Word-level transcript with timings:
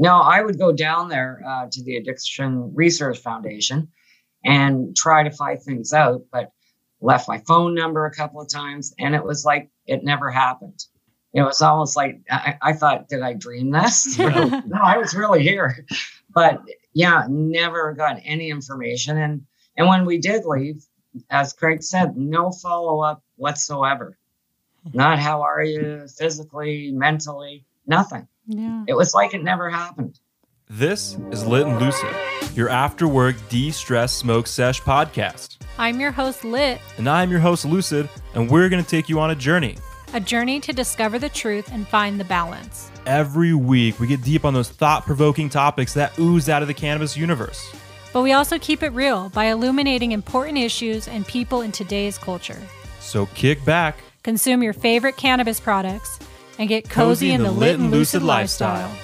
No, 0.00 0.18
I 0.18 0.40
would 0.40 0.58
go 0.58 0.72
down 0.72 1.10
there 1.10 1.42
uh, 1.46 1.66
to 1.70 1.84
the 1.84 1.96
Addiction 1.96 2.74
Research 2.74 3.18
Foundation 3.18 3.88
and 4.42 4.96
try 4.96 5.22
to 5.22 5.30
find 5.30 5.62
things 5.62 5.92
out, 5.92 6.22
but 6.32 6.52
left 7.02 7.28
my 7.28 7.36
phone 7.46 7.74
number 7.74 8.06
a 8.06 8.14
couple 8.14 8.40
of 8.40 8.48
times 8.48 8.94
and 8.98 9.14
it 9.14 9.22
was 9.22 9.44
like 9.44 9.68
it 9.84 10.02
never 10.02 10.30
happened. 10.30 10.82
It 11.34 11.42
was 11.42 11.60
almost 11.60 11.96
like 11.96 12.22
I, 12.30 12.56
I 12.62 12.72
thought, 12.72 13.10
did 13.10 13.20
I 13.20 13.34
dream 13.34 13.70
this? 13.72 14.18
no, 14.18 14.62
I 14.82 14.96
was 14.96 15.14
really 15.14 15.42
here. 15.42 15.84
But 16.34 16.62
yeah, 16.94 17.26
never 17.28 17.92
got 17.92 18.22
any 18.24 18.48
information. 18.48 19.18
And 19.18 19.42
and 19.76 19.86
when 19.86 20.06
we 20.06 20.16
did 20.16 20.46
leave, 20.46 20.82
as 21.28 21.52
Craig 21.52 21.82
said, 21.82 22.16
no 22.16 22.52
follow 22.52 23.02
up 23.02 23.22
whatsoever. 23.36 24.16
Not 24.94 25.18
how 25.18 25.42
are 25.42 25.62
you 25.62 26.06
physically, 26.18 26.90
mentally, 26.90 27.66
nothing. 27.86 28.26
Yeah. 28.46 28.84
It 28.88 28.94
was 28.94 29.14
like 29.14 29.34
it 29.34 29.42
never 29.42 29.70
happened. 29.70 30.18
This 30.68 31.16
is 31.30 31.46
Lit 31.46 31.66
and 31.66 31.80
Lucid, 31.80 32.14
your 32.54 32.68
after 32.68 33.08
work 33.08 33.36
de 33.48 33.70
stress 33.70 34.12
smoke 34.14 34.46
sesh 34.46 34.80
podcast. 34.80 35.58
I'm 35.78 35.98
your 35.98 36.12
host, 36.12 36.44
Lit. 36.44 36.80
And 36.96 37.08
I'm 37.08 37.30
your 37.30 37.40
host, 37.40 37.64
Lucid, 37.64 38.08
and 38.34 38.48
we're 38.50 38.68
going 38.68 38.82
to 38.82 38.88
take 38.88 39.08
you 39.08 39.18
on 39.18 39.30
a 39.30 39.34
journey. 39.34 39.76
A 40.14 40.20
journey 40.20 40.60
to 40.60 40.72
discover 40.72 41.18
the 41.18 41.28
truth 41.28 41.70
and 41.72 41.86
find 41.86 42.20
the 42.20 42.24
balance. 42.24 42.90
Every 43.06 43.54
week, 43.54 43.98
we 43.98 44.06
get 44.06 44.22
deep 44.22 44.44
on 44.44 44.54
those 44.54 44.68
thought 44.68 45.04
provoking 45.06 45.48
topics 45.48 45.94
that 45.94 46.16
ooze 46.18 46.48
out 46.48 46.62
of 46.62 46.68
the 46.68 46.74
cannabis 46.74 47.16
universe. 47.16 47.74
But 48.12 48.22
we 48.22 48.32
also 48.32 48.58
keep 48.58 48.82
it 48.82 48.90
real 48.90 49.28
by 49.30 49.46
illuminating 49.46 50.12
important 50.12 50.58
issues 50.58 51.06
and 51.08 51.26
people 51.26 51.62
in 51.62 51.72
today's 51.72 52.18
culture. 52.18 52.58
So 52.98 53.26
kick 53.34 53.64
back, 53.64 53.98
consume 54.22 54.62
your 54.62 54.72
favorite 54.72 55.16
cannabis 55.16 55.60
products, 55.60 56.18
and 56.60 56.68
get 56.68 56.90
cozy, 56.90 57.28
cozy 57.28 57.30
in, 57.32 57.42
the, 57.42 57.50
lit 57.50 57.80
and 57.80 57.90
lucid 57.90 58.22
lifestyle. 58.22 58.94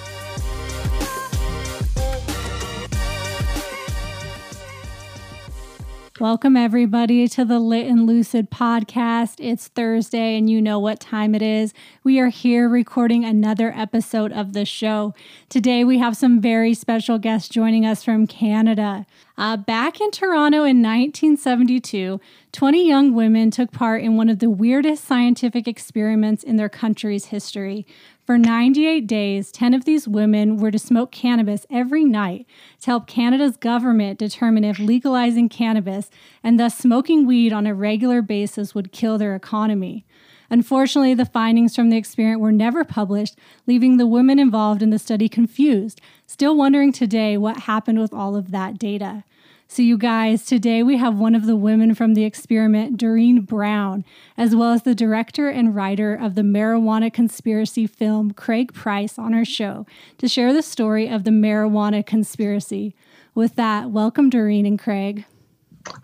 Welcome, 6.19 6.57
everybody, 6.57 7.27
to 7.27 7.45
the 7.45 7.59
Lit 7.59 7.85
and 7.85 8.07
Lucid 8.07 8.49
podcast. 8.49 9.35
It's 9.37 9.67
Thursday, 9.67 10.35
and 10.35 10.49
you 10.49 10.59
know 10.59 10.79
what 10.79 10.99
time 10.99 11.35
it 11.35 11.43
is. 11.43 11.75
We 12.03 12.19
are 12.19 12.29
here 12.29 12.67
recording 12.67 13.23
another 13.23 13.71
episode 13.75 14.31
of 14.31 14.53
the 14.53 14.65
show. 14.65 15.13
Today, 15.47 15.83
we 15.83 15.99
have 15.99 16.17
some 16.17 16.41
very 16.41 16.73
special 16.73 17.19
guests 17.19 17.49
joining 17.49 17.85
us 17.85 18.03
from 18.03 18.25
Canada. 18.25 19.05
Uh, 19.37 19.57
back 19.57 20.01
in 20.01 20.09
Toronto 20.09 20.63
in 20.63 20.81
1972, 20.81 22.19
20 22.51 22.87
young 22.87 23.13
women 23.13 23.51
took 23.51 23.71
part 23.71 24.01
in 24.01 24.17
one 24.17 24.27
of 24.27 24.39
the 24.39 24.49
weirdest 24.49 25.03
scientific 25.03 25.67
experiments 25.67 26.43
in 26.43 26.55
their 26.55 26.69
country's 26.69 27.25
history. 27.25 27.85
For 28.27 28.37
98 28.37 29.07
days, 29.07 29.53
10 29.53 29.73
of 29.73 29.85
these 29.85 30.05
women 30.05 30.57
were 30.57 30.69
to 30.69 30.77
smoke 30.77 31.13
cannabis 31.13 31.65
every 31.69 32.03
night 32.03 32.45
to 32.81 32.87
help 32.87 33.07
Canada's 33.07 33.55
government 33.55 34.19
determine 34.19 34.65
if 34.65 34.79
legalizing 34.79 35.47
cannabis 35.47 36.09
and 36.43 36.59
thus 36.59 36.77
smoking 36.77 37.25
weed 37.25 37.53
on 37.53 37.65
a 37.65 37.73
regular 37.73 38.21
basis 38.21 38.75
would 38.75 38.91
kill 38.91 39.17
their 39.17 39.33
economy. 39.33 40.05
Unfortunately, 40.49 41.13
the 41.13 41.23
findings 41.23 41.73
from 41.73 41.89
the 41.89 41.95
experiment 41.95 42.41
were 42.41 42.51
never 42.51 42.83
published, 42.83 43.37
leaving 43.65 43.95
the 43.95 44.05
women 44.05 44.39
involved 44.39 44.81
in 44.81 44.89
the 44.89 44.99
study 44.99 45.29
confused, 45.29 46.01
still 46.25 46.57
wondering 46.57 46.91
today 46.91 47.37
what 47.37 47.59
happened 47.59 47.97
with 47.97 48.13
all 48.13 48.35
of 48.35 48.51
that 48.51 48.77
data. 48.77 49.23
So, 49.69 49.81
you 49.81 49.97
guys, 49.97 50.45
today 50.45 50.81
we 50.81 50.95
have 50.95 51.19
one 51.19 51.35
of 51.35 51.45
the 51.45 51.55
women 51.55 51.93
from 51.93 52.13
the 52.13 52.23
experiment, 52.23 52.95
Doreen 52.95 53.41
Brown, 53.41 54.05
as 54.37 54.55
well 54.55 54.71
as 54.71 54.83
the 54.83 54.95
director 54.95 55.49
and 55.49 55.75
writer 55.75 56.15
of 56.15 56.35
the 56.35 56.41
marijuana 56.41 57.11
conspiracy 57.11 57.85
film, 57.85 58.31
Craig 58.31 58.73
Price, 58.73 59.19
on 59.19 59.33
our 59.33 59.43
show 59.43 59.85
to 60.19 60.27
share 60.29 60.53
the 60.53 60.61
story 60.61 61.09
of 61.09 61.25
the 61.25 61.31
marijuana 61.31 62.03
conspiracy. 62.03 62.95
With 63.35 63.55
that, 63.55 63.91
welcome, 63.91 64.29
Doreen 64.29 64.65
and 64.65 64.79
Craig. 64.79 65.25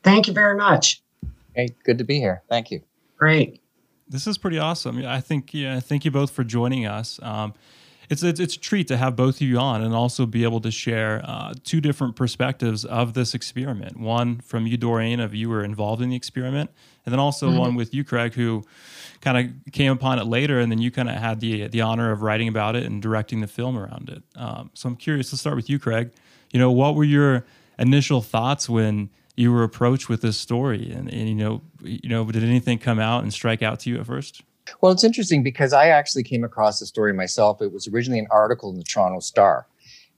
Thank 0.03 0.27
you 0.27 0.33
very 0.33 0.57
much. 0.57 1.01
Hey, 1.55 1.69
good 1.85 1.97
to 1.99 2.03
be 2.03 2.19
here. 2.19 2.43
Thank 2.49 2.69
you. 2.69 2.81
Great. 3.17 3.61
This 4.09 4.27
is 4.27 4.37
pretty 4.37 4.59
awesome. 4.59 5.03
I 5.05 5.21
think, 5.21 5.53
yeah, 5.53 5.79
thank 5.79 6.03
you 6.03 6.11
both 6.11 6.31
for 6.31 6.43
joining 6.43 6.85
us. 6.85 7.17
Um, 7.23 7.53
it's, 8.09 8.23
it's, 8.23 8.39
it's 8.39 8.55
a 8.55 8.59
treat 8.59 8.87
to 8.87 8.97
have 8.97 9.15
both 9.15 9.35
of 9.35 9.41
you 9.41 9.57
on 9.57 9.81
and 9.81 9.93
also 9.93 10.25
be 10.25 10.43
able 10.43 10.61
to 10.61 10.71
share 10.71 11.21
uh, 11.23 11.53
two 11.63 11.81
different 11.81 12.15
perspectives 12.15 12.85
of 12.85 13.13
this 13.13 13.33
experiment. 13.33 13.97
One 13.97 14.39
from 14.39 14.67
you, 14.67 14.77
Doreen, 14.77 15.19
of 15.19 15.33
you 15.33 15.49
were 15.49 15.63
involved 15.63 16.01
in 16.01 16.09
the 16.09 16.15
experiment, 16.15 16.71
and 17.05 17.13
then 17.13 17.19
also 17.19 17.49
mm-hmm. 17.49 17.59
one 17.59 17.75
with 17.75 17.93
you, 17.93 18.03
Craig, 18.03 18.33
who 18.33 18.63
kind 19.21 19.37
of 19.37 19.73
came 19.73 19.91
upon 19.91 20.19
it 20.19 20.25
later, 20.25 20.59
and 20.59 20.71
then 20.71 20.79
you 20.79 20.91
kind 20.91 21.09
of 21.09 21.15
had 21.15 21.39
the 21.39 21.67
the 21.67 21.81
honor 21.81 22.11
of 22.11 22.21
writing 22.21 22.47
about 22.47 22.75
it 22.75 22.83
and 22.83 23.01
directing 23.01 23.41
the 23.41 23.47
film 23.47 23.77
around 23.77 24.09
it. 24.09 24.23
Um, 24.35 24.69
so 24.73 24.89
I'm 24.89 24.95
curious. 24.95 25.31
Let's 25.31 25.41
start 25.41 25.55
with 25.55 25.69
you, 25.69 25.79
Craig. 25.79 26.11
You 26.51 26.59
know, 26.59 26.71
what 26.71 26.95
were 26.95 27.03
your 27.03 27.45
initial 27.79 28.21
thoughts 28.21 28.69
when 28.69 29.09
you 29.35 29.51
were 29.51 29.63
approached 29.63 30.09
with 30.09 30.21
this 30.21 30.37
story, 30.37 30.91
and, 30.91 31.11
and 31.11 31.27
you 31.27 31.35
know, 31.35 31.61
you 31.81 32.09
know, 32.09 32.23
did 32.25 32.43
anything 32.43 32.77
come 32.77 32.99
out 32.99 33.23
and 33.23 33.33
strike 33.33 33.63
out 33.63 33.79
to 33.81 33.89
you 33.89 33.99
at 33.99 34.05
first? 34.05 34.43
Well, 34.81 34.91
it's 34.91 35.03
interesting 35.03 35.43
because 35.43 35.73
I 35.73 35.87
actually 35.87 36.23
came 36.23 36.43
across 36.43 36.79
the 36.79 36.85
story 36.85 37.13
myself. 37.13 37.61
It 37.61 37.71
was 37.71 37.87
originally 37.87 38.19
an 38.19 38.27
article 38.31 38.71
in 38.71 38.77
the 38.77 38.83
Toronto 38.83 39.19
Star, 39.19 39.67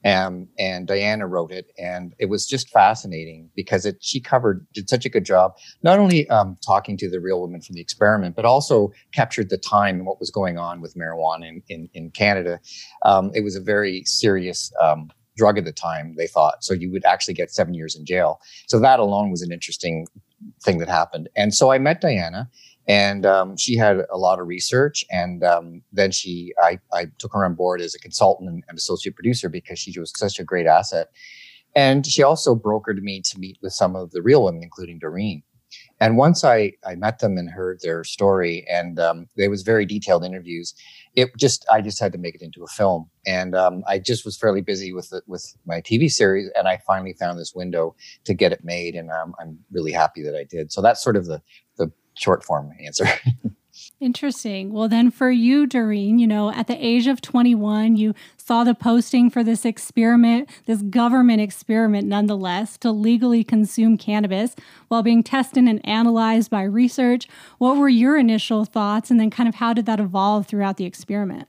um, 0.06 0.48
and 0.60 0.88
Diana 0.88 1.26
wrote 1.26 1.52
it, 1.52 1.72
and 1.80 2.14
it 2.20 2.26
was 2.26 2.46
just 2.46 2.70
fascinating 2.70 3.50
because 3.56 3.86
it 3.86 3.98
she 4.02 4.20
covered 4.20 4.66
did 4.74 4.90
such 4.90 5.06
a 5.06 5.10
good 5.10 5.26
job, 5.26 5.56
not 5.82 6.00
only 6.00 6.30
um, 6.30 6.58
talking 6.66 6.96
to 6.98 7.10
the 7.10 7.20
real 7.20 7.42
women 7.42 7.62
from 7.62 7.74
the 7.74 7.82
experiment, 7.82 8.36
but 8.36 8.46
also 8.46 8.92
captured 9.14 9.50
the 9.50 9.58
time 9.58 9.96
and 9.96 10.06
what 10.06 10.20
was 10.20 10.30
going 10.30 10.58
on 10.58 10.80
with 10.82 10.96
marijuana 10.96 11.48
in 11.48 11.64
in, 11.70 11.90
in 11.94 12.12
Canada. 12.12 12.60
Um, 13.04 13.32
it 13.34 13.44
was 13.44 13.56
a 13.56 13.62
very 13.62 14.04
serious 14.06 14.72
um, 14.80 15.10
drug 15.36 15.58
at 15.58 15.66
the 15.66 15.72
time 15.74 16.16
they 16.18 16.28
thought 16.28 16.64
so 16.64 16.74
you 16.74 16.90
would 16.92 17.04
actually 17.06 17.34
get 17.34 17.52
seven 17.52 17.74
years 17.74 17.96
in 17.96 18.06
jail 18.06 18.40
so 18.68 18.80
that 18.80 19.00
alone 19.00 19.30
was 19.30 19.42
an 19.42 19.52
interesting 19.52 20.08
thing 20.64 20.78
that 20.78 20.88
happened 20.88 21.28
and 21.36 21.54
so 21.54 21.72
i 21.72 21.78
met 21.78 22.00
diana 22.00 22.50
and 22.88 23.25
um, 23.25 23.57
she 23.57 23.75
had 23.75 24.01
a 24.12 24.18
lot 24.18 24.40
of 24.40 24.47
research 24.47 25.03
and 25.09 25.44
um, 25.44 25.81
then 25.91 26.12
she 26.12 26.53
I, 26.62 26.79
I 26.94 27.07
took 27.18 27.34
her 27.34 27.46
on 27.46 27.56
board 27.56 27.81
as 27.81 27.96
a 27.96 28.00
consultant 28.00 28.50
and, 28.50 28.63
and, 28.68 28.78
associate 28.78 29.16
producer 29.16 29.50
because 29.50 29.79
she 29.79 29.97
was 30.00 30.13
such 30.16 30.40
a 30.40 30.44
great 30.44 30.68
asset. 30.68 31.07
And 31.75 32.06
she 32.06 32.23
also 32.23 32.56
brokered 32.56 33.01
me 33.01 33.22
to 33.22 33.40
meet 33.40 33.57
with 33.62 33.73
some 33.73 33.96
of 33.96 34.12
the 34.12 34.22
real 34.22 34.44
women 34.44 34.63
including 34.63 35.00
doreen. 35.00 35.41
And 36.00 36.16
once 36.18 36.44
i 36.44 36.73
i 36.85 36.94
met 36.96 37.19
them 37.19 37.38
and 37.38 37.50
heard 37.50 37.79
their 37.81 38.03
story 38.03 38.66
and 38.69 39.00
um, 39.00 39.28
there 39.35 39.50
was 39.50 39.63
very 39.63 39.85
detailed 39.85 40.23
interviews 40.23 40.75
it 41.16 41.29
just 41.38 41.66
i 41.72 41.81
just 41.81 42.00
had 42.00 42.12
to 42.12 42.17
make 42.17 42.35
it 42.35 42.41
into 42.41 42.63
a 42.63 42.67
film. 42.67 43.09
And 43.25 43.56
um, 43.56 43.84
i 43.88 43.97
just 43.97 44.25
was 44.25 44.38
fairly 44.38 44.62
busy 44.62 44.94
with 44.94 45.09
the, 45.09 45.23
with 45.25 45.56
my 45.66 45.81
tv 45.81 46.12
series 46.12 46.52
and 46.56 46.67
i 46.67 46.78
finally 46.85 47.13
found 47.13 47.40
this 47.40 47.56
window 47.56 47.96
to 48.25 48.35
get 48.35 48.52
it 48.52 48.63
made 48.63 48.94
and 48.94 49.09
um, 49.09 49.34
i'm 49.40 49.57
really 49.72 49.91
happy 49.91 50.22
that 50.22 50.35
i 50.35 50.44
did. 50.44 50.72
So 50.72 50.84
that's 50.84 51.03
sort 51.03 51.16
of 51.16 51.25
the 51.25 51.41
short 52.16 52.44
form 52.44 52.72
answer. 52.84 53.08
Interesting. 54.00 54.74
Well, 54.74 54.88
then 54.88 55.09
for 55.09 55.31
you, 55.31 55.66
Doreen, 55.66 56.20
you 56.20 56.28
know, 56.28 56.52
at 56.52 56.68
the 56.68 56.86
age 56.86 57.08
of 57.08 57.22
21, 57.22 57.96
you 57.96 58.14
saw 58.38 58.64
the 58.64 58.76
posting 58.76 59.30
for 59.30 59.44
this 59.44 59.66
experiment, 59.66 60.50
this 60.66 60.81
government 60.81 61.42
experiment 61.42 62.08
nonetheless, 62.08 62.78
to 62.80 62.92
legally 62.92 63.44
consume 63.44 63.98
cannabis 63.98 64.56
while 64.90 65.02
being 65.02 65.24
tested 65.24 65.64
and 65.66 65.86
analyzed 65.88 66.52
by 66.52 66.64
research. 66.64 67.28
What 67.58 67.78
were 67.78 67.90
your 67.90 68.18
initial 68.18 68.66
thoughts? 68.66 69.09
And 69.09 69.20
then 69.20 69.30
kind 69.30 69.47
of 69.47 69.56
how 69.56 69.74
did 69.74 69.86
that 69.86 70.00
evolve 70.00 70.47
throughout 70.47 70.78
the 70.78 70.86
experiment? 70.86 71.47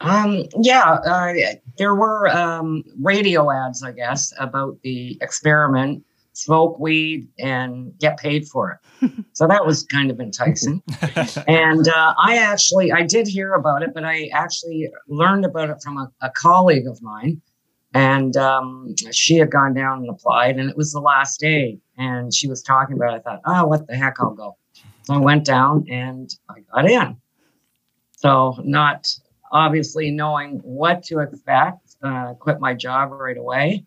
Um, 0.00 0.44
yeah, 0.60 0.98
uh, 1.04 1.34
there 1.78 1.94
were 1.94 2.28
um, 2.28 2.84
radio 3.00 3.50
ads, 3.50 3.82
I 3.82 3.92
guess, 3.92 4.32
about 4.38 4.78
the 4.82 5.18
experiment 5.20 6.04
smoke 6.32 6.78
weed 6.78 7.28
and 7.38 7.96
get 7.98 8.18
paid 8.18 8.46
for 8.46 8.80
it. 9.00 9.12
so 9.32 9.46
that 9.46 9.64
was 9.64 9.84
kind 9.84 10.10
of 10.10 10.20
enticing. 10.20 10.82
and 11.48 11.88
uh, 11.88 12.14
I 12.18 12.38
actually, 12.38 12.92
I 12.92 13.02
did 13.02 13.26
hear 13.26 13.54
about 13.54 13.82
it, 13.82 13.92
but 13.94 14.04
I 14.04 14.28
actually 14.32 14.88
learned 15.08 15.44
about 15.44 15.70
it 15.70 15.76
from 15.82 15.98
a, 15.98 16.10
a 16.22 16.30
colleague 16.30 16.86
of 16.86 17.02
mine. 17.02 17.40
And 17.92 18.36
um, 18.36 18.94
she 19.10 19.34
had 19.34 19.50
gone 19.50 19.74
down 19.74 19.98
and 19.98 20.10
applied, 20.10 20.58
and 20.58 20.70
it 20.70 20.76
was 20.76 20.92
the 20.92 21.00
last 21.00 21.40
day. 21.40 21.80
And 21.98 22.32
she 22.32 22.48
was 22.48 22.62
talking 22.62 22.94
about 22.94 23.14
it. 23.14 23.16
I 23.16 23.30
thought, 23.30 23.40
oh, 23.44 23.66
what 23.66 23.86
the 23.88 23.96
heck, 23.96 24.20
I'll 24.20 24.30
go. 24.30 24.56
So 25.02 25.14
I 25.14 25.18
went 25.18 25.44
down 25.44 25.86
and 25.90 26.32
I 26.48 26.60
got 26.72 26.88
in. 26.88 27.16
So, 28.12 28.60
not 28.62 29.08
obviously 29.50 30.10
knowing 30.12 30.60
what 30.62 31.02
to 31.04 31.18
expect, 31.18 31.96
uh, 32.02 32.34
quit 32.34 32.60
my 32.60 32.74
job 32.74 33.10
right 33.10 33.36
away 33.36 33.86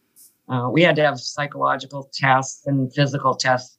uh, 0.50 0.70
we 0.72 0.82
had 0.82 0.96
to 0.98 1.04
have 1.04 1.20
psychological 1.20 2.10
tests 2.14 2.66
and 2.68 2.94
physical 2.94 3.36
tests 3.36 3.78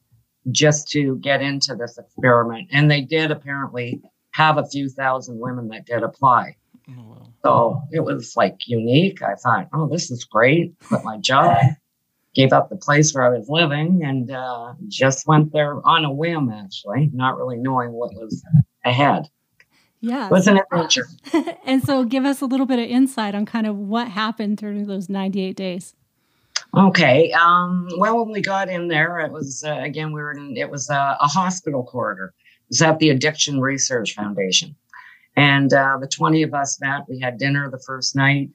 just 0.51 0.87
to 0.89 1.17
get 1.17 1.41
into 1.41 1.75
this 1.75 1.97
experiment. 1.97 2.69
And 2.71 2.89
they 2.89 3.01
did 3.01 3.31
apparently 3.31 4.01
have 4.31 4.57
a 4.57 4.65
few 4.65 4.89
thousand 4.89 5.39
women 5.39 5.69
that 5.69 5.85
did 5.85 6.03
apply. 6.03 6.55
Oh, 6.89 6.93
wow. 6.97 7.27
So 7.43 7.81
it 7.91 8.01
was 8.01 8.33
like 8.35 8.57
unique. 8.67 9.21
I 9.21 9.35
thought, 9.35 9.69
oh, 9.73 9.87
this 9.87 10.11
is 10.11 10.23
great. 10.23 10.73
Quit 10.79 11.03
my 11.03 11.17
job, 11.17 11.57
gave 12.33 12.53
up 12.53 12.69
the 12.69 12.75
place 12.75 13.13
where 13.13 13.23
I 13.23 13.37
was 13.37 13.47
living, 13.49 14.01
and 14.03 14.29
uh, 14.31 14.73
just 14.87 15.27
went 15.27 15.53
there 15.53 15.85
on 15.87 16.05
a 16.05 16.11
whim, 16.11 16.49
actually, 16.49 17.09
not 17.13 17.37
really 17.37 17.57
knowing 17.57 17.91
what 17.91 18.13
was 18.13 18.43
ahead. 18.83 19.29
Yeah. 20.01 20.27
It 20.27 20.31
was 20.31 20.47
an 20.47 20.59
adventure. 20.59 21.07
and 21.65 21.83
so 21.83 22.03
give 22.03 22.25
us 22.25 22.41
a 22.41 22.45
little 22.45 22.67
bit 22.67 22.77
of 22.77 22.85
insight 22.85 23.33
on 23.33 23.45
kind 23.45 23.65
of 23.65 23.75
what 23.77 24.09
happened 24.09 24.59
through 24.59 24.85
those 24.85 25.09
98 25.09 25.55
days. 25.55 25.94
Okay. 26.75 27.31
Um, 27.31 27.87
well, 27.97 28.19
when 28.19 28.31
we 28.31 28.41
got 28.41 28.69
in 28.69 28.87
there, 28.89 29.19
it 29.19 29.31
was 29.31 29.63
uh, 29.65 29.79
again 29.79 30.11
we 30.11 30.21
were 30.21 30.31
in. 30.31 30.57
It 30.57 30.69
was 30.69 30.89
a, 30.89 31.17
a 31.21 31.27
hospital 31.27 31.83
corridor. 31.83 32.33
It 32.35 32.69
was 32.69 32.81
at 32.81 32.99
the 32.99 33.11
Addiction 33.11 33.61
Research 33.61 34.13
Foundation, 34.13 34.75
and 35.37 35.71
uh, 35.73 35.97
the 36.01 36.07
twenty 36.07 36.43
of 36.43 36.53
us 36.53 36.79
met. 36.81 37.07
We 37.07 37.19
had 37.19 37.37
dinner 37.37 37.69
the 37.69 37.81
first 37.85 38.15
night. 38.15 38.49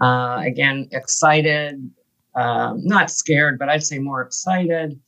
Uh, 0.00 0.42
again, 0.44 0.88
excited, 0.92 1.90
um, 2.34 2.84
not 2.84 3.10
scared, 3.10 3.58
but 3.58 3.68
I'd 3.68 3.82
say 3.84 3.98
more 3.98 4.22
excited. 4.22 5.00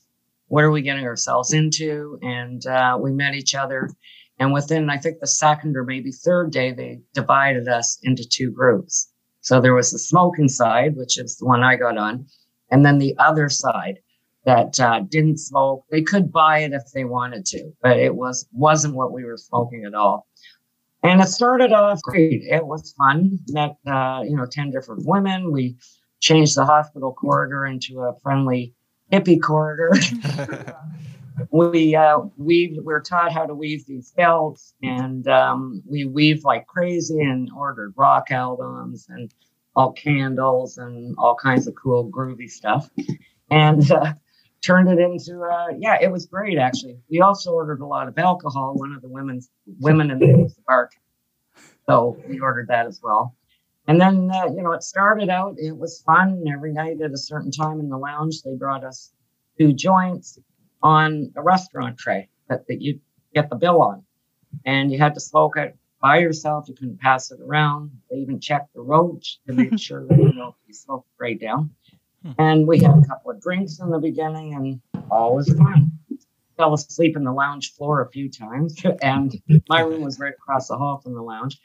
What 0.48 0.64
are 0.64 0.70
we 0.70 0.82
getting 0.82 1.04
ourselves 1.04 1.52
into? 1.52 2.18
And 2.22 2.64
uh, 2.66 2.98
we 3.00 3.12
met 3.12 3.34
each 3.34 3.54
other. 3.54 3.90
And 4.38 4.52
within, 4.52 4.88
I 4.88 4.96
think, 4.96 5.18
the 5.20 5.26
second 5.26 5.76
or 5.76 5.84
maybe 5.84 6.12
third 6.12 6.52
day, 6.52 6.72
they 6.72 7.00
divided 7.12 7.68
us 7.68 7.98
into 8.02 8.26
two 8.26 8.50
groups. 8.52 9.12
So 9.40 9.60
there 9.60 9.74
was 9.74 9.90
the 9.90 9.98
smoking 9.98 10.48
side, 10.48 10.96
which 10.96 11.18
is 11.18 11.36
the 11.36 11.46
one 11.46 11.62
I 11.62 11.76
got 11.76 11.98
on, 11.98 12.26
and 12.70 12.84
then 12.84 12.98
the 12.98 13.16
other 13.18 13.48
side 13.48 13.98
that 14.44 14.78
uh, 14.80 15.00
didn't 15.08 15.38
smoke. 15.38 15.84
They 15.90 16.02
could 16.02 16.32
buy 16.32 16.60
it 16.60 16.72
if 16.72 16.82
they 16.94 17.04
wanted 17.04 17.44
to, 17.46 17.70
but 17.82 17.98
it 17.98 18.14
was 18.14 18.46
wasn't 18.52 18.94
what 18.94 19.12
we 19.12 19.24
were 19.24 19.36
smoking 19.36 19.84
at 19.84 19.94
all. 19.94 20.26
And 21.02 21.20
it 21.20 21.28
started 21.28 21.72
off 21.72 22.00
great. 22.02 22.42
It 22.42 22.66
was 22.66 22.94
fun. 22.98 23.38
Met 23.48 23.76
uh, 23.86 24.22
you 24.24 24.36
know 24.36 24.46
ten 24.46 24.70
different 24.70 25.06
women. 25.06 25.52
We 25.52 25.76
changed 26.20 26.56
the 26.56 26.64
hospital 26.64 27.12
corridor 27.12 27.66
into 27.66 28.00
a 28.00 28.18
friendly 28.20 28.74
hippie 29.12 29.40
corridor. 29.40 29.92
we 31.50 31.94
uh, 31.94 32.20
we 32.36 32.80
were 32.82 33.00
taught 33.00 33.32
how 33.32 33.46
to 33.46 33.54
weave 33.54 33.86
these 33.86 34.12
belts, 34.12 34.74
and 34.82 35.26
um, 35.28 35.82
we 35.86 36.04
weave 36.04 36.44
like 36.44 36.66
crazy 36.66 37.20
and 37.20 37.50
ordered 37.56 37.94
rock 37.96 38.30
albums 38.30 39.06
and 39.08 39.32
all 39.78 39.92
candles 39.92 40.76
and 40.78 41.14
all 41.18 41.36
kinds 41.36 41.68
of 41.68 41.74
cool 41.76 42.10
groovy 42.10 42.50
stuff, 42.50 42.90
and 43.48 43.88
uh, 43.92 44.12
turned 44.60 44.88
it 44.88 44.98
into 44.98 45.40
uh, 45.40 45.68
yeah, 45.78 45.96
it 46.02 46.10
was 46.10 46.26
great 46.26 46.58
actually. 46.58 46.98
We 47.08 47.20
also 47.20 47.52
ordered 47.52 47.80
a 47.80 47.86
lot 47.86 48.08
of 48.08 48.18
alcohol. 48.18 48.74
One 48.74 48.92
of 48.92 49.02
the 49.02 49.08
women's 49.08 49.48
women 49.78 50.10
in 50.10 50.18
the 50.18 50.54
bar, 50.66 50.90
so 51.86 52.20
we 52.28 52.40
ordered 52.40 52.66
that 52.68 52.86
as 52.86 53.00
well. 53.00 53.36
And 53.86 54.00
then, 54.00 54.30
uh, 54.30 54.46
you 54.46 54.62
know, 54.62 54.72
it 54.72 54.82
started 54.82 55.30
out, 55.30 55.54
it 55.58 55.76
was 55.76 56.02
fun. 56.02 56.44
Every 56.52 56.72
night 56.72 57.00
at 57.00 57.12
a 57.12 57.16
certain 57.16 57.52
time 57.52 57.78
in 57.80 57.88
the 57.88 57.96
lounge, 57.96 58.42
they 58.42 58.54
brought 58.54 58.84
us 58.84 59.12
two 59.58 59.72
joints 59.72 60.38
on 60.82 61.32
a 61.36 61.42
restaurant 61.42 61.98
tray 61.98 62.28
that, 62.48 62.66
that 62.66 62.82
you 62.82 63.00
get 63.32 63.48
the 63.48 63.56
bill 63.56 63.80
on. 63.80 64.02
And 64.66 64.90
you 64.90 64.98
had 64.98 65.14
to 65.14 65.20
smoke 65.20 65.56
it 65.56 65.77
by 66.00 66.18
yourself. 66.18 66.68
You 66.68 66.74
couldn't 66.74 67.00
pass 67.00 67.30
it 67.30 67.40
around. 67.40 67.90
They 68.10 68.18
even 68.18 68.40
checked 68.40 68.74
the 68.74 68.80
roach 68.82 69.38
to 69.46 69.52
make 69.54 69.78
sure 69.80 70.06
that 70.06 70.18
you 70.18 70.32
know 70.34 70.56
you 70.66 70.74
smoked 70.74 71.08
right 71.20 71.40
down. 71.40 71.70
And 72.38 72.66
we 72.66 72.80
had 72.80 72.98
a 72.98 73.06
couple 73.06 73.30
of 73.30 73.40
drinks 73.40 73.78
in 73.80 73.90
the 73.90 73.98
beginning, 73.98 74.54
and 74.54 74.80
all 75.10 75.36
was 75.36 75.52
fine. 75.54 75.92
Fell 76.56 76.74
asleep 76.74 77.16
in 77.16 77.24
the 77.24 77.32
lounge 77.32 77.72
floor 77.74 78.02
a 78.02 78.10
few 78.10 78.30
times, 78.30 78.76
and 79.02 79.34
my 79.68 79.80
room 79.80 80.02
was 80.02 80.18
right 80.18 80.34
across 80.34 80.68
the 80.68 80.76
hall 80.76 81.00
from 81.02 81.14
the 81.14 81.22
lounge. 81.22 81.58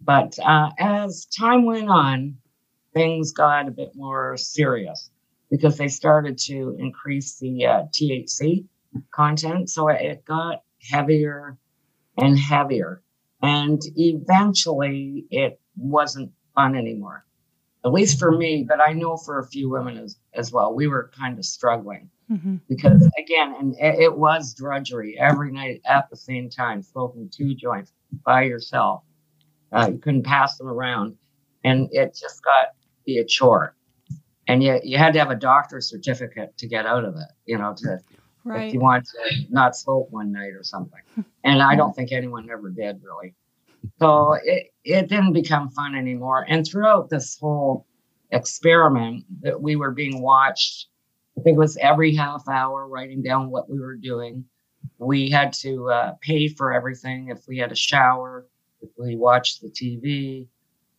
But 0.00 0.38
uh, 0.38 0.70
as 0.78 1.26
time 1.26 1.64
went 1.66 1.90
on, 1.90 2.36
things 2.94 3.32
got 3.32 3.68
a 3.68 3.70
bit 3.70 3.92
more 3.94 4.36
serious 4.36 5.10
because 5.50 5.76
they 5.76 5.88
started 5.88 6.38
to 6.38 6.76
increase 6.78 7.38
the 7.38 7.66
uh, 7.66 7.82
THC 7.92 8.64
content. 9.14 9.70
So 9.70 9.88
it 9.88 10.24
got 10.24 10.62
heavier 10.90 11.58
and 12.16 12.38
heavier. 12.38 13.02
And 13.42 13.80
eventually 13.96 15.26
it 15.30 15.60
wasn't 15.76 16.32
fun 16.54 16.76
anymore, 16.76 17.24
at 17.84 17.92
least 17.92 18.18
for 18.18 18.32
me, 18.32 18.66
but 18.68 18.80
I 18.80 18.92
know 18.92 19.16
for 19.16 19.38
a 19.38 19.46
few 19.46 19.70
women 19.70 19.96
as, 19.96 20.18
as 20.34 20.52
well. 20.52 20.74
We 20.74 20.86
were 20.86 21.10
kind 21.18 21.38
of 21.38 21.44
struggling 21.44 22.10
Mm-hmm. 22.30 22.56
because, 22.68 23.10
again, 23.18 23.56
and 23.58 23.74
it, 23.80 23.98
it 23.98 24.16
was 24.16 24.54
drudgery 24.54 25.18
every 25.18 25.50
night 25.50 25.80
at 25.84 26.08
the 26.10 26.16
same 26.16 26.48
time, 26.48 26.80
smoking 26.80 27.28
two 27.28 27.56
joints 27.56 27.92
by 28.24 28.42
yourself. 28.42 29.02
Uh, 29.72 29.88
you 29.92 29.98
couldn't 29.98 30.22
pass 30.22 30.56
them 30.56 30.68
around, 30.68 31.16
and 31.64 31.88
it 31.90 32.16
just 32.20 32.40
got 32.44 32.66
to 32.66 32.70
be 33.04 33.18
a 33.18 33.24
chore. 33.24 33.74
And 34.46 34.62
you, 34.62 34.78
you 34.84 34.96
had 34.96 35.12
to 35.14 35.18
have 35.18 35.30
a 35.30 35.34
doctor's 35.34 35.90
certificate 35.90 36.56
to 36.58 36.68
get 36.68 36.86
out 36.86 37.04
of 37.04 37.16
it, 37.16 37.32
you 37.46 37.58
know, 37.58 37.74
to 37.78 37.98
if 38.46 38.74
you 38.74 38.80
want 38.80 39.06
to 39.06 39.46
not 39.50 39.76
smoke 39.76 40.10
one 40.10 40.32
night 40.32 40.52
or 40.52 40.62
something. 40.62 41.00
And 41.42 41.62
I 41.62 41.74
don't 41.74 41.94
think 41.96 42.12
anyone 42.12 42.50
ever 42.50 42.68
did 42.68 43.00
really. 43.02 43.34
So 43.98 44.34
it, 44.44 44.72
it 44.84 45.08
didn't 45.08 45.32
become 45.32 45.70
fun 45.70 45.94
anymore. 45.94 46.44
And 46.48 46.66
throughout 46.66 47.08
this 47.08 47.38
whole 47.38 47.86
experiment 48.30 49.24
that 49.42 49.60
we 49.60 49.76
were 49.76 49.90
being 49.90 50.20
watched, 50.20 50.88
I 51.38 51.42
think 51.42 51.56
it 51.56 51.58
was 51.58 51.76
every 51.78 52.14
half 52.14 52.46
hour 52.48 52.86
writing 52.88 53.22
down 53.22 53.50
what 53.50 53.70
we 53.70 53.78
were 53.80 53.96
doing. 53.96 54.44
We 54.98 55.30
had 55.30 55.52
to 55.54 55.88
uh, 55.90 56.12
pay 56.20 56.48
for 56.48 56.72
everything 56.72 57.28
if 57.28 57.46
we 57.48 57.58
had 57.58 57.72
a 57.72 57.76
shower, 57.76 58.46
if 58.82 58.90
we 58.98 59.16
watched 59.16 59.62
the 59.62 59.68
TV, 59.68 60.46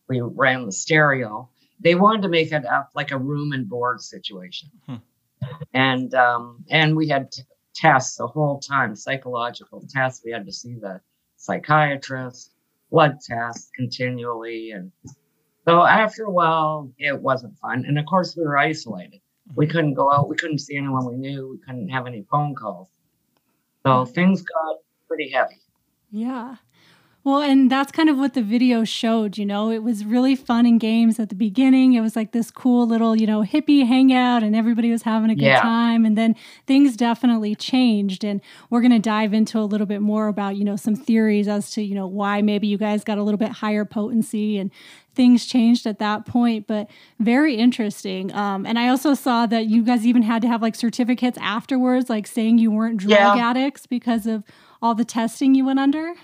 we 0.08 0.20
ran 0.20 0.66
the 0.66 0.72
stereo. 0.72 1.48
They 1.80 1.94
wanted 1.94 2.22
to 2.22 2.28
make 2.28 2.52
it 2.52 2.64
up 2.64 2.90
like 2.94 3.10
a 3.10 3.18
room 3.18 3.52
and 3.52 3.68
board 3.68 4.00
situation. 4.00 4.70
Hmm. 4.86 4.96
And 5.74 6.14
um, 6.14 6.64
and 6.70 6.96
we 6.96 7.08
had 7.08 7.30
t- 7.32 7.42
tests 7.74 8.16
the 8.16 8.26
whole 8.26 8.60
time, 8.60 8.94
psychological 8.94 9.82
tests. 9.88 10.22
We 10.24 10.32
had 10.32 10.46
to 10.46 10.52
see 10.52 10.74
the 10.74 11.00
psychiatrist, 11.36 12.52
blood 12.90 13.18
tests 13.20 13.70
continually. 13.74 14.70
And 14.72 14.92
so 15.66 15.82
after 15.84 16.24
a 16.24 16.30
while, 16.30 16.90
it 16.98 17.20
wasn't 17.20 17.58
fun. 17.58 17.84
And 17.86 17.98
of 17.98 18.06
course, 18.06 18.36
we 18.36 18.44
were 18.44 18.58
isolated. 18.58 19.20
We 19.54 19.66
couldn't 19.66 19.94
go 19.94 20.12
out. 20.12 20.28
We 20.28 20.36
couldn't 20.36 20.58
see 20.58 20.76
anyone 20.76 21.06
we 21.06 21.16
knew. 21.16 21.50
We 21.50 21.58
couldn't 21.58 21.88
have 21.88 22.06
any 22.06 22.24
phone 22.30 22.54
calls. 22.54 22.88
So 23.84 24.04
things 24.04 24.42
got 24.42 24.76
pretty 25.08 25.30
heavy. 25.30 25.60
Yeah. 26.10 26.56
Well, 27.24 27.40
and 27.40 27.70
that's 27.70 27.92
kind 27.92 28.08
of 28.08 28.16
what 28.18 28.34
the 28.34 28.42
video 28.42 28.82
showed, 28.82 29.38
you 29.38 29.46
know. 29.46 29.70
It 29.70 29.84
was 29.84 30.04
really 30.04 30.34
fun 30.34 30.66
and 30.66 30.80
games 30.80 31.20
at 31.20 31.28
the 31.28 31.36
beginning. 31.36 31.92
It 31.92 32.00
was 32.00 32.16
like 32.16 32.32
this 32.32 32.50
cool 32.50 32.84
little, 32.84 33.14
you 33.14 33.28
know, 33.28 33.42
hippie 33.44 33.86
hangout 33.86 34.42
and 34.42 34.56
everybody 34.56 34.90
was 34.90 35.02
having 35.02 35.30
a 35.30 35.36
good 35.36 35.44
Yeah. 35.44 35.60
time. 35.60 36.04
And 36.04 36.18
then 36.18 36.34
things 36.66 36.96
definitely 36.96 37.54
changed. 37.54 38.24
And 38.24 38.40
we're 38.70 38.80
going 38.80 38.90
to 38.90 38.98
dive 38.98 39.32
into 39.32 39.60
a 39.60 39.62
little 39.62 39.86
bit 39.86 40.00
more 40.02 40.26
about, 40.26 40.56
you 40.56 40.64
know, 40.64 40.74
some 40.74 40.96
theories 40.96 41.46
as 41.46 41.70
to, 41.72 41.82
you 41.82 41.94
know, 41.94 42.08
why 42.08 42.42
maybe 42.42 42.66
you 42.66 42.76
guys 42.76 43.04
got 43.04 43.18
a 43.18 43.22
little 43.22 43.38
bit 43.38 43.50
higher 43.52 43.84
potency 43.84 44.58
and 44.58 44.72
things 45.14 45.46
changed 45.46 45.86
at 45.86 46.00
that 46.00 46.26
point. 46.26 46.66
But 46.66 46.90
very 47.20 47.54
interesting. 47.54 48.32
Um, 48.34 48.66
and 48.66 48.80
I 48.80 48.88
also 48.88 49.14
saw 49.14 49.46
that 49.46 49.66
you 49.66 49.84
guys 49.84 50.04
even 50.04 50.22
had 50.22 50.42
to 50.42 50.48
have 50.48 50.60
like 50.60 50.74
certificates 50.74 51.38
afterwards, 51.40 52.10
like 52.10 52.26
saying 52.26 52.58
you 52.58 52.72
weren't 52.72 52.96
drug 52.96 53.36
Yeah. 53.36 53.48
addicts 53.50 53.86
because 53.86 54.26
of 54.26 54.42
all 54.80 54.96
the 54.96 55.04
testing 55.04 55.54
you 55.54 55.64
went 55.66 55.78
under. 55.78 56.14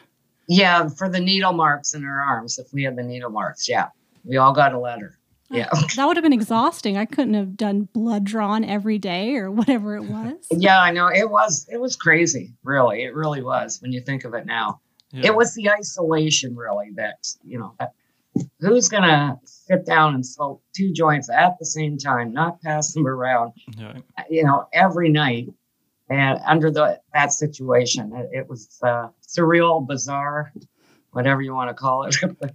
Yeah, 0.49 0.89
for 0.89 1.09
the 1.09 1.21
needle 1.21 1.53
marks 1.53 1.95
in 1.95 2.05
our 2.05 2.21
arms, 2.21 2.59
if 2.59 2.73
we 2.73 2.83
had 2.85 2.97
the 2.97 3.03
needle 3.03 3.31
marks, 3.31 3.69
yeah, 3.69 3.89
we 4.25 4.37
all 4.39 4.53
got 4.53 4.73
a 4.73 4.79
letter. 4.79 5.19
Oh, 5.51 5.57
yeah, 5.57 5.69
That 5.97 6.07
would 6.07 6.17
have 6.17 6.23
been 6.23 6.33
exhausting. 6.33 6.97
I 6.97 7.05
couldn't 7.05 7.35
have 7.35 7.57
done 7.57 7.89
blood 7.93 8.25
drawn 8.25 8.65
every 8.65 8.99
day 8.99 9.35
or 9.37 9.51
whatever 9.61 9.97
it 9.97 10.05
was. 10.05 10.35
yeah, 10.51 10.81
I 10.81 10.91
know 10.91 11.09
it 11.09 11.31
was 11.31 11.67
it 11.71 11.81
was 11.81 11.97
crazy. 11.97 12.53
Really, 12.65 13.03
it 13.05 13.15
really 13.15 13.43
was 13.43 13.81
when 13.81 13.93
you 13.93 14.01
think 14.01 14.25
of 14.25 14.35
it 14.35 14.47
now. 14.47 14.81
Yeah. 15.13 15.27
It 15.29 15.35
was 15.37 15.55
the 15.55 15.71
isolation, 15.71 16.55
really, 16.57 16.91
that 16.97 17.27
you 17.45 17.59
know. 17.59 17.75
That, 17.79 17.93
who's 18.61 18.89
gonna 18.89 19.37
sit 19.45 19.85
down 19.85 20.15
and 20.15 20.25
smoke 20.25 20.63
two 20.77 20.93
joints 20.93 21.29
at 21.31 21.59
the 21.59 21.67
same 21.67 21.99
time, 21.99 22.33
not 22.33 22.61
pass 22.63 22.93
them 22.93 23.07
around, 23.07 23.53
Yeah. 23.77 23.95
you 24.31 24.45
know, 24.45 24.67
every 24.73 25.09
night, 25.09 25.49
and 26.11 26.39
under 26.47 26.71
the 26.71 27.01
that 27.15 27.33
situation, 27.33 28.13
it, 28.15 28.41
it 28.41 28.49
was 28.49 28.79
uh, 28.83 29.09
surreal, 29.27 29.87
bizarre, 29.87 30.53
whatever 31.13 31.43
you 31.43 31.55
want 31.55 31.71
to 31.71 31.75
call 31.75 32.05
it. 32.05 32.17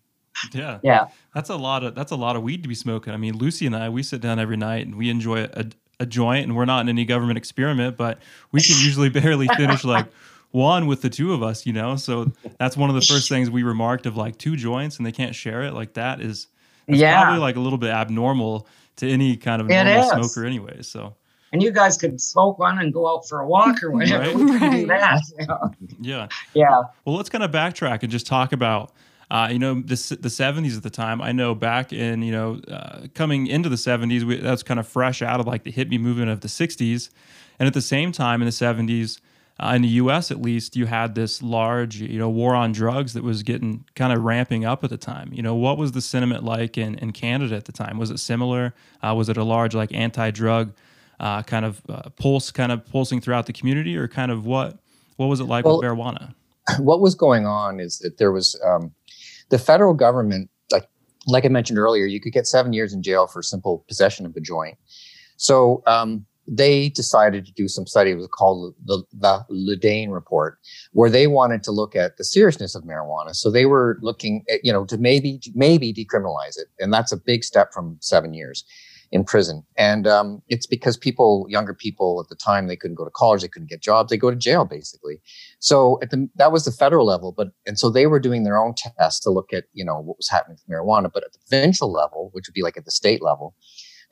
Yeah. 0.52 0.80
yeah, 0.82 1.08
That's 1.36 1.50
a 1.52 1.56
lot 1.56 1.84
of 1.84 1.94
that's 1.94 2.12
a 2.12 2.16
lot 2.16 2.36
of 2.36 2.42
weed 2.42 2.64
to 2.64 2.68
be 2.68 2.74
smoking. 2.76 3.14
I 3.14 3.18
mean, 3.18 3.38
Lucy 3.38 3.68
and 3.68 3.76
I, 3.76 3.90
we 3.90 4.02
sit 4.02 4.20
down 4.20 4.40
every 4.40 4.58
night 4.58 4.86
and 4.88 4.96
we 4.96 5.10
enjoy 5.12 5.44
a, 5.44 5.66
a 6.00 6.06
joint, 6.08 6.46
and 6.46 6.56
we're 6.56 6.66
not 6.66 6.82
in 6.82 6.90
any 6.90 7.06
government 7.06 7.38
experiment, 7.38 7.98
but 7.98 8.18
we 8.52 8.60
can 8.60 8.76
usually 8.84 9.10
barely 9.10 9.48
finish 9.48 9.84
like 9.84 10.08
one 10.50 10.88
with 10.88 11.04
the 11.04 11.10
two 11.10 11.34
of 11.34 11.44
us, 11.44 11.68
you 11.68 11.72
know. 11.72 11.96
So 11.98 12.32
that's 12.60 12.76
one 12.76 12.90
of 12.90 12.96
the 12.96 13.02
first 13.02 13.30
things 13.30 13.52
we 13.52 13.62
remarked 13.62 14.08
of 14.08 14.18
like 14.18 14.38
two 14.40 14.56
joints 14.56 14.98
and 14.98 15.06
they 15.06 15.12
can't 15.12 15.36
share 15.36 15.62
it. 15.64 15.74
Like 15.74 15.94
that 15.94 16.20
is 16.20 16.48
Yeah. 16.88 17.22
probably 17.22 17.40
like 17.40 17.56
a 17.56 17.60
little 17.60 17.78
bit 17.80 17.92
abnormal 17.92 18.68
to 18.98 19.08
any 19.10 19.38
kind 19.38 19.62
of 19.62 19.68
normal 19.68 20.04
smoker, 20.30 20.46
anyway. 20.48 20.82
So 20.82 21.16
and 21.54 21.62
you 21.62 21.72
guys 21.72 21.98
could 21.98 22.20
smoke 22.20 22.58
one 22.60 22.80
and 22.80 22.92
go 22.92 23.08
out 23.08 23.28
for 23.30 23.40
a 23.40 23.48
walk 23.48 23.82
or 23.84 23.92
whatever. 23.94 24.24
Right. 24.24 24.36
We 24.36 24.60
could 24.60 24.72
do 24.72 24.88
that. 24.88 25.22
you 25.40 25.48
know. 25.48 25.72
yeah. 26.02 26.28
Yeah. 26.54 26.82
Well, 27.06 27.16
let's 27.16 27.30
kind 27.30 27.44
of 27.44 27.52
backtrack 27.52 28.02
and 28.02 28.12
just 28.12 28.26
talk 28.28 28.52
about, 28.52 28.92
uh, 29.32 29.50
you 29.52 29.60
know, 29.60 29.76
the 29.76 30.18
the 30.20 30.30
seventies 30.30 30.76
at 30.76 30.84
the 30.84 30.90
time. 30.90 31.22
I 31.22 31.32
know 31.32 31.56
back 31.56 31.94
in, 31.94 32.24
you 32.24 32.32
know, 32.32 32.60
uh, 32.68 33.08
coming 33.14 33.48
into 33.48 33.70
the 33.70 33.78
seventies, 33.78 34.26
that's 34.42 34.64
kind 34.64 34.80
of 34.80 34.88
fresh 34.88 35.22
out 35.22 35.40
of 35.40 35.48
like 35.48 35.64
the 35.64 35.72
hippie 35.72 36.00
movement 36.00 36.30
of 36.30 36.42
the 36.42 36.50
sixties, 36.50 37.10
and 37.60 37.68
at 37.68 37.74
the 37.74 37.82
same 37.82 38.12
time 38.12 38.42
in 38.42 38.48
the 38.48 38.52
seventies, 38.52 39.22
uh, 39.60 39.74
in 39.76 39.84
the 39.84 39.88
U.S. 39.90 40.32
at 40.32 40.42
least, 40.42 40.76
you 40.76 40.88
had 40.88 41.14
this 41.14 41.42
large, 41.44 41.98
you 41.98 42.18
know, 42.18 42.30
war 42.30 42.56
on 42.56 42.72
drugs 42.72 43.14
that 43.14 43.24
was 43.24 43.44
getting 43.44 43.86
kind 43.96 44.12
of 44.12 44.24
ramping 44.24 44.66
up 44.66 44.84
at 44.84 44.90
the 44.90 44.98
time. 44.98 45.32
You 45.32 45.44
know, 45.44 45.54
what 45.54 45.78
was 45.78 45.92
the 45.92 46.02
sentiment 46.02 46.44
like 46.44 46.78
in, 46.78 46.96
in 46.96 47.12
Canada 47.12 47.56
at 47.56 47.66
the 47.66 47.72
time? 47.72 48.00
Was 48.00 48.10
it 48.10 48.20
similar? 48.20 48.74
Uh, 49.02 49.14
was 49.16 49.30
it 49.30 49.38
a 49.38 49.44
large 49.44 49.76
like 49.76 49.94
anti-drug 49.94 50.74
uh, 51.20 51.44
kind 51.44 51.66
of 51.66 51.82
uh, 51.90 52.10
pulse, 52.10 52.52
kind 52.52 52.72
of 52.72 52.86
pulsing 52.86 53.22
throughout 53.22 53.46
the 53.46 53.54
community, 53.54 53.98
or 53.98 54.08
kind 54.08 54.32
of 54.32 54.46
what 54.46 54.80
what 55.18 55.28
was 55.28 55.40
it 55.40 55.46
like 55.46 55.66
well, 55.66 55.80
with 55.80 55.86
marijuana? 55.86 56.34
What 56.80 57.02
was 57.02 57.14
going 57.14 57.46
on 57.46 57.82
is 57.82 58.00
that 58.00 58.18
there 58.20 58.32
was 58.32 58.60
um, 58.66 58.94
the 59.50 59.60
federal 59.60 59.94
government, 59.94 60.50
like 60.72 60.88
like 61.28 61.46
I 61.46 61.50
mentioned 61.50 61.78
earlier, 61.78 62.06
you 62.06 62.22
could 62.22 62.34
get 62.34 62.48
seven 62.48 62.72
years 62.72 62.94
in 62.94 63.04
jail 63.04 63.28
for 63.28 63.42
simple 63.42 63.84
possession 63.88 64.26
of 64.26 64.36
a 64.36 64.40
joint. 64.40 64.78
So 65.36 65.84
um, 65.88 66.26
they 66.48 66.90
decided 66.90 67.46
to 67.46 67.54
do 67.54 67.68
some 67.68 67.88
study. 67.88 68.12
It 68.12 68.16
was 68.16 68.28
called 68.28 68.76
the, 68.86 69.04
the 69.14 69.46
Le 69.50 69.76
Dain 69.76 70.10
report, 70.10 70.58
where 70.92 71.10
they 71.10 71.28
wanted 71.28 71.64
to 71.64 71.72
look 71.72 71.96
at 71.96 72.18
the 72.18 72.24
seriousness 72.24 72.76
of 72.76 72.84
marijuana. 72.84 73.36
So 73.36 73.50
they 73.50 73.66
were 73.66 73.98
looking 74.02 74.44
at, 74.50 74.64
you 74.64 74.74
know, 74.74 74.86
to 74.86 74.98
maybe, 74.98 75.40
maybe 75.54 75.94
decriminalize 75.94 76.58
it. 76.58 76.68
And 76.80 76.94
that's 76.94 77.12
a 77.12 77.18
big 77.18 77.44
step 77.44 77.74
from 77.74 77.98
seven 78.02 78.34
years 78.34 78.66
in 79.14 79.24
prison. 79.24 79.64
And 79.78 80.08
um, 80.08 80.42
it's 80.48 80.66
because 80.66 80.98
people, 80.98 81.46
younger 81.48 81.76
people 81.76 82.20
at 82.20 82.30
the 82.30 82.36
time, 82.36 82.66
they 82.66 82.76
couldn't 82.76 82.96
go 82.96 83.06
to 83.06 83.12
college, 83.12 83.44
they 83.44 83.48
couldn't 83.48 83.70
get 83.70 83.80
jobs, 83.80 84.10
they 84.10 84.18
go 84.18 84.32
to 84.32 84.36
jail 84.36 84.66
basically. 84.66 85.22
So 85.60 86.00
the, 86.02 86.28
that 86.36 86.52
was 86.52 86.66
the 86.66 86.72
federal 86.72 87.06
level, 87.06 87.32
but 87.32 87.50
and 87.68 87.78
so 87.78 87.92
they 87.92 88.08
were 88.08 88.20
doing 88.20 88.44
their 88.44 88.58
own 88.58 88.74
tests 88.76 89.20
to 89.22 89.30
look 89.30 89.54
at 89.54 89.66
you 89.74 89.86
know 89.86 90.00
what 90.00 90.18
was 90.18 90.30
happening 90.30 90.58
with 90.58 90.76
marijuana. 90.76 91.12
But 91.14 91.24
at 91.24 91.32
the 91.32 91.38
provincial 91.48 91.92
level, 91.92 92.32
which 92.34 92.48
would 92.48 92.56
be 92.56 92.64
like 92.64 92.76
at 92.76 92.86
the 92.86 92.92
state 92.92 93.22
level, 93.22 93.54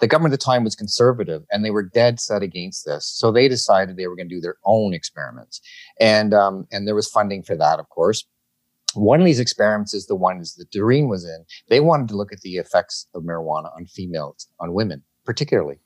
the 0.01 0.08
government 0.08 0.34
at 0.34 0.39
the 0.39 0.46
time 0.46 0.63
was 0.63 0.75
conservative 0.75 1.41
and 1.51 1.65
they 1.65 1.72
were 1.72 1.84
dead 1.84 2.20
set 2.20 2.43
against 2.43 2.86
this. 2.86 3.08
So 3.08 3.31
they 3.31 3.48
decided 3.48 3.98
they 3.98 4.08
were 4.08 4.15
going 4.15 4.29
to 4.29 4.36
do 4.36 4.41
their 4.41 4.58
own 4.65 4.93
experiments. 4.93 5.62
And, 6.00 6.34
um, 6.34 6.67
and 6.72 6.88
there 6.88 6.96
was 6.96 7.08
funding 7.08 7.43
for 7.43 7.55
that, 7.55 7.79
of 7.79 7.88
course. 7.89 8.25
One 8.93 9.19
of 9.19 9.25
these 9.25 9.39
experiments 9.39 9.93
is 9.93 10.07
the 10.07 10.15
ones 10.15 10.55
that 10.55 10.71
Doreen 10.71 11.07
was 11.07 11.25
in. 11.25 11.45
They 11.69 11.79
wanted 11.79 12.10
to 12.10 12.15
look 12.15 12.33
at 12.33 12.41
the 12.41 12.57
effects 12.57 13.07
of 13.13 13.24
marijuana 13.24 13.75
on 13.75 13.86
females, 13.86 14.48
on 14.60 14.74
women, 14.74 15.03
particularly. 15.25 15.79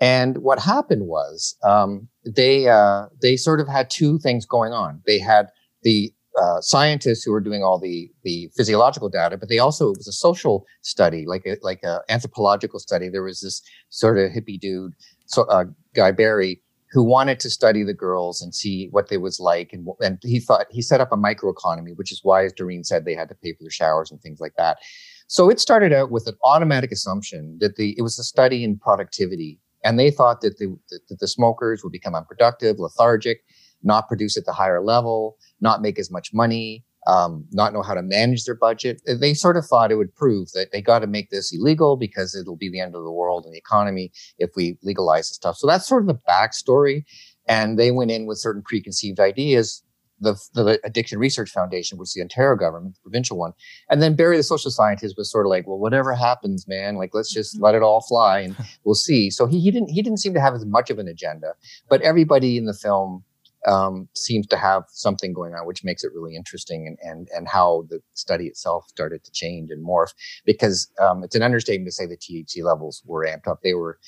And 0.00 0.38
what 0.38 0.58
happened 0.58 1.06
was 1.06 1.56
um, 1.62 2.08
they 2.26 2.68
uh, 2.68 3.06
they 3.20 3.36
sort 3.36 3.60
of 3.60 3.68
had 3.68 3.88
two 3.88 4.18
things 4.18 4.44
going 4.44 4.72
on. 4.72 5.00
They 5.06 5.18
had 5.18 5.48
the 5.82 6.12
uh, 6.40 6.60
scientists 6.60 7.22
who 7.22 7.30
were 7.30 7.40
doing 7.40 7.62
all 7.62 7.78
the 7.78 8.10
the 8.24 8.50
physiological 8.56 9.08
data, 9.08 9.36
but 9.36 9.48
they 9.48 9.58
also 9.58 9.90
it 9.90 9.98
was 9.98 10.08
a 10.08 10.12
social 10.12 10.66
study, 10.80 11.24
like 11.26 11.46
a, 11.46 11.56
like 11.62 11.82
a 11.84 12.00
anthropological 12.08 12.80
study. 12.80 13.08
There 13.08 13.22
was 13.22 13.40
this 13.40 13.62
sort 13.90 14.18
of 14.18 14.32
hippie 14.32 14.58
dude, 14.58 14.94
so 15.26 15.42
uh, 15.44 15.66
Guy 15.94 16.10
Barry, 16.10 16.60
who 16.92 17.02
wanted 17.02 17.40
to 17.40 17.50
study 17.50 17.82
the 17.82 17.94
girls 17.94 18.42
and 18.42 18.54
see 18.54 18.88
what 18.90 19.08
they 19.08 19.16
was 19.16 19.40
like, 19.40 19.72
and 19.72 19.86
and 20.00 20.18
he 20.22 20.38
thought 20.38 20.66
he 20.70 20.82
set 20.82 21.00
up 21.00 21.12
a 21.12 21.16
microeconomy, 21.16 21.96
which 21.96 22.12
is 22.12 22.20
why, 22.22 22.44
as 22.44 22.52
Doreen 22.52 22.84
said, 22.84 23.04
they 23.04 23.14
had 23.14 23.28
to 23.28 23.34
pay 23.34 23.52
for 23.52 23.62
their 23.62 23.70
showers 23.70 24.10
and 24.10 24.20
things 24.20 24.40
like 24.40 24.54
that. 24.56 24.78
So 25.26 25.48
it 25.48 25.58
started 25.58 25.92
out 25.92 26.10
with 26.10 26.26
an 26.26 26.36
automatic 26.44 26.92
assumption 26.92 27.58
that 27.60 27.76
the 27.76 27.94
it 27.98 28.02
was 28.02 28.18
a 28.18 28.24
study 28.24 28.62
in 28.62 28.78
productivity, 28.78 29.58
and 29.82 29.98
they 29.98 30.10
thought 30.10 30.42
that 30.42 30.58
the 30.58 30.76
that 31.08 31.18
the 31.18 31.28
smokers 31.28 31.82
would 31.82 31.92
become 31.92 32.14
unproductive, 32.14 32.78
lethargic 32.78 33.42
not 33.82 34.08
produce 34.08 34.36
at 34.36 34.44
the 34.44 34.52
higher 34.52 34.80
level, 34.80 35.36
not 35.60 35.82
make 35.82 35.98
as 35.98 36.10
much 36.10 36.32
money, 36.32 36.84
um, 37.06 37.44
not 37.50 37.72
know 37.72 37.82
how 37.82 37.94
to 37.94 38.02
manage 38.02 38.44
their 38.44 38.54
budget. 38.54 39.02
They 39.06 39.34
sort 39.34 39.56
of 39.56 39.66
thought 39.66 39.90
it 39.90 39.96
would 39.96 40.14
prove 40.14 40.52
that 40.52 40.72
they 40.72 40.80
got 40.80 41.00
to 41.00 41.06
make 41.06 41.30
this 41.30 41.52
illegal 41.52 41.96
because 41.96 42.34
it'll 42.34 42.56
be 42.56 42.70
the 42.70 42.80
end 42.80 42.94
of 42.94 43.02
the 43.02 43.12
world 43.12 43.44
and 43.44 43.52
the 43.52 43.58
economy 43.58 44.12
if 44.38 44.50
we 44.56 44.78
legalize 44.82 45.28
the 45.28 45.34
stuff. 45.34 45.56
So 45.56 45.66
that's 45.66 45.86
sort 45.86 46.02
of 46.02 46.08
the 46.08 46.20
backstory. 46.28 47.04
And 47.48 47.78
they 47.78 47.90
went 47.90 48.12
in 48.12 48.26
with 48.26 48.38
certain 48.38 48.62
preconceived 48.62 49.18
ideas. 49.18 49.82
The, 50.20 50.40
the 50.54 50.78
Addiction 50.84 51.18
Research 51.18 51.50
Foundation, 51.50 51.98
which 51.98 52.10
is 52.10 52.12
the 52.12 52.20
Ontario 52.20 52.54
government, 52.54 52.94
the 52.94 53.00
provincial 53.00 53.36
one. 53.36 53.54
And 53.90 54.00
then 54.00 54.14
Barry, 54.14 54.36
the 54.36 54.44
social 54.44 54.70
scientist, 54.70 55.16
was 55.18 55.28
sort 55.28 55.46
of 55.46 55.50
like, 55.50 55.66
well, 55.66 55.80
whatever 55.80 56.14
happens, 56.14 56.68
man, 56.68 56.94
like, 56.94 57.10
let's 57.12 57.34
just 57.34 57.56
mm-hmm. 57.56 57.64
let 57.64 57.74
it 57.74 57.82
all 57.82 58.02
fly 58.02 58.38
and 58.38 58.56
we'll 58.84 58.94
see. 58.94 59.30
So 59.30 59.46
he, 59.46 59.58
he 59.58 59.72
didn't, 59.72 59.88
he 59.88 60.00
didn't 60.00 60.20
seem 60.20 60.32
to 60.34 60.40
have 60.40 60.54
as 60.54 60.64
much 60.64 60.90
of 60.90 61.00
an 61.00 61.08
agenda, 61.08 61.54
but 61.88 62.00
everybody 62.02 62.56
in 62.56 62.66
the 62.66 62.72
film 62.72 63.24
um, 63.66 64.08
seems 64.14 64.46
to 64.48 64.56
have 64.56 64.84
something 64.88 65.32
going 65.32 65.54
on, 65.54 65.66
which 65.66 65.84
makes 65.84 66.04
it 66.04 66.12
really 66.14 66.36
interesting, 66.36 66.86
and 66.86 66.98
and 67.02 67.28
and 67.34 67.48
how 67.48 67.86
the 67.88 68.00
study 68.14 68.46
itself 68.46 68.86
started 68.88 69.24
to 69.24 69.32
change 69.32 69.70
and 69.70 69.86
morph. 69.86 70.12
Because 70.44 70.90
um, 71.00 71.22
it's 71.22 71.36
an 71.36 71.42
understatement 71.42 71.88
to 71.88 71.92
say 71.92 72.06
the 72.06 72.16
THC 72.16 72.62
levels 72.64 73.02
were 73.04 73.26
amped 73.26 73.48
up. 73.48 73.60
They 73.62 73.74
were 73.74 73.98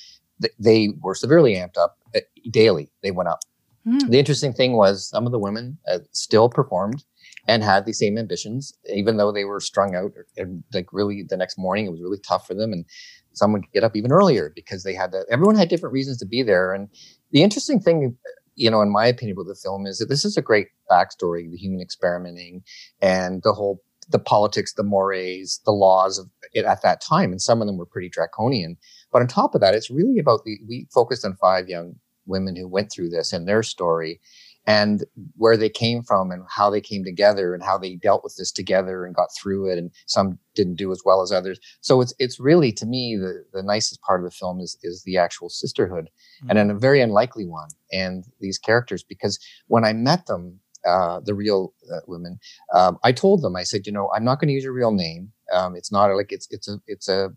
they 0.59 0.89
were 1.01 1.15
severely 1.15 1.55
amped 1.55 1.77
up 1.77 1.97
uh, 2.15 2.19
daily. 2.51 2.91
They 3.01 3.11
went 3.11 3.29
up. 3.29 3.39
Mm. 3.87 4.09
The 4.09 4.19
interesting 4.19 4.53
thing 4.53 4.73
was 4.73 5.09
some 5.09 5.25
of 5.25 5.31
the 5.31 5.39
women 5.39 5.77
uh, 5.87 5.99
still 6.11 6.49
performed 6.49 7.03
and 7.47 7.63
had 7.63 7.85
the 7.85 7.93
same 7.93 8.17
ambitions, 8.17 8.73
even 8.91 9.17
though 9.17 9.31
they 9.31 9.45
were 9.45 9.59
strung 9.59 9.95
out. 9.95 10.11
And 10.37 10.63
like 10.73 10.87
really, 10.91 11.23
the 11.23 11.37
next 11.37 11.57
morning 11.57 11.85
it 11.85 11.91
was 11.91 12.01
really 12.01 12.19
tough 12.19 12.47
for 12.47 12.53
them, 12.53 12.73
and 12.73 12.85
some 13.33 13.53
would 13.53 13.71
get 13.73 13.83
up 13.83 13.95
even 13.95 14.11
earlier 14.11 14.51
because 14.55 14.83
they 14.83 14.93
had 14.93 15.11
to. 15.11 15.23
Everyone 15.29 15.55
had 15.55 15.69
different 15.69 15.93
reasons 15.93 16.17
to 16.17 16.25
be 16.25 16.41
there, 16.43 16.73
and 16.73 16.89
the 17.31 17.43
interesting 17.43 17.79
thing 17.79 18.17
you 18.55 18.69
know, 18.69 18.81
in 18.81 18.91
my 18.91 19.05
opinion, 19.05 19.37
with 19.37 19.47
the 19.47 19.55
film 19.55 19.85
is 19.85 19.99
that 19.99 20.09
this 20.09 20.25
is 20.25 20.37
a 20.37 20.41
great 20.41 20.67
backstory, 20.89 21.49
the 21.49 21.57
human 21.57 21.81
experimenting 21.81 22.63
and 23.01 23.41
the 23.43 23.53
whole, 23.53 23.81
the 24.09 24.19
politics, 24.19 24.73
the 24.73 24.83
mores, 24.83 25.59
the 25.65 25.71
laws 25.71 26.17
of 26.17 26.29
it 26.53 26.65
at 26.65 26.81
that 26.81 27.01
time. 27.01 27.31
And 27.31 27.41
some 27.41 27.61
of 27.61 27.67
them 27.67 27.77
were 27.77 27.85
pretty 27.85 28.09
draconian. 28.09 28.77
But 29.11 29.21
on 29.21 29.27
top 29.27 29.55
of 29.55 29.61
that, 29.61 29.75
it's 29.75 29.89
really 29.89 30.19
about 30.19 30.43
the, 30.45 30.57
we 30.67 30.87
focused 30.93 31.25
on 31.25 31.35
five 31.35 31.67
young 31.67 31.95
women 32.25 32.55
who 32.55 32.67
went 32.67 32.91
through 32.91 33.09
this 33.09 33.33
and 33.33 33.47
their 33.47 33.63
story 33.63 34.19
and 34.67 35.03
where 35.37 35.57
they 35.57 35.69
came 35.69 36.01
from 36.01 36.31
and 36.31 36.43
how 36.49 36.69
they 36.69 36.81
came 36.81 37.03
together 37.03 37.53
and 37.53 37.63
how 37.63 37.77
they 37.77 37.95
dealt 37.95 38.23
with 38.23 38.35
this 38.35 38.51
together 38.51 39.05
and 39.05 39.15
got 39.15 39.29
through 39.35 39.69
it 39.69 39.77
and 39.77 39.91
some 40.07 40.39
didn't 40.55 40.75
do 40.75 40.91
as 40.91 41.01
well 41.05 41.21
as 41.21 41.31
others 41.31 41.59
so 41.81 42.01
it's 42.01 42.13
it's 42.19 42.39
really 42.39 42.71
to 42.71 42.85
me 42.85 43.15
the 43.15 43.45
the 43.53 43.63
nicest 43.63 44.01
part 44.01 44.19
of 44.19 44.25
the 44.25 44.35
film 44.35 44.59
is 44.59 44.77
is 44.83 45.03
the 45.03 45.17
actual 45.17 45.49
sisterhood 45.49 46.09
mm-hmm. 46.43 46.57
and 46.57 46.71
a 46.71 46.75
very 46.75 47.01
unlikely 47.01 47.45
one 47.45 47.69
and 47.91 48.25
these 48.39 48.57
characters 48.57 49.03
because 49.03 49.39
when 49.67 49.83
i 49.85 49.93
met 49.93 50.25
them 50.27 50.59
uh, 50.87 51.19
the 51.25 51.33
real 51.33 51.73
uh, 51.91 51.99
women 52.07 52.37
um, 52.73 52.97
i 53.03 53.11
told 53.11 53.41
them 53.41 53.55
i 53.55 53.63
said 53.63 53.85
you 53.85 53.91
know 53.91 54.09
i'm 54.15 54.23
not 54.23 54.39
going 54.39 54.47
to 54.47 54.53
use 54.53 54.63
your 54.63 54.73
real 54.73 54.91
name 54.91 55.31
um, 55.53 55.75
it's 55.75 55.91
not 55.91 56.13
like 56.15 56.31
it's 56.31 56.47
it's 56.51 56.67
a 56.67 56.79
it's 56.87 57.09
a 57.09 57.29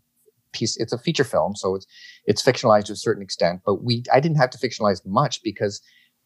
piece 0.51 0.77
it's 0.77 0.93
a 0.93 0.97
feature 0.97 1.23
film 1.23 1.55
so 1.55 1.75
it's 1.75 1.85
it's 2.25 2.43
fictionalized 2.43 2.85
to 2.85 2.93
a 2.93 2.95
certain 2.95 3.21
extent 3.23 3.61
but 3.65 3.83
we 3.83 4.03
i 4.11 4.19
didn't 4.19 4.37
have 4.37 4.49
to 4.49 4.57
fictionalize 4.57 5.05
much 5.05 5.41
because 5.43 5.81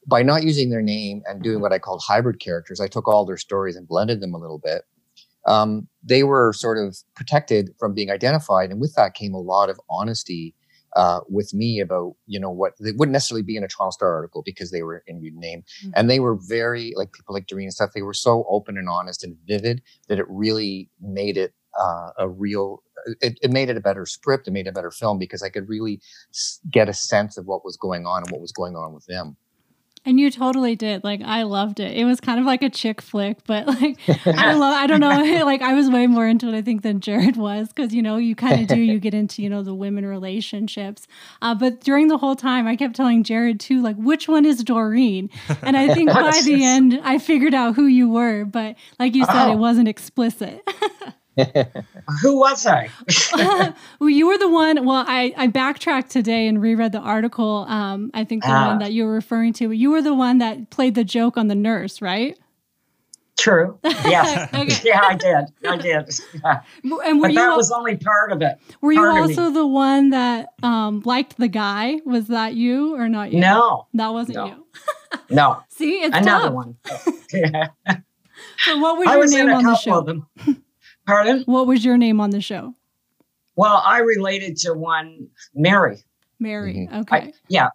by 0.07 0.23
not 0.23 0.43
using 0.43 0.69
their 0.69 0.81
name 0.81 1.23
and 1.25 1.41
doing 1.41 1.61
what 1.61 1.71
I 1.71 1.79
called 1.79 2.01
hybrid 2.05 2.39
characters, 2.39 2.79
I 2.79 2.87
took 2.87 3.07
all 3.07 3.25
their 3.25 3.37
stories 3.37 3.75
and 3.75 3.87
blended 3.87 4.21
them 4.21 4.33
a 4.33 4.37
little 4.37 4.59
bit. 4.59 4.83
Um, 5.45 5.87
they 6.01 6.23
were 6.23 6.53
sort 6.53 6.77
of 6.77 6.97
protected 7.15 7.71
from 7.77 7.93
being 7.93 8.09
identified, 8.09 8.71
and 8.71 8.79
with 8.79 8.95
that 8.95 9.13
came 9.13 9.33
a 9.33 9.39
lot 9.39 9.69
of 9.69 9.79
honesty 9.89 10.55
uh, 10.95 11.21
with 11.29 11.53
me 11.53 11.79
about 11.79 12.15
you 12.27 12.39
know 12.39 12.51
what 12.51 12.73
they 12.79 12.91
wouldn't 12.91 13.13
necessarily 13.13 13.43
be 13.43 13.57
in 13.57 13.63
a 13.63 13.67
Toronto 13.67 13.91
Star 13.91 14.13
article 14.13 14.43
because 14.43 14.71
they 14.71 14.83
were 14.83 15.03
in 15.07 15.21
your 15.21 15.33
name, 15.33 15.63
mm-hmm. 15.81 15.91
and 15.95 16.09
they 16.09 16.19
were 16.19 16.35
very 16.35 16.93
like 16.95 17.11
people 17.13 17.33
like 17.33 17.47
Doreen 17.47 17.65
and 17.65 17.73
stuff. 17.73 17.91
They 17.93 18.01
were 18.01 18.13
so 18.13 18.45
open 18.49 18.77
and 18.77 18.89
honest 18.89 19.23
and 19.23 19.37
vivid 19.47 19.81
that 20.07 20.19
it 20.19 20.25
really 20.29 20.89
made 21.01 21.37
it 21.37 21.53
uh, 21.79 22.11
a 22.17 22.29
real. 22.29 22.83
It, 23.21 23.37
it 23.41 23.51
made 23.51 23.69
it 23.69 23.77
a 23.77 23.81
better 23.81 24.05
script. 24.05 24.47
It 24.47 24.51
made 24.51 24.67
a 24.67 24.71
better 24.71 24.91
film 24.91 25.17
because 25.17 25.43
I 25.43 25.49
could 25.49 25.67
really 25.67 25.99
get 26.71 26.87
a 26.87 26.93
sense 26.93 27.37
of 27.37 27.45
what 27.45 27.65
was 27.65 27.75
going 27.75 28.05
on 28.05 28.23
and 28.23 28.31
what 28.31 28.39
was 28.39 28.53
going 28.53 28.75
on 28.75 28.93
with 28.93 29.05
them. 29.07 29.35
And 30.05 30.19
you 30.19 30.29
totally 30.29 30.75
did. 30.75 31.03
Like 31.03 31.21
I 31.23 31.43
loved 31.43 31.79
it. 31.79 31.95
It 31.95 32.03
was 32.03 32.19
kind 32.19 32.39
of 32.39 32.45
like 32.45 32.61
a 32.61 32.69
chick 32.69 33.01
flick, 33.01 33.37
but 33.45 33.67
like 33.67 33.97
I 34.25 34.53
love 34.53 34.73
I 34.73 34.87
don't 34.87 34.99
know, 34.99 35.09
like 35.45 35.61
I 35.61 35.73
was 35.73 35.89
way 35.89 36.07
more 36.07 36.27
into 36.27 36.49
it 36.49 36.55
I 36.55 36.61
think 36.61 36.81
than 36.81 36.99
Jared 36.99 37.37
was 37.37 37.71
cuz 37.73 37.93
you 37.93 38.01
know, 38.01 38.17
you 38.17 38.35
kind 38.35 38.61
of 38.61 38.67
do 38.67 38.79
you 38.79 38.99
get 38.99 39.13
into, 39.13 39.41
you 39.41 39.49
know, 39.49 39.63
the 39.63 39.73
women 39.73 40.05
relationships. 40.05 41.07
Uh, 41.41 41.55
but 41.55 41.81
during 41.81 42.07
the 42.07 42.17
whole 42.17 42.35
time 42.35 42.67
I 42.67 42.75
kept 42.75 42.95
telling 42.95 43.23
Jared 43.23 43.59
too 43.59 43.81
like 43.81 43.95
which 43.95 44.27
one 44.27 44.45
is 44.45 44.63
Doreen? 44.63 45.29
And 45.61 45.77
I 45.77 45.93
think 45.93 46.11
by 46.11 46.41
the 46.43 46.63
end 46.63 46.99
I 47.03 47.17
figured 47.17 47.53
out 47.53 47.75
who 47.75 47.85
you 47.85 48.09
were, 48.09 48.45
but 48.45 48.75
like 48.99 49.15
you 49.15 49.25
said 49.25 49.47
oh. 49.47 49.53
it 49.53 49.57
wasn't 49.57 49.87
explicit. 49.87 50.67
Who 52.21 52.39
was 52.39 52.67
I? 52.67 52.89
well, 53.99 54.09
you 54.09 54.27
were 54.27 54.37
the 54.37 54.49
one. 54.49 54.85
Well, 54.85 55.03
I, 55.07 55.33
I 55.35 55.47
backtracked 55.47 56.11
today 56.11 56.47
and 56.47 56.61
reread 56.61 56.91
the 56.91 56.99
article. 56.99 57.65
Um, 57.67 58.11
I 58.13 58.23
think 58.23 58.43
the 58.43 58.49
one 58.49 58.75
ah. 58.75 58.79
that 58.79 58.93
you 58.93 59.05
were 59.05 59.13
referring 59.13 59.53
to. 59.53 59.71
You 59.71 59.89
were 59.91 60.01
the 60.01 60.13
one 60.13 60.37
that 60.37 60.69
played 60.69 60.95
the 60.95 61.03
joke 61.03 61.37
on 61.37 61.47
the 61.47 61.55
nurse, 61.55 62.01
right? 62.01 62.37
True. 63.37 63.79
Yes. 64.03 64.53
okay. 64.53 64.89
Yeah, 64.89 65.01
I 65.01 65.15
did. 65.15 65.45
I 65.67 65.77
did. 65.77 66.13
And 66.83 67.19
were 67.19 67.29
but 67.29 67.35
that 67.35 67.55
was 67.55 67.71
only 67.71 67.97
part 67.97 68.31
of 68.31 68.41
it. 68.41 68.59
Were 68.81 68.91
you 68.91 69.05
also 69.05 69.49
the 69.49 69.65
one 69.65 70.11
that 70.11 70.49
um, 70.61 71.01
liked 71.05 71.37
the 71.37 71.47
guy? 71.47 71.99
Was 72.05 72.27
that 72.27 72.53
you 72.53 72.95
or 72.95 73.09
not 73.09 73.31
you? 73.31 73.39
No. 73.39 73.87
That 73.93 74.09
wasn't 74.09 74.37
no. 74.37 74.45
you. 74.45 74.65
no. 75.29 75.63
See, 75.69 76.03
it's 76.03 76.15
another 76.15 76.47
tough. 76.47 76.53
one. 76.53 76.77
yeah. 77.33 77.67
So 78.59 78.77
what 78.77 78.97
was 78.97 79.07
I 79.07 79.11
your 79.13 79.19
was 79.21 79.33
name 79.33 79.49
on 79.49 79.63
the 79.63 79.75
show? 79.75 80.25
Pardon? 81.05 81.43
What 81.45 81.67
was 81.67 81.83
your 81.83 81.97
name 81.97 82.19
on 82.19 82.29
the 82.29 82.41
show? 82.41 82.73
Well, 83.55 83.81
I 83.85 83.99
related 83.99 84.57
to 84.57 84.73
one, 84.73 85.27
Mary. 85.53 86.03
Mary. 86.39 86.87
Mm-hmm. 86.89 86.95
Okay. 87.01 87.15
I, 87.17 87.33
yeah. 87.47 87.69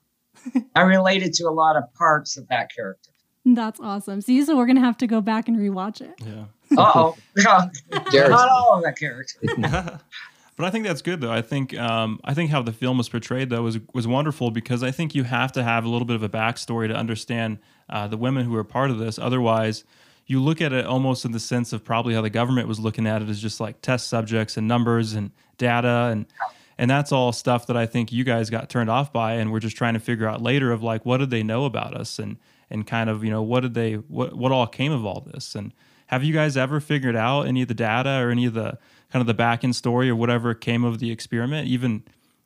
I 0.75 0.82
related 0.82 1.32
to 1.35 1.44
a 1.44 1.50
lot 1.50 1.76
of 1.76 1.92
parts 1.94 2.37
of 2.37 2.49
that 2.49 2.75
character. 2.75 3.11
That's 3.44 3.80
awesome. 3.80 4.20
See, 4.20 4.44
so 4.44 4.56
we're 4.56 4.66
gonna 4.66 4.80
have 4.80 4.99
to 4.99 5.06
go 5.06 5.20
back 5.20 5.49
and 5.49 5.56
rewatch 5.56 6.00
it. 6.00 6.14
Yeah. 6.18 6.44
Uh-oh. 6.76 7.16
Jared's- 8.11 8.30
Not 8.30 8.49
all 8.49 8.76
of 8.76 8.82
that 8.85 8.99
character. 8.99 9.38
but 10.56 10.66
I 10.66 10.70
think 10.70 10.87
that's 10.87 11.02
good 11.02 11.20
though. 11.20 11.32
I 11.32 11.40
think 11.42 11.76
um, 11.78 12.20
I 12.25 12.35
think 12.35 12.50
how 12.50 12.62
the 12.62 12.73
film 12.73 12.99
was 12.99 13.08
portrayed 13.08 13.49
though 13.50 13.62
was 13.62 13.78
was 13.94 14.06
wonderful 14.06 14.50
because 14.50 14.82
I 14.82 14.90
think 14.90 15.14
you 15.14 15.25
have 15.25 15.52
to 15.52 15.62
have 15.62 15.85
a 15.85 15.88
little 15.88 16.06
bit 16.06 16.16
of 16.16 16.23
a 16.23 16.28
backstory 16.28 16.88
to 16.88 16.94
understand 16.94 17.58
uh, 17.88 18.06
the 18.06 18.16
women 18.18 18.44
who 18.44 18.54
are 18.56 18.64
part 18.64 18.90
of 18.90 18.99
this. 18.99 19.18
Otherwise, 19.18 19.85
you 20.28 20.40
look 20.40 20.61
at 20.61 20.73
it 20.73 20.87
almost 20.87 21.25
in 21.25 21.32
the 21.32 21.40
sense 21.40 21.73
of 21.73 21.82
probably 21.82 22.14
how 22.14 22.20
the 22.20 22.30
government 22.30 22.68
was 22.68 22.78
looking 22.78 23.06
at 23.06 23.23
it 23.23 23.28
as 23.28 23.40
just 23.40 23.58
like 23.58 23.82
test 23.82 24.06
subjects 24.06 24.56
and 24.56 24.68
numbers 24.68 25.14
and 25.14 25.32
data 25.56 26.11
and 26.12 26.26
and 26.80 26.88
that's 26.88 27.11
all 27.11 27.32
stuff 27.32 27.66
that 27.66 27.76
I 27.76 27.87
think 27.87 28.12
you 28.12 28.23
guys 28.23 28.50
got 28.50 28.70
turned 28.70 28.88
off 28.88 29.12
by 29.12 29.32
and 29.32 29.50
we're 29.50 29.58
just 29.58 29.76
trying 29.76 29.94
to 29.94 30.00
figure 30.00 30.28
out 30.28 30.40
later 30.40 30.70
of 30.70 30.82
like 30.82 31.04
what 31.04 31.16
did 31.16 31.30
they 31.30 31.42
know 31.42 31.64
about 31.64 31.94
us 31.94 32.20
and 32.20 32.37
and 32.70 32.87
kind 32.87 33.11
of 33.11 33.25
you 33.25 33.30
know 33.30 33.42
what 33.42 33.61
did 33.61 33.75
they 33.75 33.94
what 33.94 34.35
what 34.35 34.52
all 34.52 34.66
came 34.66 34.92
of 34.92 35.04
all 35.04 35.20
this 35.32 35.54
and 35.56 35.73
have 36.08 36.23
you 36.23 36.32
guys 36.32 36.56
ever 36.56 36.78
figured 36.78 37.16
out 37.16 37.42
any 37.42 37.62
of 37.62 37.68
the 37.68 37.75
data 37.75 38.20
or 38.23 38.30
any 38.30 38.44
of 38.47 38.54
the 38.54 38.78
kind 39.11 39.20
of 39.20 39.26
the 39.26 39.35
back 39.35 39.64
end 39.64 39.75
story 39.75 40.08
or 40.08 40.14
whatever 40.14 40.54
came 40.54 40.85
of 40.85 40.99
the 41.00 41.11
experiment 41.11 41.66
even 41.66 42.04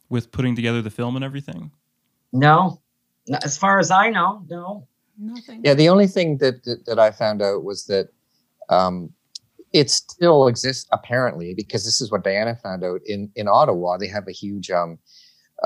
with 0.09 0.31
putting 0.31 0.55
together 0.57 0.81
the 0.81 0.91
film 0.91 1.17
and 1.17 1.25
everything 1.25 1.71
No. 2.33 2.81
As 3.45 3.59
far 3.59 3.79
as 3.79 3.91
I 3.91 4.11
know, 4.11 4.45
no. 4.49 4.89
Nothing. 5.19 5.61
Yeah, 5.64 5.75
the 5.75 5.88
only 5.88 6.07
thing 6.07 6.38
that 6.38 6.64
that, 6.64 6.87
that 6.87 6.99
I 6.99 7.11
found 7.11 7.42
out 7.42 7.64
was 7.64 7.85
that 7.87 8.09
um, 8.69 9.12
it 9.73 9.90
still 9.90 10.49
exists 10.49 10.88
apparently 10.92 11.54
because 11.54 11.85
this 11.85 12.00
is 12.00 12.11
what 12.11 12.25
Diana 12.25 12.57
found 12.57 12.85
out 12.85 13.00
in 13.07 13.31
in 13.37 13.49
Ottawa. 13.49 13.97
They 13.97 14.09
have 14.09 14.28
a 14.28 14.33
huge 14.33 14.71
um, 14.71 14.99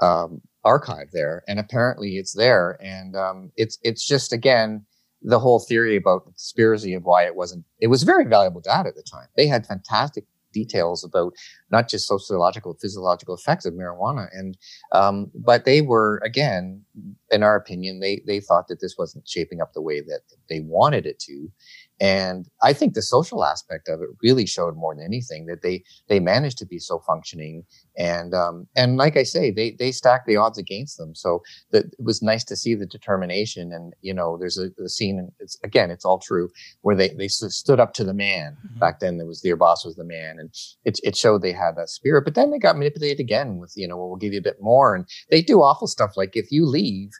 um, 0.03 0.41
archive 0.65 1.11
there, 1.13 1.43
and 1.49 1.59
apparently 1.59 2.17
it's 2.17 2.33
there. 2.33 2.79
And 2.83 3.17
um, 3.17 3.53
it's 3.57 3.79
it's 3.83 4.07
just 4.07 4.33
again 4.33 4.85
the 5.23 5.39
whole 5.39 5.61
theory 5.61 5.97
about 5.97 6.25
the 6.25 6.31
conspiracy 6.31 6.95
of 6.95 7.05
why 7.05 7.25
it 7.25 7.35
wasn't. 7.35 7.65
It 7.81 7.89
was 7.89 8.03
very 8.03 8.25
valuable 8.25 8.61
data 8.61 8.89
at 8.89 8.95
the 8.95 9.03
time. 9.03 9.27
They 9.37 9.47
had 9.47 9.67
fantastic 9.67 10.25
details 10.61 11.05
about 11.05 11.33
not 11.71 11.89
just 11.89 12.07
sociological, 12.07 12.77
physiological 12.81 13.35
effects 13.35 13.67
of 13.67 13.75
marijuana, 13.75 14.27
and 14.33 14.57
um, 14.93 15.31
but 15.35 15.65
they 15.65 15.81
were 15.83 16.21
again 16.25 16.85
in 17.31 17.43
our 17.43 17.57
opinion, 17.57 18.01
they 18.01 18.23
they 18.27 18.41
thought 18.41 18.69
that 18.69 18.81
this 18.81 18.97
wasn't 18.99 19.29
shaping 19.29 19.61
up 19.61 19.73
the 19.73 19.83
way 19.83 20.01
that 20.01 20.21
they 20.49 20.61
wanted 20.61 21.07
it 21.07 21.19
to, 21.21 21.51
and 22.01 22.47
I 22.63 22.73
think 22.73 22.93
the 22.95 23.03
social 23.03 23.45
aspect 23.45 23.89
of 23.89 24.03
it 24.03 24.09
really 24.23 24.47
showed 24.47 24.77
more 24.77 24.95
than 24.95 25.05
anything 25.05 25.47
that 25.47 25.63
they 25.63 25.83
they 26.09 26.21
managed 26.21 26.59
to 26.59 26.67
be 26.67 26.79
so 26.79 26.99
functioning, 26.99 27.65
and 27.97 28.35
um, 28.35 28.67
and 28.77 28.97
like 28.99 29.17
I 29.17 29.23
say, 29.23 29.51
they 29.51 29.71
they 29.79 29.93
stacked 29.93 30.27
the 30.27 30.37
odds 30.37 30.59
against 30.59 30.99
them. 30.99 31.15
So 31.15 31.43
that 31.71 31.87
it 31.87 32.05
was 32.05 32.23
nice 32.23 32.45
to 32.45 32.57
see 32.57 32.75
the 32.75 32.87
determination, 32.87 33.73
and 33.73 33.95
you 34.03 34.13
know, 34.13 34.37
there's 34.39 34.59
a, 34.59 34.71
a 34.83 34.89
scene, 34.89 35.19
and 35.19 35.33
it's 35.41 35.59
again, 35.65 35.91
it's 35.91 36.05
all 36.05 36.19
true, 36.19 36.51
where 36.83 36.97
they 36.97 37.09
they 37.11 37.29
stood 37.29 37.81
up 37.81 37.95
to 37.95 38.05
the 38.05 38.15
man. 38.15 38.57
Back 38.79 39.01
then, 39.01 39.17
there 39.17 39.27
was 39.27 39.41
their 39.41 39.57
boss 39.57 39.85
was 39.85 39.97
the 39.97 40.05
man, 40.05 40.39
and 40.39 40.51
it 40.85 41.01
it 41.03 41.17
showed 41.17 41.41
they 41.41 41.53
had 41.53 41.77
that 41.77 41.89
spirit. 41.89 42.25
But 42.25 42.35
then 42.35 42.51
they 42.51 42.59
got 42.59 42.77
manipulated 42.77 43.21
again 43.21 43.57
with 43.57 43.73
you 43.75 43.89
know, 43.89 43.97
well, 43.97 44.09
we'll 44.09 44.19
give 44.19 44.35
you 44.35 44.41
a 44.41 44.43
bit 44.43 44.61
more, 44.61 44.95
and 44.95 45.07
they 45.31 45.41
do 45.41 45.63
awful 45.63 45.87
stuff 45.87 46.13
like 46.17 46.37
if 46.37 46.53
you 46.53 46.67
leave 46.67 47.11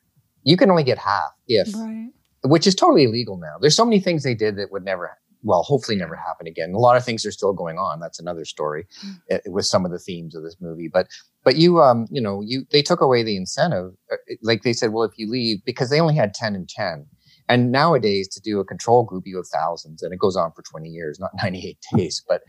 you 0.47 0.57
can 0.57 0.71
only 0.71 0.85
get 0.85 0.97
half 0.97 1.33
if 1.49 1.75
Right. 1.75 2.13
Which 2.47 2.67
is 2.67 2.75
totally 2.75 3.05
illegal 3.05 3.37
now. 3.37 3.57
There's 3.61 3.77
so 3.77 3.85
many 3.85 4.01
things 4.01 4.23
they 4.23 4.35
did 4.35 4.57
that 4.57 4.73
would 4.73 4.85
never 4.85 5.17
well 5.43 5.63
hopefully 5.63 5.97
never 5.97 6.17
happen 6.17 6.47
again. 6.47 6.73
A 6.73 6.79
lot 6.79 6.97
of 6.97 7.05
things 7.05 7.25
are 7.25 7.33
still 7.33 7.53
going 7.53 7.79
on. 7.79 8.01
That's 8.01 8.19
another 8.19 8.45
story 8.45 8.87
uh, 9.31 9.39
with 9.47 9.67
some 9.67 9.85
of 9.85 9.93
the 9.93 9.99
themes 9.99 10.35
of 10.35 10.43
this 10.43 10.57
movie. 10.61 10.89
But 10.93 11.09
but 11.45 11.57
you 11.57 11.81
um 11.81 12.07
you 12.11 12.21
know 12.21 12.43
you 12.45 12.65
they 12.73 12.83
took 12.83 13.01
away 13.01 13.23
the 13.23 13.37
incentive 13.37 13.93
uh, 14.13 14.17
like 14.43 14.63
they 14.63 14.73
said 14.73 14.93
well 14.93 15.05
if 15.05 15.17
you 15.17 15.31
leave 15.31 15.65
because 15.65 15.91
they 15.91 16.01
only 16.01 16.15
had 16.17 16.35
10 16.35 16.55
and 16.55 16.69
10 16.69 17.07
and 17.49 17.71
nowadays 17.71 18.29
to 18.29 18.41
do 18.41 18.59
a 18.59 18.65
control 18.65 19.05
group 19.05 19.25
you 19.27 19.37
have 19.37 19.47
thousands 19.53 20.03
and 20.03 20.13
it 20.13 20.19
goes 20.19 20.37
on 20.37 20.51
for 20.53 20.63
20 20.63 20.89
years 20.89 21.21
not 21.21 21.31
98 21.43 21.79
days. 21.95 22.23
But 22.29 22.43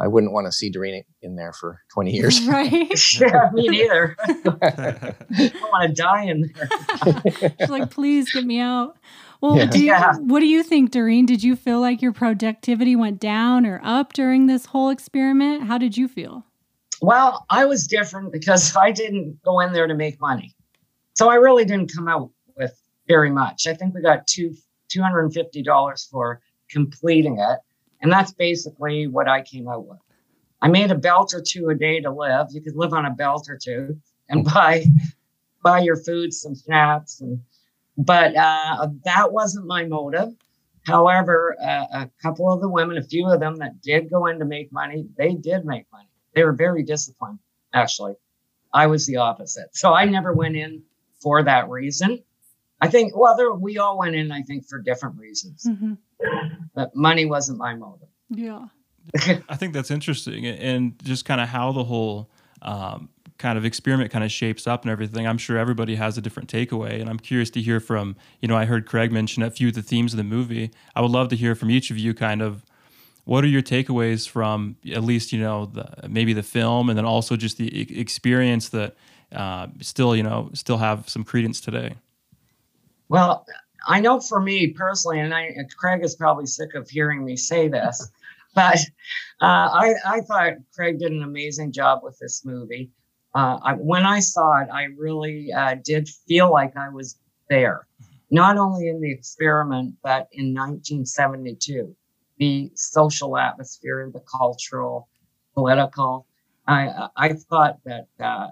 i 0.00 0.06
wouldn't 0.06 0.32
want 0.32 0.46
to 0.46 0.52
see 0.52 0.70
Doreen 0.70 1.02
in 1.22 1.36
there 1.36 1.52
for 1.52 1.80
20 1.92 2.10
years 2.12 2.40
Right. 2.46 2.88
Yeah, 3.20 3.50
me 3.52 3.68
neither. 3.68 4.16
I 4.62 5.14
don't 5.38 5.72
want 5.72 5.88
to 5.88 5.94
die 5.94 6.24
in 6.24 6.50
there. 6.54 7.22
She's 7.60 7.68
like, 7.70 7.90
please 7.90 8.30
get 8.32 8.44
me 8.44 8.60
out. 8.60 8.96
Well, 9.40 9.56
Yeah. 9.56 9.66
do 9.66 9.78
you, 9.80 9.86
Yeah. 9.86 10.14
what 10.16 10.40
do 10.40 10.46
you 10.46 10.62
think, 10.62 10.90
Doreen? 10.90 11.26
Did 11.26 11.42
you 11.42 11.54
feel 11.56 11.80
like 11.80 12.00
your 12.02 12.12
productivity 12.12 12.96
went 12.96 13.20
down 13.20 13.66
or 13.66 13.80
up 13.84 14.12
during 14.12 14.46
this 14.46 14.66
whole 14.66 14.90
experiment? 14.90 15.64
How 15.64 15.78
did 15.78 15.96
you 15.96 16.08
feel? 16.08 16.44
Well, 17.00 17.44
I 17.50 17.64
was 17.66 17.86
different 17.86 18.32
because 18.32 18.74
I 18.76 18.90
didn't 18.90 19.38
go 19.44 19.60
in 19.60 19.72
there 19.72 19.86
to 19.86 19.94
make 19.94 20.20
money. 20.20 20.54
So 21.14 21.28
I 21.30 21.36
really 21.36 21.64
didn't 21.64 21.92
come 21.94 22.08
out 22.08 22.30
with 22.56 22.80
very 23.06 23.30
much. 23.30 23.66
I 23.68 23.74
think 23.74 23.94
we 23.94 24.02
got 24.02 24.26
two 24.26 24.54
two 24.88 25.02
hundred 25.02 25.20
and 25.22 25.32
fifty 25.34 25.62
dollars 25.62 26.08
for 26.10 26.40
completing 26.70 27.38
it. 27.38 27.58
And 28.00 28.12
that's 28.12 28.32
basically 28.32 29.06
what 29.06 29.28
I 29.28 29.42
came 29.42 29.68
out 29.68 29.86
with. 29.86 29.98
I 30.60 30.68
made 30.68 30.90
a 30.90 30.96
belt 30.96 31.34
or 31.34 31.42
two 31.42 31.68
a 31.68 31.74
day 31.74 32.00
to 32.00 32.10
live. 32.10 32.48
You 32.50 32.60
could 32.60 32.76
live 32.76 32.92
on 32.92 33.06
a 33.06 33.10
belt 33.10 33.48
or 33.48 33.56
two 33.56 34.00
and 34.28 34.44
buy 34.44 34.84
buy 35.62 35.80
your 35.80 35.96
food, 35.96 36.32
some 36.32 36.54
snacks 36.54 37.20
and 37.20 37.40
but 37.98 38.36
uh, 38.36 38.88
that 39.04 39.32
wasn't 39.32 39.66
my 39.66 39.84
motive. 39.84 40.32
However, 40.86 41.56
uh, 41.60 41.86
a 41.92 42.10
couple 42.22 42.50
of 42.50 42.60
the 42.60 42.68
women, 42.68 42.96
a 42.96 43.02
few 43.02 43.28
of 43.28 43.40
them 43.40 43.56
that 43.56 43.82
did 43.82 44.08
go 44.08 44.26
in 44.26 44.38
to 44.38 44.44
make 44.44 44.72
money, 44.72 45.06
they 45.18 45.34
did 45.34 45.64
make 45.64 45.86
money. 45.92 46.08
They 46.34 46.44
were 46.44 46.52
very 46.52 46.84
disciplined, 46.84 47.40
actually. 47.74 48.14
I 48.72 48.86
was 48.86 49.04
the 49.06 49.16
opposite. 49.16 49.74
So 49.76 49.92
I 49.92 50.04
never 50.04 50.32
went 50.32 50.56
in 50.56 50.82
for 51.20 51.42
that 51.42 51.68
reason. 51.68 52.22
I 52.80 52.88
think, 52.88 53.16
well, 53.16 53.36
there, 53.36 53.52
we 53.52 53.78
all 53.78 53.98
went 53.98 54.14
in, 54.14 54.30
I 54.30 54.42
think, 54.42 54.66
for 54.68 54.78
different 54.78 55.18
reasons, 55.18 55.66
hmm 55.66 55.94
but 56.78 56.94
money 56.94 57.26
wasn't 57.26 57.58
my 57.58 57.74
motive. 57.74 58.06
Yeah. 58.30 58.66
I 59.48 59.56
think 59.56 59.72
that's 59.72 59.90
interesting, 59.90 60.46
and 60.46 60.94
just 61.02 61.24
kind 61.24 61.40
of 61.40 61.48
how 61.48 61.72
the 61.72 61.82
whole 61.82 62.30
um, 62.62 63.08
kind 63.36 63.58
of 63.58 63.64
experiment 63.64 64.12
kind 64.12 64.22
of 64.22 64.30
shapes 64.30 64.68
up 64.68 64.82
and 64.82 64.92
everything. 64.92 65.26
I'm 65.26 65.38
sure 65.38 65.58
everybody 65.58 65.96
has 65.96 66.16
a 66.16 66.20
different 66.20 66.48
takeaway, 66.48 67.00
and 67.00 67.10
I'm 67.10 67.18
curious 67.18 67.50
to 67.50 67.60
hear 67.60 67.80
from 67.80 68.14
you 68.40 68.46
know. 68.46 68.56
I 68.56 68.64
heard 68.64 68.86
Craig 68.86 69.10
mention 69.10 69.42
a 69.42 69.50
few 69.50 69.68
of 69.68 69.74
the 69.74 69.82
themes 69.82 70.12
of 70.12 70.18
the 70.18 70.24
movie. 70.24 70.70
I 70.94 71.00
would 71.00 71.10
love 71.10 71.30
to 71.30 71.36
hear 71.36 71.56
from 71.56 71.68
each 71.68 71.90
of 71.90 71.98
you, 71.98 72.14
kind 72.14 72.42
of 72.42 72.64
what 73.24 73.42
are 73.42 73.48
your 73.48 73.62
takeaways 73.62 74.28
from 74.28 74.76
at 74.92 75.02
least 75.02 75.32
you 75.32 75.40
know 75.40 75.66
the, 75.66 76.08
maybe 76.08 76.32
the 76.32 76.44
film, 76.44 76.90
and 76.90 76.96
then 76.96 77.06
also 77.06 77.34
just 77.34 77.56
the 77.56 77.76
e- 77.76 77.98
experience 77.98 78.68
that 78.68 78.94
uh, 79.32 79.66
still 79.80 80.14
you 80.14 80.22
know 80.22 80.50
still 80.52 80.78
have 80.78 81.08
some 81.08 81.24
credence 81.24 81.60
today. 81.60 81.94
Well, 83.08 83.46
I 83.88 84.00
know 84.00 84.20
for 84.20 84.38
me 84.38 84.68
personally, 84.68 85.18
and 85.18 85.34
I, 85.34 85.56
Craig 85.78 86.04
is 86.04 86.14
probably 86.14 86.44
sick 86.44 86.74
of 86.74 86.90
hearing 86.90 87.24
me 87.24 87.36
say 87.36 87.68
this, 87.68 88.10
but 88.54 88.78
uh, 89.40 89.46
I, 89.72 89.94
I 90.06 90.20
thought 90.20 90.52
Craig 90.74 90.98
did 90.98 91.10
an 91.10 91.22
amazing 91.22 91.72
job 91.72 92.00
with 92.02 92.18
this 92.18 92.44
movie. 92.44 92.90
Uh, 93.34 93.58
I, 93.62 93.72
when 93.74 94.04
I 94.04 94.20
saw 94.20 94.60
it, 94.60 94.68
I 94.70 94.88
really 94.96 95.50
uh, 95.52 95.76
did 95.82 96.06
feel 96.28 96.52
like 96.52 96.76
I 96.76 96.90
was 96.90 97.18
there, 97.48 97.86
not 98.30 98.58
only 98.58 98.88
in 98.88 99.00
the 99.00 99.10
experiment, 99.10 99.94
but 100.02 100.28
in 100.32 100.54
1972, 100.54 101.96
the 102.38 102.70
social 102.74 103.38
atmosphere, 103.38 104.10
the 104.12 104.22
cultural, 104.38 105.08
political. 105.54 106.26
I, 106.66 107.08
I 107.16 107.32
thought 107.32 107.78
that 107.86 108.08
uh, 108.20 108.48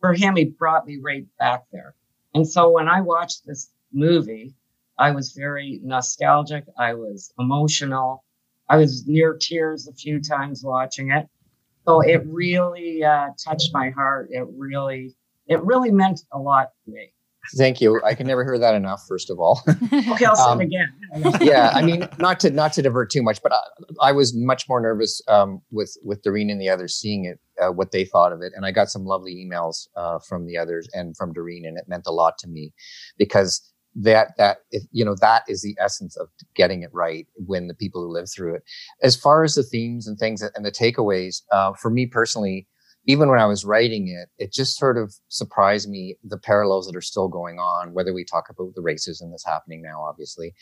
for 0.00 0.14
him, 0.14 0.36
he 0.36 0.46
brought 0.46 0.86
me 0.86 0.98
right 1.02 1.26
back 1.38 1.64
there. 1.72 1.94
And 2.34 2.48
so 2.48 2.70
when 2.70 2.88
I 2.88 3.02
watched 3.02 3.44
this 3.46 3.70
movie, 3.92 4.54
I 4.98 5.10
was 5.12 5.32
very 5.32 5.80
nostalgic. 5.82 6.64
I 6.78 6.94
was 6.94 7.32
emotional. 7.38 8.24
I 8.68 8.76
was 8.76 9.06
near 9.06 9.36
tears 9.40 9.86
a 9.88 9.92
few 9.92 10.20
times 10.20 10.62
watching 10.64 11.10
it. 11.10 11.26
So 11.86 12.00
it 12.00 12.22
really 12.26 13.02
uh, 13.02 13.28
touched 13.42 13.70
my 13.72 13.90
heart. 13.90 14.28
It 14.30 14.46
really, 14.56 15.14
it 15.46 15.62
really 15.62 15.90
meant 15.90 16.20
a 16.32 16.38
lot 16.38 16.68
to 16.84 16.90
me. 16.90 17.12
thank 17.56 17.80
you 17.80 17.98
i 18.04 18.12
can 18.14 18.26
never 18.26 18.44
hear 18.44 18.58
that 18.58 18.74
enough 18.74 19.00
first 19.08 19.30
of 19.30 19.38
all 19.40 19.62
Okay, 20.12 20.26
I'll 20.26 20.36
say 20.36 20.42
Um, 20.50 20.60
it 20.60 20.64
again. 20.64 20.90
yeah, 21.40 21.70
I 21.72 21.80
mean, 21.82 22.06
not 22.18 22.40
to 22.40 22.50
not 22.50 22.74
to 22.74 22.82
divert 22.82 23.08
too 23.10 23.22
much, 23.22 23.38
but 23.42 23.52
I, 23.52 23.62
I 24.08 24.12
was 24.12 24.36
much 24.36 24.68
more 24.68 24.80
nervous 24.82 25.22
um, 25.28 25.62
with 25.70 25.96
with 26.04 26.20
Doreen 26.22 26.50
and 26.50 26.60
the 26.60 26.68
others 26.68 26.94
seeing 26.96 27.24
it, 27.24 27.38
uh, 27.62 27.70
what 27.72 27.90
they 27.92 28.04
thought 28.04 28.32
of 28.34 28.42
it, 28.42 28.52
and 28.54 28.66
I 28.66 28.70
got 28.72 28.88
some 28.90 29.04
lovely 29.06 29.34
emails 29.42 29.86
uh, 29.96 30.18
from 30.28 30.44
the 30.46 30.58
others 30.58 30.86
and 30.92 31.16
from 31.16 31.32
Doreen, 31.32 31.64
and 31.64 31.78
it 31.78 31.84
meant 31.88 32.04
a 32.06 32.12
lot 32.12 32.36
to 32.40 32.48
me 32.48 32.72
because 33.16 33.52
that 34.02 34.28
that 34.38 34.58
if, 34.70 34.82
you 34.92 35.04
know 35.04 35.16
that 35.20 35.42
is 35.48 35.62
the 35.62 35.76
essence 35.80 36.16
of 36.16 36.28
getting 36.54 36.82
it 36.82 36.90
right 36.92 37.26
when 37.34 37.66
the 37.66 37.74
people 37.74 38.02
who 38.02 38.12
live 38.12 38.30
through 38.30 38.54
it. 38.54 38.62
As 39.02 39.16
far 39.16 39.44
as 39.44 39.54
the 39.54 39.62
themes 39.62 40.06
and 40.06 40.18
things 40.18 40.42
and 40.42 40.64
the 40.64 40.72
takeaways, 40.72 41.42
uh, 41.52 41.72
for 41.74 41.90
me 41.90 42.06
personally. 42.06 42.66
Even 43.06 43.30
when 43.30 43.40
I 43.40 43.46
was 43.46 43.64
writing 43.64 44.08
it, 44.08 44.28
it 44.36 44.52
just 44.52 44.76
sort 44.76 44.98
of 44.98 45.14
surprised 45.28 45.88
me 45.88 46.18
the 46.22 46.36
parallels 46.36 46.86
that 46.86 46.94
are 46.94 47.00
still 47.00 47.26
going 47.26 47.58
on, 47.58 47.94
whether 47.94 48.12
we 48.12 48.22
talk 48.22 48.50
about 48.50 48.74
the 48.74 48.82
racism 48.82 49.30
that's 49.30 49.46
happening 49.46 49.80
now, 49.80 50.02
obviously, 50.02 50.52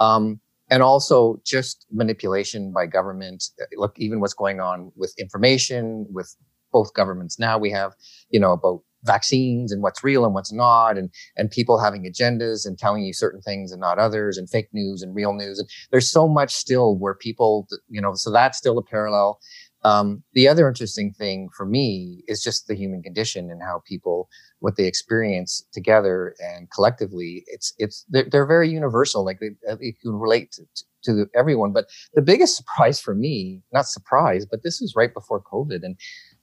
um, 0.00 0.40
and 0.70 0.82
also 0.82 1.40
just 1.44 1.86
manipulation 1.92 2.72
by 2.72 2.86
government. 2.86 3.44
Uh, 3.60 3.66
Look, 3.76 3.96
even 3.96 4.18
what's 4.18 4.34
going 4.34 4.58
on 4.58 4.90
with 4.96 5.14
information 5.20 6.06
with 6.10 6.34
both 6.74 6.92
governments 6.92 7.38
now. 7.38 7.56
We 7.56 7.70
have, 7.70 7.94
you 8.28 8.40
know, 8.40 8.52
about 8.52 8.82
vaccines 9.04 9.72
and 9.72 9.82
what's 9.82 10.04
real 10.04 10.24
and 10.24 10.34
what's 10.34 10.52
not, 10.52 10.98
and 10.98 11.10
and 11.36 11.50
people 11.50 11.78
having 11.78 12.04
agendas 12.04 12.66
and 12.66 12.78
telling 12.78 13.04
you 13.04 13.12
certain 13.12 13.40
things 13.40 13.72
and 13.72 13.80
not 13.80 13.98
others, 13.98 14.38
and 14.38 14.50
fake 14.50 14.68
news 14.72 15.02
and 15.02 15.14
real 15.14 15.32
news. 15.32 15.58
And 15.58 15.68
there's 15.90 16.10
so 16.10 16.28
much 16.28 16.54
still 16.54 16.96
where 16.96 17.14
people, 17.14 17.66
you 17.88 18.00
know, 18.00 18.14
so 18.14 18.30
that's 18.30 18.58
still 18.58 18.78
a 18.78 18.82
parallel. 18.82 19.40
Um, 19.84 20.22
the 20.32 20.48
other 20.48 20.66
interesting 20.66 21.12
thing 21.12 21.50
for 21.54 21.66
me 21.66 22.24
is 22.26 22.42
just 22.42 22.66
the 22.66 22.74
human 22.74 23.02
condition 23.02 23.50
and 23.50 23.62
how 23.62 23.82
people, 23.86 24.30
what 24.60 24.76
they 24.76 24.86
experience 24.86 25.62
together 25.72 26.34
and 26.40 26.70
collectively. 26.70 27.44
It's 27.46 27.74
it's 27.76 28.04
they're, 28.08 28.26
they're 28.30 28.46
very 28.46 28.70
universal. 28.70 29.24
Like 29.24 29.40
they, 29.40 29.50
you 29.80 29.92
can 29.92 30.14
relate 30.14 30.52
to, 30.52 30.64
to 31.04 31.26
everyone. 31.34 31.72
But 31.72 31.90
the 32.14 32.22
biggest 32.22 32.56
surprise 32.64 32.98
for 32.98 33.14
me, 33.14 33.62
not 33.72 33.86
surprise, 33.86 34.46
but 34.46 34.62
this 34.62 34.80
was 34.80 34.96
right 34.96 35.12
before 35.12 35.42
COVID, 35.42 35.82
and 35.82 35.96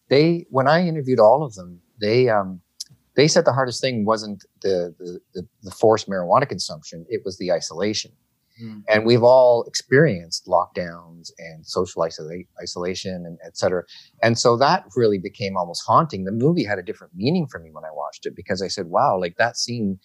they 0.10 0.46
when 0.52 0.68
I 0.68 0.86
interviewed 0.86 1.20
all 1.20 1.42
of 1.44 1.56
them, 1.56 1.82
they 2.02 2.30
um, 2.30 2.62
they 3.16 3.28
said 3.28 3.46
the 3.46 3.54
hardest 3.54 3.82
thing 3.82 4.06
wasn't 4.06 4.44
the, 4.62 4.94
the 5.00 5.20
the, 5.34 5.48
the 5.64 5.72
forced 5.72 6.10
marijuana 6.10 6.48
consumption; 6.48 7.06
it 7.10 7.22
was 7.24 7.38
the 7.38 7.52
isolation. 7.52 8.12
Mm. 8.62 8.84
And 8.90 9.06
we've 9.06 9.24
all 9.24 9.64
experienced 9.64 10.46
lockdowns 10.46 11.32
and 11.40 11.66
social 11.66 12.04
isola- 12.04 12.44
isolation 12.62 13.26
and 13.26 13.38
et 13.46 13.58
cetera. 13.58 13.84
And 14.22 14.38
so 14.38 14.58
that 14.58 14.86
really 14.96 15.18
became 15.18 15.58
almost 15.58 15.84
haunting. 15.86 16.26
The 16.26 16.32
movie 16.32 16.64
had 16.64 16.78
a 16.78 16.84
different 16.84 17.14
meaning 17.16 17.48
for 17.48 17.60
me 17.60 17.72
when 17.72 17.86
I 17.86 17.92
watched 17.94 18.26
it 18.26 18.36
because 18.36 18.62
I 18.62 18.68
said, 18.68 18.88
wow, 18.88 19.18
like 19.18 19.38
that 19.38 19.58
scene, 19.58 20.00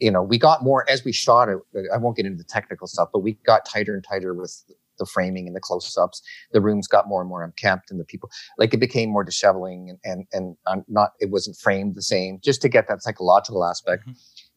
you 0.00 0.10
know, 0.10 0.22
we 0.22 0.36
got 0.36 0.62
more 0.62 0.88
as 0.90 1.04
we 1.04 1.12
shot 1.12 1.48
it. 1.48 1.58
I 1.94 1.96
won't 1.96 2.16
get 2.16 2.26
into 2.26 2.38
the 2.38 2.44
technical 2.44 2.86
stuff, 2.86 3.08
but 3.12 3.20
we 3.20 3.34
got 3.46 3.64
tighter 3.64 3.94
and 3.94 4.04
tighter 4.04 4.34
with 4.34 4.62
the 4.98 5.06
framing 5.06 5.46
and 5.46 5.56
the 5.56 5.60
close-ups. 5.60 6.22
The 6.52 6.60
rooms 6.60 6.86
got 6.86 7.08
more 7.08 7.20
and 7.20 7.28
more 7.28 7.42
unkempt, 7.42 7.90
and 7.90 7.98
the 7.98 8.04
people 8.04 8.30
like 8.58 8.74
it 8.74 8.78
became 8.80 9.10
more 9.10 9.24
disheveling 9.24 9.88
and 9.90 9.98
and 10.04 10.26
and 10.32 10.56
um, 10.66 10.84
not 10.88 11.10
it 11.20 11.30
wasn't 11.30 11.56
framed 11.56 11.94
the 11.94 12.02
same, 12.02 12.38
just 12.42 12.62
to 12.62 12.68
get 12.68 12.88
that 12.88 13.02
psychological 13.02 13.64
aspect. 13.64 14.02
Mm-hmm. 14.02 14.12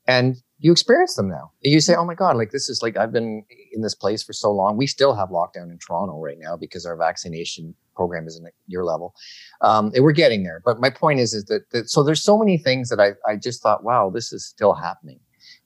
And 0.08 0.36
you 0.60 0.72
experience 0.72 1.16
them 1.16 1.30
now. 1.30 1.52
You 1.62 1.82
say, 1.82 1.96
"Oh 1.96 2.06
my 2.06 2.14
God! 2.14 2.38
Like 2.38 2.52
this 2.52 2.70
is 2.70 2.82
like 2.84 2.96
I've 2.96 3.12
been 3.12 3.44
in 3.74 3.82
this 3.82 3.96
place 3.96 4.22
for 4.22 4.34
so 4.34 4.52
long. 4.52 4.78
We 4.78 4.88
still 4.88 5.16
have 5.16 5.30
lockdown 5.30 5.72
in 5.72 5.80
Toronto 5.80 6.20
right 6.22 6.38
now 6.40 6.56
because 6.56 6.86
our 6.86 6.96
vaccination 6.96 7.74
program 7.96 8.28
isn't 8.28 8.46
at 8.46 8.54
your 8.68 8.86
level, 8.86 9.16
um, 9.62 9.92
and 9.96 10.04
we're 10.04 10.12
getting 10.12 10.44
there. 10.44 10.62
But 10.64 10.80
my 10.80 10.92
point 10.92 11.20
is, 11.20 11.34
is 11.34 11.46
that, 11.46 11.70
that 11.72 11.90
so 11.90 12.04
there's 12.04 12.22
so 12.22 12.38
many 12.38 12.58
things 12.58 12.90
that 12.90 13.00
I 13.00 13.14
I 13.30 13.36
just 13.36 13.64
thought, 13.64 13.84
wow, 13.84 14.12
this 14.14 14.32
is 14.32 14.46
still 14.46 14.74
happening 14.74 15.20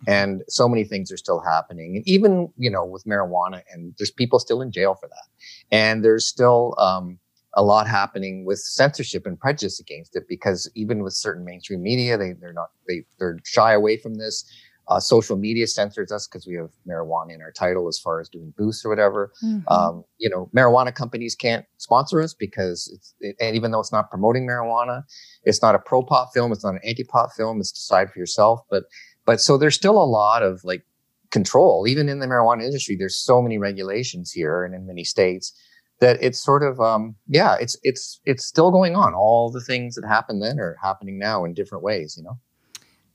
and 0.08 0.44
so 0.48 0.68
many 0.68 0.84
things 0.84 1.12
are 1.12 1.18
still 1.18 1.40
happening 1.40 1.96
and 1.96 2.08
even 2.08 2.52
you 2.58 2.70
know 2.70 2.86
with 2.86 3.04
marijuana 3.06 3.62
and 3.72 3.94
there's 3.98 4.12
people 4.12 4.40
still 4.40 4.62
in 4.62 4.72
jail 4.72 4.96
for 4.96 5.08
that 5.08 5.28
and 5.72 6.04
there's 6.04 6.26
still 6.26 6.76
um, 6.78 7.20
a 7.56 7.64
lot 7.64 7.88
happening 7.88 8.46
with 8.46 8.60
censorship 8.60 9.26
and 9.26 9.40
prejudice 9.40 9.80
against 9.80 10.16
it 10.16 10.24
because 10.30 10.70
even 10.76 11.04
with 11.04 11.14
certain 11.14 11.44
mainstream 11.44 11.82
media 11.82 12.18
they, 12.18 12.34
they're 12.34 12.54
not 12.54 12.70
they, 12.88 13.04
they're 13.18 13.38
shy 13.44 13.74
away 13.74 13.98
from 13.98 14.16
this 14.16 14.46
uh, 14.90 15.00
social 15.00 15.38
media 15.38 15.68
censors 15.68 16.12
us 16.12 16.28
because 16.28 16.48
we 16.48 16.56
have 16.56 16.72
marijuana 16.88 17.36
in 17.36 17.42
our 17.42 17.52
title 17.52 17.88
as 17.88 18.00
far 18.00 18.20
as 18.20 18.28
doing 18.28 18.52
boosts 18.58 18.84
or 18.84 18.90
whatever. 18.90 19.32
Mm-hmm. 19.44 19.72
Um, 19.72 20.04
you 20.18 20.30
know, 20.30 20.50
marijuana 20.56 20.94
companies 20.94 21.36
can't 21.36 21.64
sponsor 21.78 22.22
us 22.22 22.34
because 22.34 22.92
it's, 22.94 23.14
it, 23.20 23.36
and 23.40 23.56
even 23.56 23.70
though 23.70 23.80
it's 23.80 23.92
not 23.92 24.10
promoting 24.10 24.48
marijuana, 24.48 25.04
it's 25.44 25.62
not 25.62 25.76
a 25.76 25.80
pro 25.80 26.02
pot 26.02 26.30
film, 26.34 26.52
it's 26.52 26.64
not 26.64 26.74
an 26.74 26.82
anti 26.84 27.04
pot 27.04 27.30
film. 27.38 27.60
It's 27.60 27.72
decide 27.72 28.10
for 28.12 28.18
yourself. 28.18 28.62
But 28.70 28.86
but 29.30 29.40
so 29.40 29.60
there's 29.60 29.76
still 29.76 30.02
a 30.02 30.10
lot 30.10 30.42
of 30.42 30.64
like 30.64 30.84
control, 31.30 31.88
even 31.88 32.10
in 32.10 32.18
the 32.18 32.26
marijuana 32.26 32.64
industry. 32.64 32.96
There's 32.96 33.16
so 33.16 33.44
many 33.44 33.60
regulations 33.60 34.32
here 34.32 34.66
and 34.66 34.74
in 34.74 34.88
many 34.88 35.04
states 35.04 35.54
that 36.00 36.18
it's 36.20 36.44
sort 36.44 36.64
of 36.64 36.80
um, 36.80 37.16
yeah, 37.28 37.56
it's 37.62 37.78
it's 37.84 38.22
it's 38.26 38.44
still 38.44 38.72
going 38.72 38.96
on. 38.96 39.14
All 39.14 39.52
the 39.52 39.62
things 39.62 39.94
that 39.94 40.08
happened 40.08 40.42
then 40.42 40.60
are 40.60 40.76
happening 40.82 41.20
now 41.20 41.46
in 41.46 41.54
different 41.54 41.84
ways, 41.84 42.16
you 42.18 42.24
know. 42.24 42.40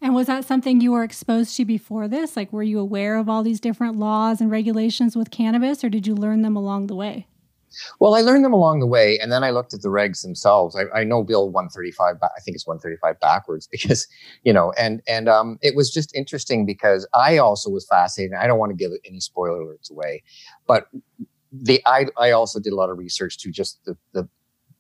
And 0.01 0.15
was 0.15 0.29
that 0.29 0.45
something 0.45 0.81
you 0.81 0.93
were 0.93 1.03
exposed 1.03 1.57
to 1.57 1.65
before 1.65 2.07
this? 2.07 2.37
Like, 2.37 2.53
were 2.53 2.63
you 2.63 2.79
aware 2.79 3.17
of 3.17 3.29
all 3.29 3.43
these 3.43 3.59
different 3.59 3.97
laws 3.97 4.41
and 4.41 4.53
regulations 4.53 5.17
with 5.17 5.33
cannabis, 5.33 5.83
or 5.83 5.89
did 5.89 6.07
you 6.07 6.15
learn 6.15 6.43
them 6.43 6.55
along 6.55 6.87
the 6.87 6.95
way? 6.95 7.27
Well, 8.01 8.15
I 8.15 8.21
learned 8.21 8.45
them 8.45 8.53
along 8.53 8.81
the 8.81 8.87
way, 8.87 9.19
and 9.19 9.31
then 9.31 9.45
I 9.45 9.51
looked 9.51 9.75
at 9.75 9.83
the 9.83 9.89
regs 9.89 10.23
themselves. 10.23 10.77
I, 10.77 11.01
I 11.01 11.05
know 11.05 11.23
Bill 11.23 11.51
135. 11.51 12.17
I 12.23 12.41
think 12.41 12.55
it's 12.55 12.67
135 12.67 13.21
backwards 13.21 13.67
because, 13.71 14.07
you 14.43 14.53
know, 14.53 14.73
and 14.79 15.03
and 15.07 15.29
um, 15.29 15.59
it 15.63 15.75
was 15.75 15.93
just 15.93 16.15
interesting 16.15 16.67
because 16.67 17.07
I 17.15 17.39
also 17.39 17.71
was 17.71 17.87
fascinated. 17.87 18.37
I 18.37 18.47
don't 18.47 18.59
want 18.59 18.71
to 18.71 18.77
give 18.77 18.93
any 19.07 19.21
spoiler 19.21 19.61
alerts 19.61 19.91
away, 19.91 20.23
but 20.67 20.89
the 21.53 21.81
I 21.87 22.07
I 22.17 22.33
also 22.33 22.61
did 22.61 22.73
a 22.73 22.77
lot 22.77 22.91
of 22.91 22.99
research 22.99 23.39
to 23.39 23.51
just 23.51 23.85
the 23.85 23.97
the 24.13 24.29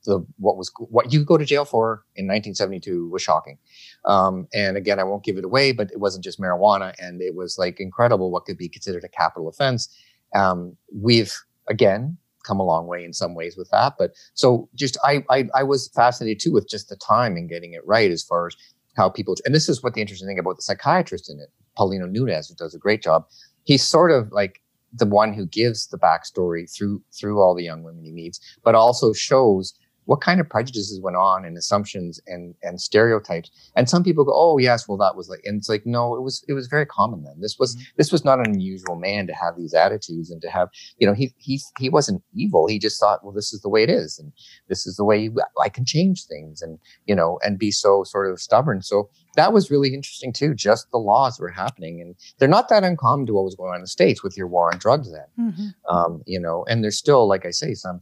the 0.04 0.24
what 0.38 0.56
was 0.56 0.70
what 0.78 1.12
you 1.12 1.24
go 1.24 1.36
to 1.36 1.44
jail 1.44 1.64
for 1.64 2.04
in 2.16 2.26
1972 2.26 3.08
was 3.08 3.22
shocking. 3.22 3.58
Um, 4.04 4.46
and 4.54 4.76
again, 4.76 5.00
I 5.00 5.04
won't 5.04 5.24
give 5.24 5.38
it 5.38 5.44
away, 5.44 5.72
but 5.72 5.90
it 5.90 6.00
wasn't 6.00 6.24
just 6.24 6.40
marijuana, 6.40 6.94
and 6.98 7.22
it 7.22 7.34
was 7.34 7.58
like 7.58 7.80
incredible 7.80 8.30
what 8.30 8.44
could 8.44 8.58
be 8.58 8.68
considered 8.68 9.04
a 9.04 9.08
capital 9.08 9.48
offense. 9.48 9.88
Um, 10.34 10.76
we've 10.92 11.34
again 11.68 12.18
come 12.44 12.60
a 12.60 12.64
long 12.64 12.86
way 12.86 13.04
in 13.04 13.12
some 13.12 13.34
ways 13.34 13.56
with 13.56 13.70
that. 13.70 13.94
But 13.98 14.12
so 14.34 14.68
just 14.74 14.96
I, 15.04 15.24
I, 15.30 15.48
I 15.54 15.62
was 15.62 15.88
fascinated 15.88 16.40
too 16.40 16.52
with 16.52 16.68
just 16.68 16.88
the 16.88 16.96
time 16.96 17.36
and 17.36 17.48
getting 17.48 17.72
it 17.72 17.86
right 17.86 18.10
as 18.10 18.22
far 18.22 18.46
as 18.46 18.56
how 18.96 19.08
people 19.08 19.34
and 19.44 19.54
this 19.54 19.68
is 19.68 19.82
what 19.82 19.94
the 19.94 20.00
interesting 20.00 20.28
thing 20.28 20.38
about 20.38 20.56
the 20.56 20.62
psychiatrist 20.62 21.30
in 21.30 21.40
it, 21.40 21.50
Paulino 21.76 22.08
Nunes, 22.08 22.48
who 22.48 22.54
does 22.54 22.74
a 22.74 22.78
great 22.78 23.02
job. 23.02 23.26
He's 23.64 23.82
sort 23.82 24.12
of 24.12 24.30
like 24.30 24.60
the 24.92 25.06
one 25.06 25.32
who 25.32 25.46
gives 25.46 25.88
the 25.88 25.98
backstory 25.98 26.72
through 26.72 27.02
through 27.12 27.40
all 27.40 27.54
the 27.54 27.64
young 27.64 27.82
women 27.82 28.04
he 28.04 28.12
meets, 28.12 28.38
but 28.62 28.74
also 28.74 29.12
shows 29.12 29.74
what 30.06 30.20
kind 30.20 30.40
of 30.40 30.48
prejudices 30.48 31.00
went 31.00 31.16
on 31.16 31.44
and 31.44 31.56
assumptions 31.56 32.20
and 32.26 32.54
and 32.62 32.80
stereotypes. 32.80 33.50
And 33.76 33.88
some 33.88 34.04
people 34.04 34.24
go 34.24 34.32
oh 34.34 34.58
yes 34.58 34.88
well 34.88 34.98
that 34.98 35.16
was 35.16 35.28
like 35.28 35.40
and 35.44 35.58
it's 35.58 35.68
like 35.68 35.86
no 35.86 36.14
it 36.14 36.22
was 36.22 36.44
it 36.48 36.52
was 36.52 36.66
very 36.66 36.86
common 36.86 37.24
then. 37.24 37.40
This 37.40 37.58
was 37.58 37.76
mm-hmm. 37.76 37.84
this 37.96 38.12
was 38.12 38.24
not 38.24 38.38
an 38.38 38.46
unusual 38.46 38.96
man 38.96 39.26
to 39.26 39.34
have 39.34 39.56
these 39.56 39.74
attitudes 39.74 40.30
and 40.30 40.40
to 40.42 40.50
have 40.50 40.68
you 40.98 41.06
know 41.06 41.14
he 41.14 41.34
he 41.38 41.60
he 41.78 41.88
wasn't 41.88 42.22
evil. 42.34 42.66
He 42.66 42.78
just 42.78 43.00
thought 43.00 43.24
well 43.24 43.32
this 43.32 43.52
is 43.52 43.60
the 43.60 43.68
way 43.68 43.82
it 43.82 43.90
is 43.90 44.18
and 44.18 44.32
this 44.68 44.86
is 44.86 44.96
the 44.96 45.04
way 45.04 45.30
i 45.62 45.68
can 45.68 45.84
change 45.84 46.24
things 46.24 46.62
and 46.62 46.78
you 47.06 47.14
know 47.14 47.38
and 47.44 47.58
be 47.58 47.70
so 47.70 48.04
sort 48.04 48.30
of 48.30 48.40
stubborn. 48.40 48.82
So 48.82 49.10
that 49.36 49.52
was 49.52 49.70
really 49.70 49.92
interesting 49.94 50.32
too. 50.32 50.54
Just 50.54 50.90
the 50.92 50.98
laws 50.98 51.40
were 51.40 51.48
happening 51.48 52.00
and 52.00 52.14
they're 52.38 52.48
not 52.48 52.68
that 52.68 52.84
uncommon 52.84 53.26
to 53.26 53.34
what 53.34 53.44
was 53.44 53.56
going 53.56 53.70
on 53.70 53.76
in 53.76 53.82
the 53.82 53.88
states 53.88 54.22
with 54.22 54.36
your 54.36 54.46
war 54.46 54.72
on 54.72 54.78
drugs 54.78 55.10
then. 55.10 55.24
Mm-hmm. 55.38 55.96
um, 55.96 56.22
you 56.26 56.40
know 56.40 56.64
and 56.68 56.82
there's 56.82 56.98
still 56.98 57.26
like 57.26 57.44
i 57.44 57.50
say 57.50 57.74
some 57.74 58.00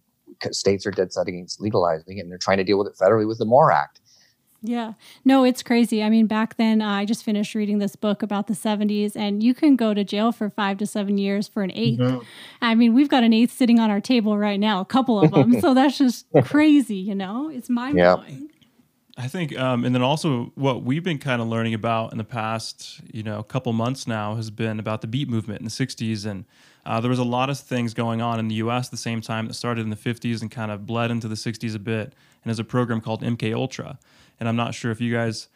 states 0.51 0.87
are 0.87 0.91
dead 0.91 1.13
set 1.13 1.29
against 1.29 1.61
legalizing 1.61 2.19
it 2.19 2.23
and 2.23 2.31
they're 2.31 2.39
trying 2.39 2.59
to 2.59 2.65
deal 2.65 2.79
with 2.79 2.89
it 2.89 2.95
federally 2.95 3.27
with 3.27 3.39
the 3.39 3.45
MORE 3.45 3.73
Act. 3.73 4.01
Yeah. 4.65 4.93
No, 5.25 5.43
it's 5.43 5.63
crazy. 5.63 6.05
I 6.05 6.09
mean, 6.09 6.27
back 6.27 6.57
then, 6.57 6.81
uh, 6.81 6.89
I 6.89 7.05
just 7.05 7.25
finished 7.25 7.55
reading 7.55 7.79
this 7.79 7.97
book 7.97 8.23
about 8.23 8.47
the 8.47 8.55
70s, 8.55 9.17
and 9.17 9.43
you 9.43 9.55
can 9.55 9.75
go 9.75 9.93
to 9.93 10.05
jail 10.05 10.31
for 10.31 10.49
five 10.49 10.79
to 10.79 10.87
seven 10.87 11.19
years 11.19 11.49
for 11.49 11.65
an 11.65 11.71
8th 11.71 11.99
mm-hmm. 11.99 12.19
I 12.61 12.77
mean, 12.77 12.95
we've 12.95 13.09
got 13.09 13.25
an 13.25 13.33
eighth 13.33 13.53
sitting 13.53 13.81
on 13.81 13.91
our 13.91 14.01
table 14.01 14.39
right 14.39 14.61
now, 14.61 14.81
a 14.81 14.85
couple 14.85 15.21
of 15.21 15.33
them. 15.33 15.61
so 15.61 15.75
that's 15.75 15.99
just 15.99 16.27
crazy, 16.45 16.97
you 16.97 17.15
know? 17.15 17.51
It's 17.51 17.69
mind 17.69 17.97
blowing. 17.97 18.51
I 19.19 19.29
think, 19.29 19.59
um, 19.59 19.85
and 19.85 19.95
then 19.95 20.01
also 20.01 20.53
what 20.55 20.85
we've 20.85 21.05
been 21.05 21.19
kind 21.19 21.43
of 21.43 21.49
learning 21.49 21.75
about 21.75 22.13
in 22.13 22.19
the 22.19 22.25
past, 22.25 23.01
you 23.13 23.23
know, 23.23 23.43
couple 23.43 23.73
months 23.73 24.07
now 24.07 24.37
has 24.37 24.51
been 24.51 24.79
about 24.79 25.03
the 25.03 25.07
beat 25.07 25.29
movement 25.29 25.61
in 25.61 25.65
the 25.65 25.71
60s 25.71 26.25
and 26.25 26.47
uh, 26.85 27.01
there 27.01 27.11
was 27.11 27.19
a 27.19 27.25
lot 27.25 27.49
of 27.49 27.59
things 27.59 27.95
going 27.95 28.21
on 28.21 28.39
in 28.39 28.49
the 28.49 28.57
U.S. 28.57 28.89
at 28.89 28.91
the 28.91 28.97
same 28.97 29.21
time 29.21 29.47
that 29.47 29.55
started 29.55 29.83
in 29.83 29.91
the 29.91 29.97
50s 29.97 30.41
and 30.41 30.51
kind 30.51 30.71
of 30.71 30.87
bled 30.87 31.11
into 31.11 31.29
the 31.29 31.37
60s 31.37 31.75
a 31.75 31.79
bit. 31.79 32.07
And 32.07 32.51
there's 32.51 32.59
a 32.59 32.65
program 32.65 33.01
called 33.01 33.23
MK 33.23 33.55
Ultra, 33.55 33.99
and 34.41 34.49
I'm 34.49 34.57
not 34.57 34.75
sure 34.75 34.91
if 34.91 35.01
you 35.01 35.13
guys 35.13 35.49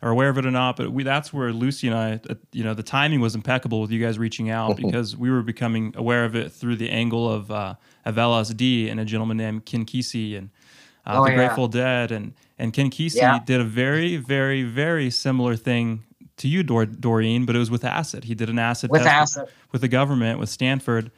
are 0.00 0.10
aware 0.10 0.28
of 0.28 0.38
it 0.38 0.46
or 0.46 0.50
not, 0.50 0.76
but 0.76 0.92
we, 0.92 1.02
that's 1.02 1.32
where 1.32 1.52
Lucy 1.52 1.88
and 1.88 1.96
I, 1.96 2.20
uh, 2.30 2.34
you 2.52 2.62
know, 2.62 2.74
the 2.74 2.84
timing 2.84 3.20
was 3.20 3.34
impeccable 3.34 3.80
with 3.80 3.90
you 3.90 4.00
guys 4.00 4.18
reaching 4.18 4.50
out 4.50 4.76
because 4.82 5.16
we 5.16 5.30
were 5.30 5.42
becoming 5.42 5.92
aware 5.96 6.24
of 6.24 6.36
it 6.36 6.52
through 6.52 6.76
the 6.76 6.90
angle 6.90 7.30
of 7.30 7.50
uh, 7.50 7.74
of 8.04 8.14
LSD 8.14 8.90
and 8.90 9.00
a 9.00 9.04
gentleman 9.04 9.36
named 9.36 9.66
Ken 9.66 9.84
Kesey 9.84 10.38
and 10.38 10.50
uh, 11.04 11.18
oh, 11.18 11.24
the 11.24 11.30
yeah. 11.30 11.36
Grateful 11.36 11.68
Dead 11.68 12.12
and 12.12 12.34
and 12.58 12.72
Ken 12.72 12.90
Kesey 12.90 13.16
yeah. 13.16 13.40
did 13.44 13.60
a 13.60 13.64
very 13.64 14.16
very 14.16 14.62
very 14.62 15.10
similar 15.10 15.56
thing 15.56 16.04
to 16.38 16.48
you, 16.48 16.62
Dor- 16.62 16.86
Doreen, 16.86 17.46
but 17.46 17.54
it 17.54 17.58
was 17.58 17.70
with 17.70 17.84
acid. 17.84 18.24
He 18.24 18.34
did 18.34 18.48
an 18.48 18.58
acid 18.58 18.90
with 18.90 19.02
acid 19.02 19.44
with, 19.44 19.52
with, 19.72 19.80
the 19.82 19.88
government 19.88 20.38
with 20.38 20.48
Stanford 20.48 21.10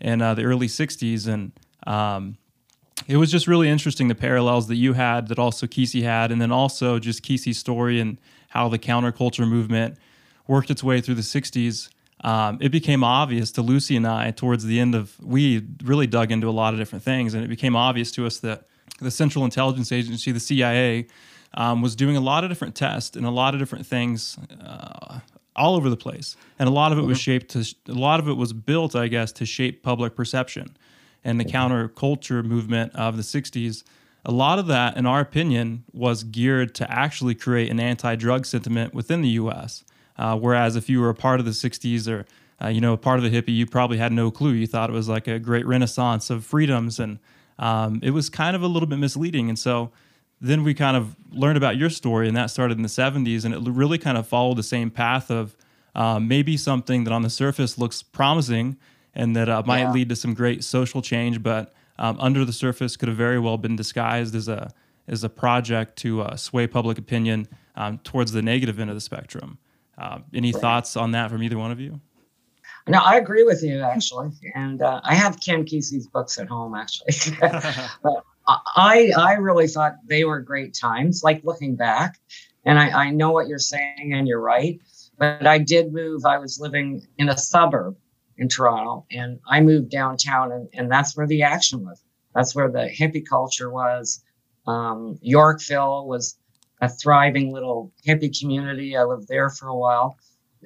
in 0.00 0.22
uh, 0.22 0.34
the 0.34 0.44
early 0.44 0.68
'60s, 0.68 1.26
and 1.26 1.52
um, 1.86 2.36
it 3.06 3.16
was 3.16 3.30
just 3.30 3.46
really 3.46 3.68
interesting 3.68 4.08
the 4.08 4.14
parallels 4.14 4.68
that 4.68 4.76
you 4.76 4.94
had, 4.94 5.28
that 5.28 5.38
also 5.38 5.66
Kesey 5.66 6.02
had, 6.02 6.30
and 6.30 6.40
then 6.40 6.52
also 6.52 6.98
just 6.98 7.24
Kesey's 7.24 7.58
story 7.58 8.00
and 8.00 8.18
how 8.48 8.68
the 8.68 8.78
counterculture 8.78 9.48
movement 9.48 9.98
worked 10.46 10.70
its 10.70 10.82
way 10.82 11.00
through 11.00 11.16
the 11.16 11.22
'60s. 11.22 11.90
Um, 12.22 12.58
it 12.62 12.70
became 12.70 13.04
obvious 13.04 13.52
to 13.52 13.62
Lucy 13.62 13.96
and 13.96 14.06
I 14.06 14.30
towards 14.30 14.64
the 14.64 14.80
end 14.80 14.94
of 14.94 15.14
we 15.22 15.66
really 15.84 16.06
dug 16.06 16.32
into 16.32 16.48
a 16.48 16.50
lot 16.50 16.72
of 16.72 16.80
different 16.80 17.04
things, 17.04 17.34
and 17.34 17.44
it 17.44 17.48
became 17.48 17.76
obvious 17.76 18.10
to 18.12 18.26
us 18.26 18.38
that 18.38 18.64
the 19.00 19.10
Central 19.10 19.44
Intelligence 19.44 19.92
Agency, 19.92 20.32
the 20.32 20.40
CIA, 20.40 21.06
um, 21.56 21.82
was 21.82 21.96
doing 21.96 22.16
a 22.16 22.20
lot 22.20 22.44
of 22.44 22.50
different 22.50 22.74
tests 22.74 23.16
and 23.16 23.26
a 23.26 23.30
lot 23.30 23.54
of 23.54 23.60
different 23.60 23.86
things 23.86 24.38
uh, 24.62 25.20
all 25.54 25.74
over 25.74 25.88
the 25.88 25.96
place, 25.96 26.36
and 26.58 26.68
a 26.68 26.72
lot 26.72 26.92
of 26.92 26.98
it 26.98 27.02
was 27.02 27.18
mm-hmm. 27.18 27.22
shaped 27.22 27.48
to 27.50 27.92
a 27.92 27.94
lot 27.94 28.20
of 28.20 28.28
it 28.28 28.34
was 28.34 28.52
built, 28.52 28.94
I 28.94 29.08
guess, 29.08 29.32
to 29.32 29.46
shape 29.46 29.82
public 29.82 30.14
perception. 30.14 30.76
And 31.24 31.40
the 31.40 31.44
mm-hmm. 31.44 31.56
counterculture 31.56 32.44
movement 32.44 32.94
of 32.94 33.16
the 33.16 33.22
'60s, 33.22 33.82
a 34.24 34.32
lot 34.32 34.58
of 34.58 34.66
that, 34.66 34.96
in 34.96 35.06
our 35.06 35.20
opinion, 35.20 35.84
was 35.92 36.24
geared 36.24 36.74
to 36.76 36.90
actually 36.90 37.34
create 37.34 37.70
an 37.70 37.80
anti-drug 37.80 38.44
sentiment 38.44 38.92
within 38.92 39.22
the 39.22 39.30
U.S. 39.30 39.82
Uh, 40.18 40.36
whereas 40.36 40.76
if 40.76 40.88
you 40.88 41.00
were 41.00 41.08
a 41.08 41.14
part 41.14 41.40
of 41.40 41.46
the 41.46 41.52
'60s 41.52 42.06
or 42.06 42.26
uh, 42.62 42.68
you 42.68 42.80
know 42.80 42.92
a 42.92 42.98
part 42.98 43.18
of 43.18 43.24
the 43.24 43.30
hippie, 43.30 43.56
you 43.56 43.66
probably 43.66 43.96
had 43.96 44.12
no 44.12 44.30
clue. 44.30 44.52
You 44.52 44.66
thought 44.66 44.90
it 44.90 44.92
was 44.92 45.08
like 45.08 45.26
a 45.26 45.38
great 45.38 45.66
renaissance 45.66 46.28
of 46.28 46.44
freedoms, 46.44 47.00
and 47.00 47.18
um, 47.58 48.00
it 48.02 48.10
was 48.10 48.28
kind 48.28 48.54
of 48.54 48.62
a 48.62 48.68
little 48.68 48.88
bit 48.88 48.98
misleading. 48.98 49.48
And 49.48 49.58
so 49.58 49.90
then 50.40 50.64
we 50.64 50.74
kind 50.74 50.96
of 50.96 51.16
learned 51.30 51.56
about 51.56 51.76
your 51.76 51.90
story, 51.90 52.28
and 52.28 52.36
that 52.36 52.50
started 52.50 52.76
in 52.76 52.82
the 52.82 52.88
'70s, 52.88 53.44
and 53.44 53.54
it 53.54 53.60
really 53.70 53.98
kind 53.98 54.18
of 54.18 54.26
followed 54.26 54.56
the 54.56 54.62
same 54.62 54.90
path 54.90 55.30
of 55.30 55.56
um, 55.94 56.28
maybe 56.28 56.56
something 56.56 57.04
that 57.04 57.12
on 57.12 57.22
the 57.22 57.30
surface 57.30 57.78
looks 57.78 58.02
promising 58.02 58.76
and 59.14 59.34
that 59.34 59.48
uh, 59.48 59.62
might 59.64 59.80
yeah. 59.80 59.92
lead 59.92 60.08
to 60.10 60.16
some 60.16 60.34
great 60.34 60.62
social 60.62 61.00
change, 61.00 61.42
but 61.42 61.72
um, 61.98 62.18
under 62.20 62.44
the 62.44 62.52
surface 62.52 62.96
could 62.96 63.08
have 63.08 63.16
very 63.16 63.38
well 63.38 63.56
been 63.56 63.74
disguised 63.74 64.34
as 64.34 64.46
a 64.46 64.70
as 65.08 65.24
a 65.24 65.28
project 65.28 65.96
to 65.96 66.20
uh, 66.20 66.36
sway 66.36 66.66
public 66.66 66.98
opinion 66.98 67.48
um, 67.76 67.98
towards 67.98 68.32
the 68.32 68.42
negative 68.42 68.78
end 68.80 68.90
of 68.90 68.96
the 68.96 69.00
spectrum. 69.00 69.56
Uh, 69.96 70.18
any 70.34 70.52
right. 70.52 70.60
thoughts 70.60 70.96
on 70.96 71.12
that 71.12 71.30
from 71.30 71.42
either 71.42 71.56
one 71.56 71.70
of 71.70 71.80
you? 71.80 72.00
No, 72.88 72.98
I 72.98 73.16
agree 73.16 73.44
with 73.44 73.62
you 73.62 73.80
actually, 73.80 74.30
and 74.54 74.82
uh, 74.82 75.00
I 75.02 75.14
have 75.14 75.40
Ken 75.40 75.64
Kesey's 75.64 76.06
books 76.06 76.38
at 76.38 76.48
home 76.48 76.74
actually. 76.74 77.36
but 78.02 78.24
I 78.46 79.12
I 79.16 79.34
really 79.34 79.66
thought 79.66 79.96
they 80.06 80.24
were 80.24 80.40
great 80.40 80.74
times. 80.74 81.22
Like 81.24 81.42
looking 81.44 81.76
back, 81.76 82.18
and 82.64 82.78
I, 82.78 83.06
I 83.06 83.10
know 83.10 83.30
what 83.30 83.48
you're 83.48 83.58
saying, 83.58 84.12
and 84.12 84.28
you're 84.28 84.40
right. 84.40 84.80
But 85.18 85.46
I 85.46 85.58
did 85.58 85.92
move. 85.92 86.24
I 86.26 86.38
was 86.38 86.60
living 86.60 87.06
in 87.18 87.28
a 87.28 87.38
suburb 87.38 87.96
in 88.38 88.48
Toronto. 88.48 89.06
And 89.10 89.40
I 89.48 89.60
moved 89.60 89.90
downtown, 89.90 90.52
and, 90.52 90.68
and 90.74 90.90
that's 90.90 91.16
where 91.16 91.26
the 91.26 91.42
action 91.42 91.84
was. 91.84 92.02
That's 92.34 92.54
where 92.54 92.70
the 92.70 92.88
hippie 92.88 93.26
culture 93.26 93.70
was. 93.70 94.22
Um, 94.66 95.18
Yorkville 95.22 96.06
was 96.06 96.38
a 96.80 96.88
thriving 96.88 97.52
little 97.52 97.92
hippie 98.06 98.38
community. 98.38 98.96
I 98.96 99.04
lived 99.04 99.28
there 99.28 99.48
for 99.48 99.68
a 99.68 99.76
while. 99.76 100.18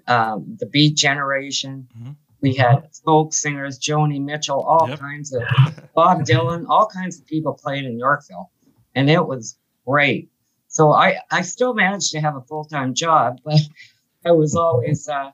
Um, 0.08 0.56
the 0.58 0.66
Beat 0.66 0.96
Generation. 0.96 1.86
Mm-hmm. 1.96 2.10
We 2.42 2.54
had 2.54 2.88
folk 3.04 3.34
singers, 3.34 3.78
Joni 3.78 4.20
Mitchell, 4.20 4.62
all 4.62 4.88
yep. 4.88 4.98
kinds 4.98 5.34
of 5.34 5.42
Bob 5.94 6.20
Dylan, 6.26 6.66
all 6.68 6.86
kinds 6.86 7.18
of 7.18 7.26
people 7.26 7.52
played 7.52 7.84
in 7.84 7.98
Yorkville, 7.98 8.50
and 8.94 9.10
it 9.10 9.26
was 9.26 9.58
great. 9.86 10.30
So 10.68 10.92
I 10.92 11.18
I 11.30 11.42
still 11.42 11.74
managed 11.74 12.12
to 12.12 12.20
have 12.20 12.36
a 12.36 12.42
full 12.42 12.64
time 12.64 12.94
job, 12.94 13.40
but 13.44 13.60
I 14.24 14.32
was 14.32 14.54
always 14.54 15.08
uh, 15.08 15.30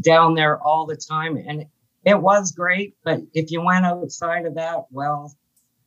down 0.00 0.34
there 0.34 0.60
all 0.60 0.86
the 0.86 0.96
time. 0.96 1.36
And 1.36 1.66
it 2.04 2.20
was 2.20 2.52
great. 2.52 2.94
But 3.04 3.20
if 3.34 3.50
you 3.50 3.62
went 3.62 3.84
outside 3.84 4.46
of 4.46 4.54
that, 4.54 4.84
well, 4.90 5.34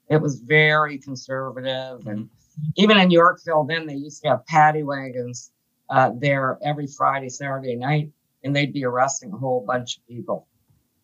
it 0.10 0.21
was 0.21 0.39
very 0.39 0.97
conservative. 0.97 2.06
And 2.08 2.30
even 2.76 2.97
in 2.97 3.12
Yorkville, 3.12 3.65
then 3.65 3.88
they 3.88 3.95
used 3.95 4.21
to 4.24 4.30
have 4.30 4.45
paddy 4.45 4.84
wagons 4.84 5.52
uh, 5.89 6.12
there 6.17 6.58
every 6.63 6.88
Friday, 6.88 7.30
Saturday 7.30 7.76
night, 7.76 8.12
and 8.43 8.56
they'd 8.56 8.74
be 8.74 8.86
arresting 8.86 9.32
a 9.32 9.38
whole 9.38 9.63
bunch 9.65 9.97
of 9.97 10.08
people 10.08 10.47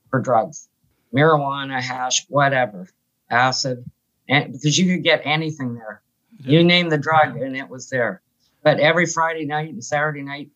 for 0.09 0.19
drugs, 0.19 0.69
marijuana, 1.13 1.81
hash, 1.81 2.25
whatever, 2.29 2.87
acid, 3.29 3.83
and 4.29 4.53
because 4.53 4.77
you 4.77 4.93
could 4.93 5.03
get 5.03 5.21
anything 5.23 5.73
there. 5.73 6.01
You 6.39 6.63
name 6.63 6.89
the 6.89 6.99
drug, 6.99 7.35
and 7.37 7.57
it 7.57 7.67
was 7.67 7.89
there. 7.89 8.21
But 8.63 8.79
every 8.79 9.07
Friday 9.07 9.45
night 9.45 9.69
and 9.69 9.83
Saturday 9.83 10.21
night, 10.21 10.49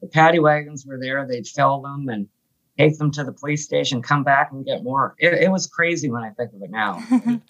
the 0.00 0.06
paddy 0.06 0.38
wagons 0.38 0.86
were 0.86 0.98
there. 0.98 1.26
They'd 1.26 1.46
fill 1.46 1.82
them 1.82 2.08
and 2.08 2.28
take 2.78 2.98
them 2.98 3.10
to 3.10 3.24
the 3.24 3.32
police 3.32 3.64
station, 3.64 4.02
come 4.02 4.22
back 4.22 4.52
and 4.52 4.64
get 4.64 4.82
more. 4.82 5.14
It, 5.18 5.32
it 5.34 5.50
was 5.50 5.66
crazy 5.66 6.10
when 6.10 6.22
I 6.22 6.30
think 6.30 6.52
of 6.52 6.62
it 6.62 6.70
now. 6.70 7.02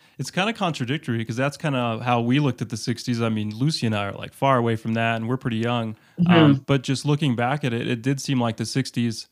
it's 0.19 0.31
kind 0.31 0.49
of 0.49 0.57
contradictory 0.57 1.19
because 1.19 1.37
that's 1.37 1.57
kind 1.57 1.75
of 1.75 2.03
how 2.03 2.21
we 2.21 2.39
looked 2.39 2.63
at 2.63 2.69
the 2.69 2.77
60s. 2.77 3.21
I 3.23 3.29
mean, 3.29 3.55
Lucy 3.55 3.87
and 3.87 3.97
I 3.97 4.07
are 4.07 4.13
like 4.13 4.33
far 4.33 4.57
away 4.57 4.77
from 4.77 4.95
that 4.95 5.17
and 5.17 5.29
we're 5.29 5.37
pretty 5.37 5.57
young. 5.57 5.97
Mm-hmm. 6.21 6.33
Um, 6.33 6.65
but 6.67 6.83
just 6.83 7.05
looking 7.05 7.35
back 7.35 7.65
at 7.65 7.73
it, 7.73 7.89
it 7.89 8.03
did 8.03 8.21
seem 8.21 8.41
like 8.41 8.57
the 8.57 8.65
60s. 8.65 9.27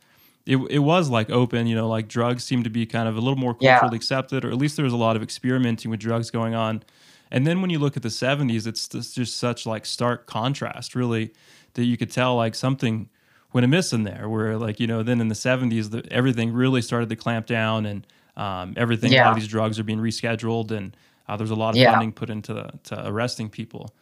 It, 0.46 0.58
it 0.70 0.80
was 0.80 1.08
like 1.08 1.30
open, 1.30 1.66
you 1.66 1.74
know, 1.74 1.88
like 1.88 2.06
drugs 2.06 2.44
seemed 2.44 2.64
to 2.64 2.70
be 2.70 2.84
kind 2.84 3.08
of 3.08 3.16
a 3.16 3.20
little 3.20 3.38
more 3.38 3.54
culturally 3.54 3.94
yeah. 3.94 3.96
accepted, 3.96 4.44
or 4.44 4.50
at 4.50 4.58
least 4.58 4.76
there 4.76 4.84
was 4.84 4.92
a 4.92 4.98
lot 4.98 5.16
of 5.16 5.22
experimenting 5.22 5.90
with 5.90 6.00
drugs 6.00 6.30
going 6.30 6.54
on. 6.54 6.82
And 7.30 7.46
then 7.46 7.62
when 7.62 7.70
you 7.70 7.78
look 7.78 7.96
at 7.96 8.02
the 8.02 8.10
70s, 8.10 8.66
it's 8.66 8.88
just 8.88 9.38
such 9.38 9.64
like 9.64 9.86
stark 9.86 10.26
contrast, 10.26 10.94
really, 10.94 11.32
that 11.74 11.84
you 11.84 11.96
could 11.96 12.10
tell 12.10 12.36
like 12.36 12.54
something 12.54 13.08
went 13.54 13.64
amiss 13.64 13.94
in 13.94 14.02
there. 14.02 14.28
Where 14.28 14.58
like 14.58 14.78
you 14.78 14.86
know, 14.86 15.02
then 15.02 15.20
in 15.20 15.28
the 15.28 15.34
'70s, 15.34 15.90
the, 15.90 16.06
everything 16.12 16.52
really 16.52 16.82
started 16.82 17.08
to 17.08 17.16
clamp 17.16 17.46
down, 17.46 17.86
and 17.86 18.06
um, 18.36 18.74
everything. 18.76 19.12
Yeah. 19.12 19.24
A 19.24 19.26
lot 19.26 19.30
of 19.30 19.40
these 19.40 19.48
drugs 19.48 19.78
are 19.78 19.84
being 19.84 20.00
rescheduled, 20.00 20.70
and 20.70 20.94
uh, 21.28 21.36
there's 21.38 21.50
a 21.50 21.54
lot 21.54 21.70
of 21.70 21.76
yeah. 21.76 21.92
funding 21.92 22.12
put 22.12 22.28
into 22.28 22.70
to 22.84 23.08
arresting 23.08 23.48
people. 23.48 23.94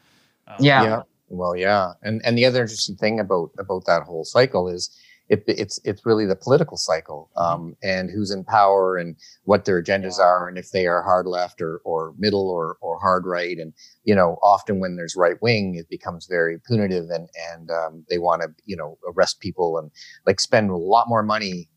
Um, 0.49 0.57
yeah. 0.59 0.83
yeah. 0.83 1.03
Well, 1.29 1.57
yeah, 1.57 1.93
and 2.03 2.21
and 2.25 2.37
the 2.37 2.45
other 2.45 2.63
interesting 2.63 2.97
thing 2.97 3.21
about 3.21 3.51
about 3.59 3.85
that 3.87 4.03
whole 4.03 4.25
cycle 4.25 4.69
is 4.69 4.91
it, 5.33 5.43
it's 5.49 5.81
it's 5.85 6.05
really 6.05 6.27
the 6.27 6.37
political 6.37 6.77
cycle 6.77 7.31
mm-hmm. 7.37 7.63
um, 7.63 7.77
and 7.83 8.11
who's 8.11 8.31
in 8.31 8.45
power 8.45 8.97
and 8.99 9.17
what 9.45 9.65
their 9.65 9.83
agendas 9.83 10.19
are 10.19 10.47
and 10.47 10.59
if 10.59 10.71
they 10.71 10.87
are 10.87 11.03
hard 11.03 11.27
left 11.27 11.63
or 11.63 11.81
or 11.85 12.15
middle 12.19 12.49
or 12.51 12.77
or 12.83 13.01
hard 13.01 13.25
right 13.25 13.59
and 13.59 13.73
you 14.05 14.15
know 14.15 14.39
often 14.43 14.79
when 14.79 14.97
there's 14.97 15.17
right 15.17 15.41
wing 15.41 15.75
it 15.75 15.89
becomes 15.89 16.27
very 16.27 16.59
punitive 16.67 17.09
and 17.09 17.29
and 17.51 17.71
um, 17.71 18.05
they 18.11 18.19
want 18.19 18.43
to 18.43 18.49
you 18.67 18.77
know 18.77 18.99
arrest 19.09 19.41
people 19.41 19.79
and 19.79 19.91
like 20.27 20.39
spend 20.39 20.71
a 20.71 20.77
lot 20.77 21.09
more 21.09 21.23
money 21.23 21.69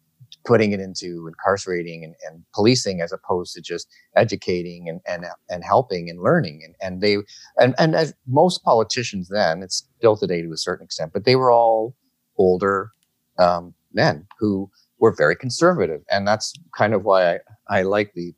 putting 0.46 0.74
it 0.74 0.80
into 0.80 1.28
incarcerating 1.28 2.04
and, 2.04 2.13
and 2.28 2.44
policing 2.54 3.02
as 3.02 3.12
opposed 3.12 3.54
to 3.54 3.62
just 3.62 3.88
educating 4.15 4.88
and, 4.88 5.02
and, 5.08 5.26
and 5.50 5.63
helping 5.63 6.08
and 6.08 6.22
learning. 6.22 6.62
And, 6.63 6.76
and 6.82 7.02
they, 7.02 7.18
and, 7.58 7.74
and 7.80 7.96
as 7.96 8.13
most 8.28 8.63
politicians 8.63 9.28
then, 9.30 9.63
it's 9.63 9.88
still 9.98 10.15
today 10.15 10.44
to 10.44 10.52
a 10.52 10.58
certain 10.58 10.86
extent, 10.86 11.13
but 11.13 11.26
they 11.26 11.36
were 11.36 11.52
all 11.52 11.96
older, 12.38 12.91
um, 13.38 13.74
men 13.93 14.26
who 14.39 14.69
were 15.00 15.13
very 15.15 15.36
conservative. 15.36 16.02
And 16.10 16.28
that's 16.28 16.54
kind 16.76 16.93
of 16.93 17.04
why 17.04 17.36
I, 17.36 17.39
I 17.69 17.82
like 17.84 18.13
the, 18.13 18.34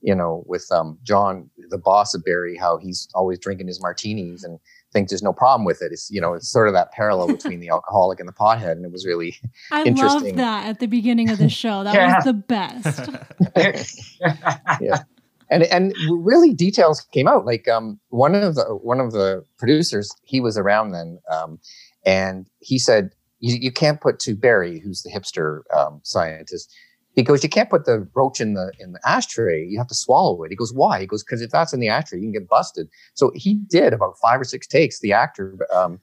you 0.00 0.14
know, 0.14 0.44
with 0.46 0.66
um, 0.72 0.98
John, 1.02 1.48
the 1.70 1.78
boss 1.78 2.14
of 2.14 2.24
Barry, 2.24 2.56
how 2.56 2.76
he's 2.76 3.08
always 3.14 3.38
drinking 3.38 3.68
his 3.68 3.80
martinis 3.80 4.44
and 4.44 4.58
thinks 4.92 5.10
there's 5.10 5.22
no 5.22 5.32
problem 5.32 5.64
with 5.64 5.80
it. 5.80 5.92
It's, 5.92 6.10
you 6.10 6.20
know, 6.20 6.34
it's 6.34 6.48
sort 6.48 6.68
of 6.68 6.74
that 6.74 6.92
parallel 6.92 7.26
between 7.38 7.60
the 7.60 7.70
alcoholic 7.70 8.20
and 8.20 8.28
the 8.28 8.32
pothead. 8.32 8.72
And 8.72 8.84
it 8.84 8.92
was 8.92 9.06
really 9.06 9.36
I 9.70 9.84
interesting. 9.84 10.24
loved 10.24 10.38
that 10.38 10.66
at 10.66 10.80
the 10.80 10.86
beginning 10.86 11.30
of 11.30 11.38
the 11.38 11.48
show. 11.62 11.84
That 11.84 11.94
yeah. 11.94 12.16
was 12.16 12.24
the 12.24 12.32
best. 12.34 13.10
yeah. 14.80 15.02
And, 15.50 15.64
and 15.64 15.94
really 16.08 16.54
details 16.54 17.02
came 17.12 17.28
out 17.28 17.44
like 17.44 17.68
um, 17.68 18.00
one 18.08 18.34
of 18.34 18.54
the 18.54 18.64
one 18.64 19.00
of 19.00 19.12
the 19.12 19.44
producers 19.58 20.10
he 20.24 20.40
was 20.40 20.56
around 20.56 20.92
then 20.92 21.18
um, 21.30 21.58
and 22.06 22.48
he 22.60 22.78
said 22.78 23.10
you, 23.42 23.56
you 23.60 23.72
can't 23.72 24.00
put 24.00 24.18
to 24.20 24.34
Barry, 24.34 24.78
who's 24.78 25.02
the 25.02 25.10
hipster 25.10 25.60
um, 25.76 26.00
scientist, 26.04 26.72
he 27.14 27.22
goes, 27.22 27.42
you 27.42 27.50
can't 27.50 27.68
put 27.68 27.84
the 27.84 28.08
roach 28.14 28.40
in 28.40 28.54
the 28.54 28.72
in 28.78 28.92
the 28.92 29.00
ashtray. 29.04 29.66
You 29.66 29.76
have 29.78 29.88
to 29.88 29.94
swallow 29.94 30.42
it. 30.44 30.50
He 30.50 30.56
goes, 30.56 30.72
why? 30.72 31.00
He 31.00 31.06
goes, 31.06 31.22
because 31.22 31.42
if 31.42 31.50
that's 31.50 31.74
in 31.74 31.80
the 31.80 31.88
ashtray, 31.88 32.18
you 32.18 32.24
can 32.24 32.32
get 32.32 32.48
busted. 32.48 32.88
So 33.14 33.32
he 33.34 33.54
did 33.68 33.92
about 33.92 34.16
five 34.22 34.40
or 34.40 34.44
six 34.44 34.66
takes. 34.66 35.00
The 35.00 35.12
actor, 35.12 35.58
um, 35.74 36.00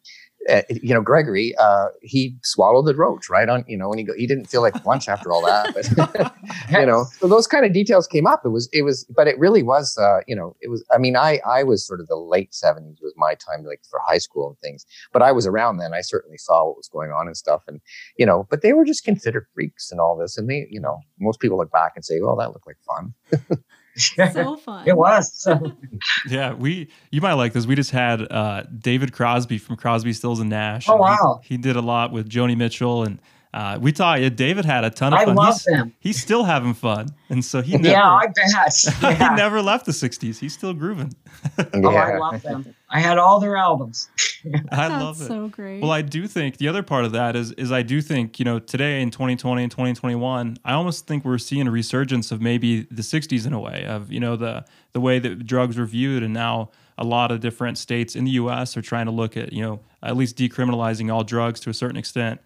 uh, 0.47 0.61
you 0.69 0.93
know, 0.93 1.01
Gregory, 1.01 1.53
uh, 1.57 1.87
he 2.01 2.35
swallowed 2.43 2.85
the 2.85 2.95
roach 2.95 3.29
right 3.29 3.49
on, 3.49 3.65
you 3.67 3.77
know, 3.77 3.91
and 3.91 3.99
he 3.99 4.05
go, 4.05 4.13
he 4.15 4.25
didn't 4.25 4.45
feel 4.45 4.61
like 4.61 4.85
lunch 4.85 5.09
after 5.09 5.31
all 5.31 5.45
that, 5.45 5.73
but 5.73 6.33
you 6.79 6.85
know, 6.85 7.05
so 7.19 7.27
those 7.27 7.45
kind 7.45 7.65
of 7.65 7.73
details 7.73 8.07
came 8.07 8.25
up. 8.25 8.45
It 8.45 8.49
was, 8.49 8.69
it 8.71 8.83
was, 8.83 9.03
but 9.15 9.27
it 9.27 9.37
really 9.37 9.63
was, 9.63 9.97
uh, 9.97 10.19
you 10.27 10.35
know, 10.35 10.55
it 10.61 10.69
was. 10.69 10.83
I 10.91 10.97
mean, 10.97 11.17
I 11.17 11.39
I 11.45 11.63
was 11.63 11.85
sort 11.85 11.99
of 11.99 12.07
the 12.07 12.15
late 12.15 12.53
seventies 12.53 12.99
was 13.01 13.13
my 13.17 13.35
time, 13.35 13.65
like 13.65 13.81
for 13.89 13.99
high 14.05 14.17
school 14.17 14.47
and 14.49 14.59
things. 14.59 14.85
But 15.11 15.21
I 15.21 15.31
was 15.31 15.45
around 15.45 15.77
then. 15.77 15.93
I 15.93 16.01
certainly 16.01 16.37
saw 16.37 16.67
what 16.67 16.77
was 16.77 16.87
going 16.87 17.11
on 17.11 17.27
and 17.27 17.35
stuff, 17.35 17.63
and 17.67 17.81
you 18.17 18.25
know, 18.25 18.47
but 18.49 18.61
they 18.61 18.73
were 18.73 18.85
just 18.85 19.03
considered 19.03 19.45
freaks 19.53 19.91
and 19.91 19.99
all 19.99 20.17
this, 20.17 20.37
and 20.37 20.49
they, 20.49 20.67
you 20.69 20.79
know, 20.79 21.01
most 21.19 21.39
people 21.41 21.57
look 21.57 21.71
back 21.71 21.93
and 21.95 22.05
say, 22.05 22.21
well, 22.21 22.37
that 22.37 22.53
looked 22.53 22.67
like 22.67 22.77
fun. 22.87 23.13
so 24.33 24.57
fun. 24.57 24.87
It 24.87 24.97
was. 24.97 25.47
yeah, 26.29 26.53
we 26.53 26.89
you 27.11 27.21
might 27.21 27.33
like 27.33 27.53
this. 27.53 27.65
We 27.65 27.75
just 27.75 27.91
had 27.91 28.21
uh, 28.31 28.63
David 28.63 29.13
Crosby 29.13 29.57
from 29.57 29.75
Crosby, 29.75 30.13
Stills 30.13 30.39
and 30.39 30.49
Nash. 30.49 30.87
Oh 30.89 30.95
wow! 30.95 31.41
He, 31.43 31.55
he 31.55 31.57
did 31.61 31.75
a 31.75 31.81
lot 31.81 32.11
with 32.11 32.29
Joni 32.29 32.57
Mitchell 32.57 33.03
and 33.03 33.19
uh, 33.51 33.79
we 33.81 33.91
thought 33.91 34.21
yeah, 34.21 34.29
David 34.29 34.63
had 34.63 34.83
a 34.83 34.91
ton 34.91 35.11
of 35.11 35.19
I 35.19 35.25
fun. 35.25 35.35
love 35.35 35.55
he's, 35.55 35.67
him. 35.67 35.93
He's 35.99 36.21
still 36.21 36.43
having 36.43 36.75
fun, 36.75 37.09
and 37.29 37.43
so 37.43 37.63
he 37.63 37.77
never, 37.77 37.89
yeah, 37.89 38.07
I 38.07 38.27
bet 38.27 38.73
yeah. 39.01 39.29
he 39.31 39.35
never 39.35 39.59
left 39.59 39.87
the 39.87 39.91
'60s. 39.91 40.37
He's 40.37 40.53
still 40.53 40.73
grooving. 40.73 41.15
oh, 41.73 41.95
I 41.95 42.17
love 42.17 42.43
them. 42.43 42.75
I 42.91 42.99
had 42.99 43.17
all 43.17 43.39
their 43.39 43.55
albums. 43.55 44.09
I 44.71 44.87
love 44.87 45.19
it. 45.19 45.25
So 45.25 45.47
great. 45.47 45.81
Well, 45.81 45.89
I 45.89 46.03
do 46.03 46.27
think 46.27 46.57
the 46.57 46.67
other 46.67 46.83
part 46.83 47.05
of 47.05 47.11
that 47.13 47.35
is 47.35 47.51
is 47.53 47.71
I 47.71 47.81
do 47.81 48.01
think 48.01 48.37
you 48.37 48.45
know 48.45 48.59
today 48.59 49.01
in 49.01 49.09
2020 49.09 49.63
and 49.63 49.71
2021, 49.71 50.57
I 50.63 50.73
almost 50.73 51.07
think 51.07 51.25
we're 51.25 51.39
seeing 51.39 51.67
a 51.67 51.71
resurgence 51.71 52.31
of 52.31 52.41
maybe 52.41 52.83
the 52.91 53.01
'60s 53.01 53.47
in 53.47 53.53
a 53.53 53.59
way 53.59 53.83
of 53.85 54.11
you 54.11 54.19
know 54.19 54.35
the 54.35 54.63
the 54.93 55.01
way 55.01 55.17
that 55.17 55.47
drugs 55.47 55.75
were 55.75 55.87
viewed, 55.87 56.21
and 56.21 56.35
now 56.35 56.69
a 56.99 57.03
lot 57.03 57.31
of 57.31 57.39
different 57.39 57.79
states 57.79 58.15
in 58.15 58.25
the 58.25 58.31
U.S. 58.31 58.77
are 58.77 58.81
trying 58.83 59.07
to 59.07 59.11
look 59.11 59.35
at 59.35 59.53
you 59.53 59.63
know 59.63 59.79
at 60.03 60.15
least 60.15 60.37
decriminalizing 60.37 61.11
all 61.11 61.23
drugs 61.23 61.59
to 61.61 61.71
a 61.71 61.73
certain 61.73 61.97
extent. 61.97 62.39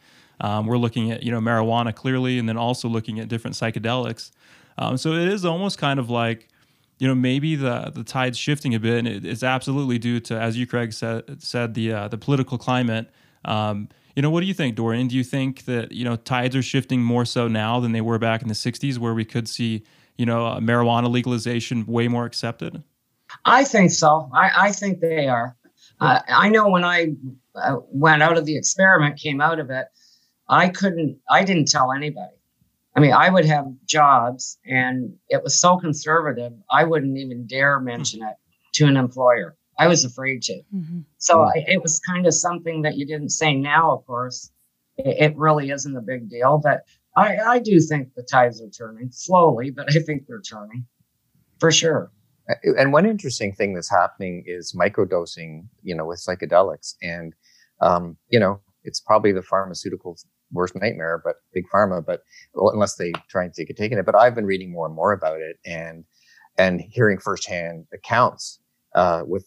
Um, 0.43 0.67
we're 0.67 0.77
looking 0.77 1.09
at 1.09 1.23
you 1.23 1.31
know 1.31 1.39
marijuana 1.39 1.95
clearly, 1.95 2.37
and 2.37 2.47
then 2.47 2.57
also 2.57 2.87
looking 2.87 3.19
at 3.19 3.29
different 3.29 3.55
psychedelics. 3.55 4.31
Um, 4.77 4.97
so 4.97 5.13
it 5.13 5.29
is 5.29 5.45
almost 5.45 5.77
kind 5.77 5.99
of 5.99 6.09
like 6.09 6.49
you 6.99 7.07
know 7.07 7.15
maybe 7.15 7.55
the 7.55 7.91
the 7.95 8.03
tide's 8.03 8.37
shifting 8.37 8.75
a 8.75 8.79
bit, 8.79 8.99
and 8.99 9.07
it, 9.07 9.25
it's 9.25 9.41
absolutely 9.41 9.97
due 9.97 10.19
to, 10.19 10.39
as 10.39 10.57
you 10.57 10.67
Craig 10.67 10.91
said, 10.93 11.41
said 11.41 11.73
the 11.73 11.93
uh, 11.93 12.07
the 12.09 12.17
political 12.17 12.57
climate. 12.57 13.09
Um, 13.45 13.87
you 14.15 14.21
know, 14.21 14.29
what 14.29 14.41
do 14.41 14.45
you 14.45 14.53
think, 14.53 14.75
Dorian? 14.75 15.07
Do 15.07 15.15
you 15.15 15.23
think 15.23 15.63
that 15.63 15.93
you 15.93 16.03
know 16.03 16.17
tides 16.17 16.55
are 16.57 16.61
shifting 16.61 17.01
more 17.01 17.25
so 17.25 17.47
now 17.47 17.79
than 17.79 17.93
they 17.93 18.01
were 18.01 18.19
back 18.19 18.41
in 18.41 18.49
the 18.49 18.53
'60s, 18.53 18.97
where 18.97 19.13
we 19.13 19.23
could 19.23 19.47
see 19.47 19.83
you 20.17 20.25
know 20.25 20.57
marijuana 20.61 21.09
legalization 21.09 21.85
way 21.85 22.09
more 22.09 22.25
accepted? 22.25 22.83
I 23.45 23.63
think 23.63 23.91
so. 23.91 24.29
I, 24.33 24.51
I 24.55 24.71
think 24.73 24.99
they 24.99 25.27
are. 25.27 25.55
Uh, 26.01 26.19
I 26.27 26.49
know 26.49 26.67
when 26.67 26.83
I 26.83 27.13
uh, 27.55 27.77
went 27.91 28.21
out 28.21 28.37
of 28.37 28.45
the 28.45 28.57
experiment, 28.57 29.17
came 29.17 29.39
out 29.39 29.59
of 29.59 29.69
it, 29.69 29.87
I 30.47 30.69
couldn't. 30.69 31.19
I 31.29 31.43
didn't 31.43 31.67
tell 31.67 31.91
anybody. 31.91 32.35
I 32.95 32.99
mean, 32.99 33.13
I 33.13 33.29
would 33.29 33.45
have 33.45 33.65
jobs, 33.87 34.59
and 34.65 35.15
it 35.29 35.41
was 35.43 35.59
so 35.59 35.77
conservative, 35.77 36.53
I 36.69 36.83
wouldn't 36.83 37.17
even 37.17 37.47
dare 37.47 37.79
mention 37.79 38.21
it 38.21 38.35
to 38.73 38.85
an 38.85 38.97
employer. 38.97 39.57
I 39.79 39.87
was 39.87 40.05
afraid 40.05 40.43
to. 40.43 40.61
Mm-hmm. 40.75 40.99
So 41.17 41.41
I, 41.41 41.63
it 41.67 41.81
was 41.81 41.99
kind 41.99 42.27
of 42.27 42.35
something 42.35 42.83
that 42.83 42.95
you 42.95 43.07
didn't 43.07 43.29
say 43.29 43.55
now, 43.55 43.91
of 43.91 44.05
course. 44.05 44.51
It, 44.97 45.31
it 45.31 45.37
really 45.37 45.71
isn't 45.71 45.97
a 45.97 46.01
big 46.01 46.29
deal, 46.29 46.59
but 46.63 46.81
I, 47.17 47.37
I 47.37 47.59
do 47.59 47.79
think 47.79 48.13
the 48.15 48.21
tides 48.23 48.61
are 48.61 48.69
turning 48.69 49.09
slowly, 49.11 49.71
but 49.71 49.89
I 49.95 49.99
think 49.99 50.27
they're 50.27 50.41
turning 50.41 50.85
for 51.59 51.71
sure. 51.71 52.11
And 52.63 52.93
one 52.93 53.05
interesting 53.05 53.53
thing 53.53 53.73
that's 53.73 53.89
happening 53.89 54.43
is 54.45 54.73
microdosing, 54.73 55.67
you 55.81 55.95
know, 55.95 56.05
with 56.05 56.19
psychedelics. 56.19 56.95
And, 57.01 57.33
um, 57.81 58.17
you 58.29 58.39
know, 58.39 58.59
it's 58.83 58.99
probably 58.99 59.31
the 59.31 59.41
pharmaceuticals 59.41 60.25
worst 60.51 60.75
nightmare, 60.75 61.21
but 61.23 61.35
big 61.53 61.65
pharma, 61.73 62.05
but 62.05 62.21
well, 62.53 62.73
unless 62.73 62.95
they 62.95 63.11
try 63.29 63.43
and 63.43 63.53
take 63.53 63.69
a 63.69 63.73
take 63.73 63.91
in 63.91 63.97
it. 63.97 64.05
But 64.05 64.15
I've 64.15 64.35
been 64.35 64.45
reading 64.45 64.71
more 64.71 64.85
and 64.85 64.95
more 64.95 65.13
about 65.13 65.39
it 65.39 65.57
and, 65.65 66.05
and 66.57 66.81
hearing 66.81 67.17
firsthand 67.17 67.85
accounts 67.93 68.59
uh, 68.95 69.23
with 69.25 69.45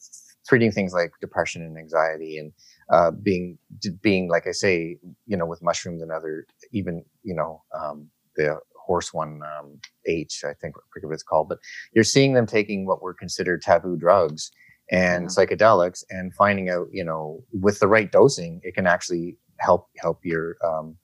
treating 0.49 0.71
things 0.71 0.93
like 0.93 1.13
depression 1.21 1.63
and 1.63 1.79
anxiety 1.79 2.39
and 2.39 2.53
uh, 2.93 3.11
being 3.11 3.59
being 4.03 4.29
like 4.29 4.47
I 4.47 4.53
say, 4.53 4.99
you 5.27 5.37
know, 5.37 5.47
with 5.47 5.63
mushrooms 5.63 6.03
and 6.03 6.13
other 6.13 6.47
even 6.73 7.05
you 7.23 7.35
know 7.35 7.63
um, 7.79 8.09
the 8.37 8.59
horse 8.87 9.13
one 9.13 9.41
um, 9.43 9.81
H 10.07 10.43
I 10.45 10.53
think 10.61 10.75
I 10.77 10.83
forget 10.93 11.09
what 11.09 11.15
it's 11.15 11.23
called, 11.23 11.49
but 11.49 11.59
you're 11.93 12.05
seeing 12.05 12.35
them 12.35 12.47
taking 12.47 12.87
what 12.87 13.03
were 13.03 13.15
considered 13.15 13.63
taboo 13.63 13.97
drugs 13.97 14.51
and 14.91 15.29
psychedelics 15.29 16.05
and 16.11 16.33
finding 16.35 16.71
out 16.71 16.87
you 16.93 17.05
know 17.05 17.43
with 17.53 17.81
the 17.81 17.89
right 17.89 18.13
dosing 18.13 18.61
it 18.63 18.75
can 18.75 18.87
actually 18.87 19.37
help 19.59 19.89
help 19.97 20.21
your 20.25 20.57
um, 20.65 20.97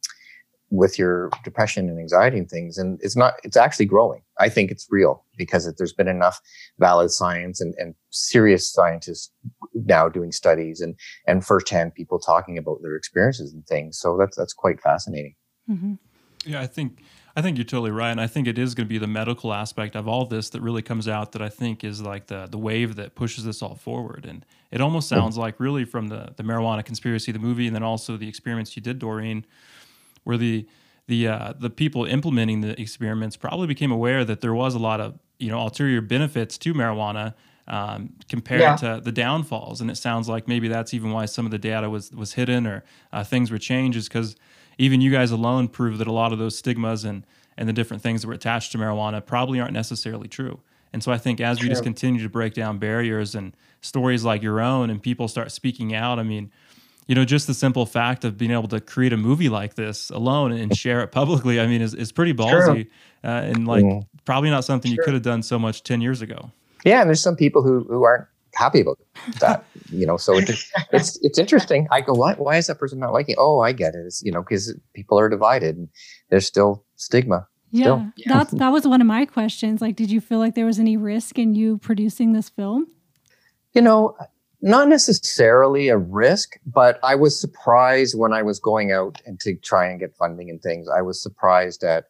with 0.73 0.99
your 0.99 1.29
depression 1.45 1.91
and 1.91 2.01
anxiety 2.01 2.39
and 2.39 2.49
things. 2.49 2.79
And 2.79 2.99
it's 3.03 3.15
not, 3.15 3.35
it's 3.45 3.59
actually 3.59 3.85
growing. 3.85 4.23
I 4.41 4.49
think 4.49 4.71
it's 4.71 4.87
real 4.91 5.23
because 5.37 5.71
there's 5.77 5.93
been 5.93 6.09
enough 6.09 6.41
valid 6.79 7.11
science 7.11 7.61
and, 7.61 7.75
and 7.77 7.95
serious 8.09 8.73
scientists 8.73 9.31
now 9.75 10.09
doing 10.09 10.33
studies 10.33 10.81
and, 10.81 10.95
and 11.27 11.45
firsthand 11.45 11.95
people 11.95 12.19
talking 12.19 12.57
about 12.57 12.79
their 12.81 12.97
experiences 12.97 13.53
and 13.53 13.67
things. 13.67 13.99
So 13.99 14.17
that's, 14.17 14.35
that's 14.35 14.55
quite 14.55 14.81
fascinating. 14.81 15.35
Mm-hmm. 15.71 15.95
Yeah, 16.47 16.63
I 16.63 16.67
think, 16.67 17.03
I 17.35 17.43
think 17.43 17.57
you're 17.57 17.65
totally 17.65 17.91
right. 17.91 18.11
And 18.11 18.21
I 18.21 18.27
think 18.27 18.47
it 18.47 18.59
is 18.59 18.75
going 18.75 18.87
to 18.87 18.89
be 18.89 18.99
the 18.99 19.07
medical 19.07 19.53
aspect 19.53 19.97
of 19.97 20.07
all 20.07 20.27
this 20.27 20.51
that 20.51 20.61
really 20.61 20.83
comes 20.83 21.09
out 21.09 21.33
that 21.33 21.43
I 21.43 21.49
think 21.49 21.83
is 21.83 22.03
like 22.03 22.27
the, 22.27 22.47
the 22.51 22.59
wave 22.59 22.97
that 22.97 23.15
pushes 23.15 23.45
this 23.45 23.63
all 23.63 23.75
forward. 23.75 24.27
And 24.27 24.45
it 24.71 24.81
almost 24.81 25.09
sounds 25.09 25.39
like 25.39 25.59
really 25.59 25.85
from 25.85 26.09
the, 26.09 26.35
the 26.37 26.43
marijuana 26.43 26.85
conspiracy, 26.85 27.33
the 27.33 27.39
movie, 27.39 27.67
and 27.67 27.75
then 27.75 27.83
also 27.83 28.17
the 28.17 28.29
experiments 28.29 28.77
you 28.77 28.83
did, 28.83 28.99
Doreen, 28.99 29.47
where 30.25 30.37
the 30.37 30.67
the 31.09 31.27
uh, 31.27 31.53
the 31.59 31.69
people 31.69 32.05
implementing 32.05 32.61
the 32.61 32.81
experiments 32.81 33.37
probably 33.37 33.67
became 33.67 33.91
aware 33.91 34.25
that 34.25 34.41
there 34.41 34.55
was 34.55 34.75
a 34.75 34.79
lot 34.79 35.01
of 35.01 35.19
you 35.39 35.51
know 35.51 35.59
ulterior 35.59 36.01
benefits 36.01 36.57
to 36.59 36.73
marijuana 36.73 37.35
um, 37.69 38.15
compared 38.29 38.61
yeah. 38.61 38.77
to 38.77 39.01
the 39.03 39.13
downfalls. 39.13 39.81
And 39.81 39.91
it 39.91 39.97
sounds 39.97 40.29
like 40.29 40.47
maybe 40.49 40.69
that's 40.69 40.95
even 40.95 41.11
why 41.11 41.27
some 41.27 41.45
of 41.45 41.51
the 41.51 41.59
data 41.59 41.91
was 41.91 42.13
was 42.13 42.35
hidden 42.35 42.67
or 42.67 42.85
uh, 43.13 43.25
things 43.25 43.51
were 43.51 43.59
changed, 43.59 43.99
is 43.99 44.09
because 44.09 44.37
even 44.79 45.01
you 45.01 45.11
guys 45.11 45.31
alone 45.31 45.69
prove 45.69 45.99
that 45.99 46.07
a 46.07 46.13
lot 46.13 46.33
of 46.33 46.39
those 46.39 46.57
stigmas 46.57 47.05
and 47.05 47.25
and 47.57 47.69
the 47.69 47.73
different 47.73 48.03
things 48.03 48.23
that 48.23 48.29
were 48.29 48.35
attached 48.35 48.73
to 48.73 48.79
marijuana 48.79 49.25
probably 49.25 49.61
aren't 49.61 49.75
necessarily 49.75 50.27
true. 50.27 50.61
And 50.93 51.03
so 51.03 51.13
I 51.13 51.19
think 51.19 51.41
as 51.41 51.61
we 51.61 51.69
just 51.69 51.83
continue 51.83 52.23
to 52.23 52.29
break 52.29 52.55
down 52.55 52.79
barriers 52.79 53.35
and 53.35 53.55
stories 53.83 54.25
like 54.25 54.43
your 54.43 54.61
own, 54.61 54.91
and 54.91 55.03
people 55.03 55.29
start 55.29 55.53
speaking 55.53 55.95
out, 55.95 56.19
I 56.19 56.23
mean 56.23 56.51
you 57.07 57.15
know, 57.15 57.25
just 57.25 57.47
the 57.47 57.55
simple 57.55 57.85
fact 57.85 58.25
of 58.25 58.39
being 58.39 58.53
able 58.53 58.69
to 58.69 58.81
create 58.81 59.13
a 59.13 59.17
movie 59.17 59.49
like 59.49 59.75
this 59.75 60.11
alone 60.11 60.53
and 60.53 60.77
share 60.77 61.03
it 61.03 61.09
publicly, 61.09 61.61
I 61.61 61.67
mean, 61.67 61.83
is, 61.83 61.95
is 61.95 62.13
pretty 62.13 62.33
ballsy 62.33 62.89
uh, 63.25 63.27
and 63.27 63.67
like 63.67 63.85
mm. 63.85 64.07
probably 64.25 64.51
not 64.51 64.65
something 64.65 64.91
sure. 64.91 64.97
you 64.97 65.05
could 65.05 65.15
have 65.15 65.23
done 65.23 65.43
so 65.43 65.59
much 65.59 65.83
10 65.83 66.01
years 66.01 66.23
ago. 66.23 66.51
Yeah. 66.85 67.01
And 67.01 67.09
there's 67.09 67.21
some 67.21 67.37
people 67.37 67.63
who, 67.63 67.85
who 67.85 68.05
aren't 68.05 68.27
happy 68.55 68.81
about 68.81 68.99
that, 69.41 69.65
you 69.91 70.07
know, 70.07 70.17
so 70.17 70.37
it's, 70.37 70.71
it's, 70.93 71.19
it's 71.23 71.39
interesting. 71.39 71.89
I 71.91 72.01
go, 72.01 72.13
why, 72.13 72.35
why 72.35 72.57
is 72.57 72.67
that 72.67 72.79
person 72.79 72.99
not 72.99 73.13
liking 73.13 73.35
it? 73.35 73.39
Oh, 73.39 73.61
I 73.61 73.73
get 73.73 73.95
it. 73.95 74.05
It's, 74.07 74.23
you 74.23 74.33
know, 74.33 74.43
cause 74.43 74.75
people 74.95 75.19
are 75.19 75.29
divided 75.29 75.77
and 75.77 75.89
there's 76.31 76.47
still 76.47 76.85
stigma. 76.97 77.47
Yeah, 77.71 78.11
still. 78.13 78.13
that's, 78.27 78.51
that 78.53 78.69
was 78.73 78.87
one 78.87 79.01
of 79.01 79.07
my 79.07 79.25
questions. 79.25 79.81
Like, 79.81 79.97
did 79.97 80.11
you 80.11 80.21
feel 80.21 80.39
like 80.39 80.55
there 80.55 80.67
was 80.67 80.79
any 80.79 80.97
risk 80.97 81.39
in 81.39 81.55
you 81.55 81.79
producing 81.79 82.33
this 82.33 82.49
film? 82.49 82.87
You 83.73 83.81
know, 83.81 84.17
not 84.63 84.89
necessarily 84.89 85.89
a 85.89 85.99
risk, 85.99 86.57
but 86.65 87.01
I 87.03 87.17
was 87.17 87.39
surprised 87.39 88.17
when 88.17 88.33
I 88.33 88.43
was 88.43 88.61
going 88.61 88.93
out 88.93 89.21
and 89.27 89.41
to 89.41 89.57
try 89.57 89.89
and 89.89 89.99
get 89.99 90.15
funding 90.17 90.49
and 90.51 90.63
things. 90.63 90.89
I 90.89 91.03
was 91.03 91.21
surprised 91.21 91.83
at 91.83 92.05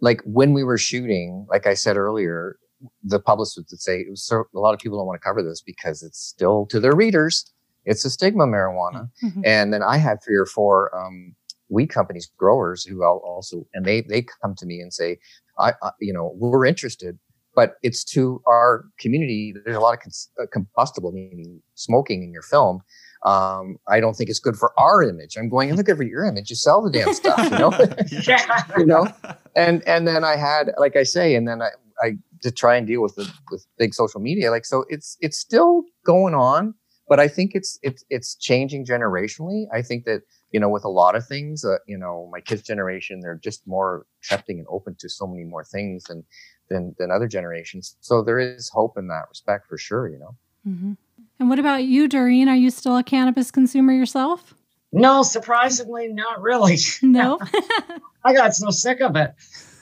like 0.00 0.22
when 0.24 0.52
we 0.52 0.62
were 0.62 0.78
shooting, 0.78 1.46
like 1.50 1.66
I 1.66 1.74
said 1.74 1.96
earlier, 1.96 2.56
the 3.02 3.20
publicist 3.20 3.70
would 3.70 3.80
say 3.80 4.00
it 4.00 4.10
was 4.10 4.22
so, 4.22 4.44
a 4.54 4.58
lot 4.58 4.74
of 4.74 4.80
people 4.80 4.98
don't 4.98 5.06
want 5.06 5.20
to 5.20 5.26
cover 5.26 5.42
this 5.42 5.60
because 5.60 6.02
it's 6.02 6.20
still 6.20 6.66
to 6.66 6.80
their 6.80 6.94
readers, 6.94 7.52
it's 7.84 8.04
a 8.04 8.10
stigma 8.10 8.46
marijuana. 8.46 9.08
Mm-hmm. 9.24 9.42
And 9.44 9.72
then 9.72 9.82
I 9.82 9.96
had 9.96 10.18
three 10.22 10.36
or 10.36 10.46
four 10.46 10.94
um, 10.96 11.34
weed 11.68 11.88
companies, 11.88 12.30
growers 12.36 12.84
who 12.84 13.04
also, 13.04 13.66
and 13.74 13.84
they 13.84 14.02
they 14.02 14.24
come 14.42 14.54
to 14.56 14.66
me 14.66 14.80
and 14.80 14.92
say, 14.92 15.18
I, 15.58 15.72
I 15.82 15.90
you 16.00 16.12
know, 16.12 16.32
we're 16.36 16.66
interested, 16.66 17.18
but 17.54 17.74
it's 17.82 18.04
to 18.04 18.42
our 18.46 18.84
community. 18.98 19.54
There's 19.64 19.76
a 19.76 19.80
lot 19.80 19.94
of 19.94 20.00
cons- 20.00 20.30
uh, 20.40 20.46
combustible, 20.52 21.12
meaning 21.12 21.60
smoking 21.74 22.22
in 22.22 22.32
your 22.32 22.42
film. 22.42 22.82
Um, 23.24 23.78
I 23.88 23.98
don't 23.98 24.14
think 24.14 24.30
it's 24.30 24.38
good 24.38 24.56
for 24.56 24.72
our 24.78 25.02
image. 25.02 25.36
I'm 25.36 25.48
going, 25.48 25.74
look 25.74 25.88
at 25.88 25.98
your 25.98 26.24
image. 26.24 26.50
You 26.50 26.56
sell 26.56 26.80
the 26.80 26.90
damn 26.90 27.12
stuff, 27.12 27.38
you 27.38 27.58
know, 27.58 27.72
you 28.78 28.86
know. 28.86 29.08
And 29.56 29.82
and 29.88 30.06
then 30.06 30.24
I 30.24 30.36
had, 30.36 30.70
like 30.78 30.94
I 30.94 31.02
say, 31.02 31.34
and 31.34 31.48
then 31.48 31.60
I, 31.62 31.70
I 32.00 32.16
to 32.42 32.50
try 32.50 32.76
and 32.76 32.86
deal 32.86 33.02
with 33.02 33.14
the 33.14 33.30
with 33.50 33.66
big 33.78 33.94
social 33.94 34.20
media. 34.20 34.50
Like 34.50 34.64
so, 34.64 34.84
it's 34.88 35.16
it's 35.20 35.38
still 35.38 35.82
going 36.04 36.34
on, 36.34 36.74
but 37.08 37.20
I 37.20 37.28
think 37.28 37.54
it's 37.54 37.78
it's 37.82 38.04
it's 38.10 38.34
changing 38.34 38.84
generationally. 38.84 39.66
I 39.72 39.82
think 39.82 40.04
that 40.04 40.22
you 40.52 40.60
know, 40.60 40.68
with 40.68 40.84
a 40.84 40.88
lot 40.88 41.14
of 41.14 41.26
things, 41.26 41.64
uh, 41.64 41.76
you 41.86 41.98
know, 41.98 42.28
my 42.32 42.40
kids' 42.40 42.62
generation, 42.62 43.20
they're 43.20 43.40
just 43.42 43.66
more 43.66 44.06
accepting 44.20 44.58
and 44.58 44.66
open 44.70 44.96
to 45.00 45.08
so 45.08 45.26
many 45.26 45.44
more 45.44 45.64
things 45.64 46.04
than 46.04 46.24
than 46.68 46.94
than 46.98 47.10
other 47.10 47.28
generations. 47.28 47.96
So 48.00 48.22
there 48.22 48.38
is 48.38 48.68
hope 48.68 48.96
in 48.96 49.08
that 49.08 49.24
respect 49.28 49.66
for 49.66 49.78
sure. 49.78 50.08
You 50.08 50.18
know. 50.18 50.36
Mm-hmm. 50.66 50.92
And 51.40 51.48
what 51.48 51.58
about 51.58 51.84
you, 51.84 52.08
Doreen? 52.08 52.48
Are 52.48 52.56
you 52.56 52.70
still 52.70 52.96
a 52.96 53.02
cannabis 53.02 53.50
consumer 53.50 53.92
yourself? 53.92 54.54
No, 54.90 55.22
surprisingly, 55.22 56.08
not 56.08 56.40
really. 56.40 56.78
No, 57.02 57.38
I 58.24 58.34
got 58.34 58.54
so 58.54 58.70
sick 58.70 59.00
of 59.00 59.16
it. 59.16 59.34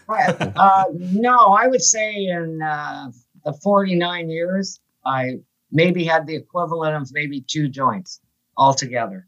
Uh, 0.57 0.85
no, 0.93 1.37
I 1.37 1.67
would 1.67 1.83
say 1.83 2.27
in 2.27 2.63
uh, 2.63 3.11
the 3.45 3.53
49 3.53 4.31
years, 4.31 4.81
I 5.05 5.39
maybe 5.71 6.05
had 6.05 6.27
the 6.27 6.35
equivalent 6.35 6.95
of 6.97 7.09
maybe 7.13 7.41
two 7.41 7.69
joints 7.69 8.21
altogether. 8.57 9.27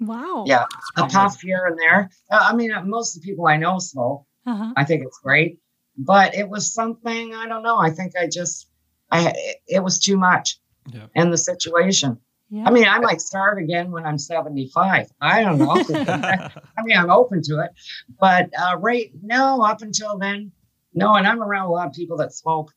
Wow. 0.00 0.44
Yeah, 0.46 0.64
a 0.96 1.06
puff 1.06 1.40
here 1.40 1.66
and 1.66 1.78
there. 1.78 2.10
Uh, 2.30 2.48
I 2.50 2.54
mean, 2.54 2.72
uh, 2.72 2.82
most 2.82 3.16
of 3.16 3.22
the 3.22 3.26
people 3.28 3.46
I 3.46 3.56
know 3.56 3.78
smoke. 3.78 4.24
Uh-huh. 4.46 4.72
I 4.76 4.84
think 4.84 5.04
it's 5.04 5.18
great 5.18 5.60
but 6.00 6.34
it 6.34 6.48
was 6.48 6.72
something 6.72 7.34
I 7.34 7.46
don't 7.46 7.62
know. 7.62 7.78
I 7.78 7.90
think 7.90 8.14
I 8.16 8.26
just 8.26 8.68
I 9.10 9.28
it, 9.28 9.56
it 9.68 9.84
was 9.84 9.98
too 9.98 10.16
much 10.16 10.58
yeah. 10.92 11.06
in 11.14 11.30
the 11.30 11.38
situation. 11.38 12.18
Yeah. 12.50 12.64
I 12.66 12.70
mean, 12.72 12.86
I 12.86 12.98
might 12.98 13.20
start 13.20 13.62
again 13.62 13.92
when 13.92 14.04
I'm 14.04 14.18
75. 14.18 15.06
I 15.20 15.42
don't 15.42 15.58
know. 15.58 15.70
I 15.94 16.82
mean, 16.82 16.96
I'm 16.96 17.10
open 17.10 17.42
to 17.44 17.60
it, 17.60 17.70
but 18.18 18.50
uh, 18.60 18.76
right 18.78 19.12
no, 19.22 19.62
up 19.62 19.82
until 19.82 20.18
then, 20.18 20.50
no. 20.92 21.14
And 21.14 21.26
I'm 21.26 21.40
around 21.42 21.66
a 21.66 21.70
lot 21.70 21.86
of 21.86 21.92
people 21.92 22.16
that 22.16 22.32
smoke 22.32 22.72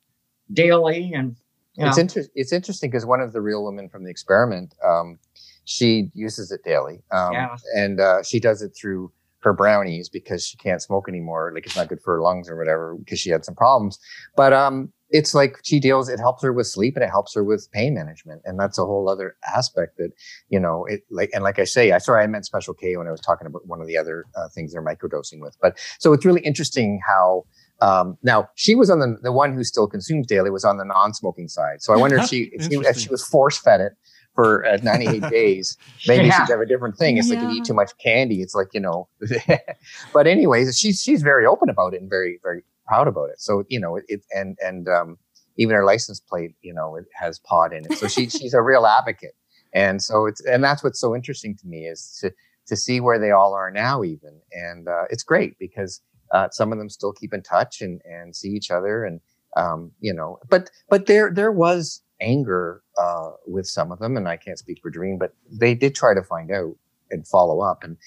daily, 0.52 1.14
and 1.14 1.36
you 1.74 1.84
know. 1.84 1.90
it's 1.90 1.98
interesting. 1.98 2.32
It's 2.36 2.54
interesting 2.54 2.92
because 2.92 3.06
one 3.06 3.19
of 3.19 3.34
the 3.34 3.42
real 3.42 3.65
women 3.65 3.90
from 3.90 4.04
the 4.04 4.12
experiment, 4.12 4.76
um, 4.86 5.17
she 5.65 6.12
uses 6.13 6.52
it 6.52 6.63
daily, 6.63 7.02
um, 7.12 7.34
yeah. 7.34 7.56
and 7.76 8.00
uh, 8.00 8.21
she 8.21 8.40
does 8.40 8.62
it 8.62 8.76
through 8.80 9.12
her 9.40 9.54
brownies 9.54 10.08
because 10.08 10.46
she 10.46 10.56
can't 10.58 10.82
smoke 10.82 11.10
anymore. 11.10 11.52
Like 11.54 11.65
it's 11.65 11.76
not 11.76 11.88
good 11.88 12.02
for 12.02 12.15
her 12.15 12.21
lungs 12.21 12.48
or 12.48 12.58
whatever 12.58 12.96
because 12.96 13.19
she 13.19 13.32
had 13.32 13.44
some 13.44 13.56
problems. 13.56 14.00
But 14.36 14.54
um, 14.54 14.94
it's 15.14 15.36
like 15.36 15.60
she 15.64 15.80
deals. 15.80 16.10
It 16.10 16.20
helps 16.20 16.42
her 16.44 16.52
with 16.52 16.66
sleep 16.66 16.96
and 16.96 17.04
it 17.04 17.10
helps 17.10 17.36
her 17.36 17.44
with 17.44 17.72
pain 17.72 17.94
management, 17.94 18.42
and 18.46 18.60
that's 18.60 18.80
a 18.80 18.86
whole 18.86 19.08
other 19.08 19.38
aspect 19.56 19.98
that 19.98 20.10
you 20.50 20.60
know. 20.60 20.86
It 20.86 21.04
like 21.12 21.30
and 21.34 21.44
like 21.44 21.60
I 21.60 21.66
say, 21.66 21.92
I 21.92 22.00
sorry 22.00 22.24
I 22.24 22.28
meant 22.28 22.46
Special 22.46 22.74
K 22.74 22.98
when 22.98 23.08
I 23.08 23.12
was 23.12 23.22
talking 23.22 23.46
about 23.46 23.68
one 23.68 23.80
of 23.80 23.88
the 23.88 23.96
other 23.96 24.26
uh, 24.36 24.50
things 24.50 24.74
they're 24.74 24.84
microdosing 24.84 25.40
with. 25.40 25.56
But 25.62 25.78
so 26.00 26.12
it's 26.14 26.26
really 26.26 26.42
interesting 26.42 27.00
how 27.08 27.46
Um, 27.82 28.18
now 28.24 28.50
she 28.56 28.76
was 28.76 28.90
on 28.90 29.00
the 29.00 29.18
the 29.22 29.32
one 29.32 29.54
who 29.54 29.64
still 29.64 29.88
consumes 29.88 30.26
daily 30.26 30.50
was 30.50 30.66
on 30.66 30.78
the 30.78 30.86
non-smoking 30.86 31.48
side. 31.48 31.82
So 31.82 31.94
I 31.94 31.98
wonder 31.98 32.18
if 32.18 32.28
she 32.28 32.44
if 32.54 32.64
she, 32.64 32.76
if 32.78 32.98
she 32.98 33.10
was 33.10 33.24
force 33.24 33.58
fed 33.60 33.82
it 33.82 33.94
for 34.34 34.66
uh, 34.66 34.78
98 34.82 35.30
days, 35.30 35.78
maybe 36.08 36.26
yeah. 36.26 36.44
she'd 36.44 36.52
have 36.52 36.60
a 36.62 36.66
different 36.66 36.98
thing. 36.98 37.18
It's 37.18 37.30
yeah. 37.30 37.36
like 37.36 37.44
if 37.44 37.52
you 37.52 37.58
eat 37.62 37.66
too 37.66 37.76
much 37.76 37.92
candy, 38.00 38.42
it's 38.42 38.56
like 38.56 38.70
you 38.74 38.80
know. 38.80 39.08
but 40.14 40.26
anyways, 40.26 40.76
she's 40.78 41.02
she's 41.02 41.22
very 41.22 41.46
open 41.46 41.70
about 41.70 41.94
it 41.94 42.02
and 42.02 42.10
very 42.10 42.40
very 42.42 42.64
proud 42.86 43.08
about 43.08 43.29
it. 43.29 43.40
So 43.42 43.63
you 43.69 43.79
know 43.79 43.96
it, 43.96 44.06
it 44.08 44.21
and 44.31 44.58
and 44.62 44.88
um, 44.88 45.17
even 45.58 45.75
her 45.75 45.86
license 45.86 46.19
plate, 46.19 46.56
you 46.62 46.73
know, 46.73 46.96
it 46.96 47.06
has 47.13 47.40
pod 47.40 47.73
in 47.73 47.86
it. 47.86 47.98
So 47.98 48.08
she 48.08 48.29
she's 48.29 48.54
a 48.54 48.62
real 48.62 48.86
advocate. 48.86 49.36
And 49.73 50.02
so 50.02 50.25
it's 50.25 50.42
and 50.46 50.63
that's 50.63 50.84
what's 50.84 51.00
so 51.00 51.15
interesting 51.15 51.56
to 51.58 51.67
me 51.67 51.86
is 51.86 52.17
to 52.21 52.31
to 52.67 52.75
see 52.75 53.00
where 53.00 53.19
they 53.19 53.31
all 53.31 53.54
are 53.54 53.71
now 53.71 54.04
even 54.04 54.40
and 54.52 54.88
uh, 54.88 55.04
it's 55.10 55.23
great 55.23 55.58
because 55.60 56.02
uh, 56.31 56.48
some 56.52 56.71
of 56.71 56.77
them 56.77 56.90
still 56.90 57.12
keep 57.12 57.34
in 57.34 57.42
touch 57.42 57.81
and 57.81 58.02
and 58.06 58.36
see 58.36 58.50
each 58.50 58.71
other 58.71 59.04
and 59.04 59.19
um, 59.58 59.92
you 60.00 60.13
know 60.13 60.40
but 60.50 60.69
but 60.90 61.08
there 61.08 61.31
there 61.31 61.52
was 61.52 62.02
anger 62.21 62.81
uh, 62.98 63.31
with 63.48 63.65
some 63.65 63.92
of 63.92 64.00
them 64.00 64.15
and 64.15 64.27
I 64.27 64.38
can't 64.38 64.60
speak 64.60 64.79
for 64.81 64.92
Doreen 64.92 65.17
but 65.17 65.34
they 65.52 65.73
did 65.73 65.96
try 65.96 66.13
to 66.13 66.23
find 66.23 66.52
out 66.52 66.75
and 67.12 67.27
follow 67.27 67.62
up 67.62 67.84
and 67.84 67.98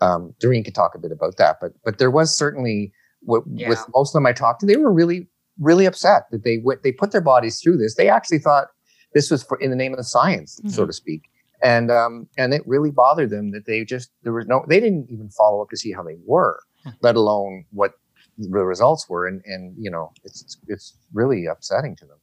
um, 0.00 0.34
Doreen 0.38 0.64
could 0.64 0.74
talk 0.74 0.94
a 0.94 0.98
bit 0.98 1.12
about 1.12 1.36
that 1.36 1.58
but 1.60 1.72
but 1.84 1.98
there 1.98 2.10
was 2.10 2.34
certainly 2.34 2.92
w- 3.26 3.44
yeah. 3.52 3.68
with 3.68 3.84
most 3.94 4.10
of 4.10 4.14
them 4.14 4.26
I 4.26 4.32
talked 4.32 4.60
to 4.60 4.66
they 4.66 4.76
were 4.76 4.92
really 4.92 5.28
really 5.58 5.86
upset 5.86 6.24
that 6.30 6.44
they 6.44 6.58
went 6.58 6.82
they 6.82 6.92
put 6.92 7.12
their 7.12 7.20
bodies 7.20 7.60
through 7.60 7.78
this 7.78 7.94
they 7.94 8.08
actually 8.08 8.38
thought 8.38 8.68
this 9.16 9.30
was 9.30 9.42
for 9.42 9.58
in 9.58 9.70
the 9.70 9.76
name 9.76 9.92
of 9.92 9.96
the 9.96 10.04
science, 10.04 10.60
mm-hmm. 10.60 10.68
so 10.68 10.86
to 10.86 10.92
speak. 10.92 11.22
And 11.62 11.90
um, 11.90 12.28
and 12.36 12.52
it 12.52 12.62
really 12.66 12.90
bothered 12.90 13.30
them 13.30 13.50
that 13.52 13.64
they 13.66 13.82
just 13.82 14.10
there 14.22 14.32
was 14.34 14.46
no 14.46 14.64
they 14.68 14.78
didn't 14.78 15.08
even 15.10 15.30
follow 15.30 15.62
up 15.62 15.70
to 15.70 15.76
see 15.76 15.90
how 15.90 16.02
they 16.02 16.18
were, 16.24 16.60
let 17.00 17.16
alone 17.16 17.64
what 17.70 17.94
the 18.36 18.50
results 18.50 19.08
were. 19.08 19.26
And 19.26 19.42
and 19.46 19.74
you 19.78 19.90
know 19.90 20.12
it's 20.22 20.58
it's 20.68 20.94
really 21.14 21.46
upsetting 21.46 21.96
to 21.96 22.04
them. 22.04 22.18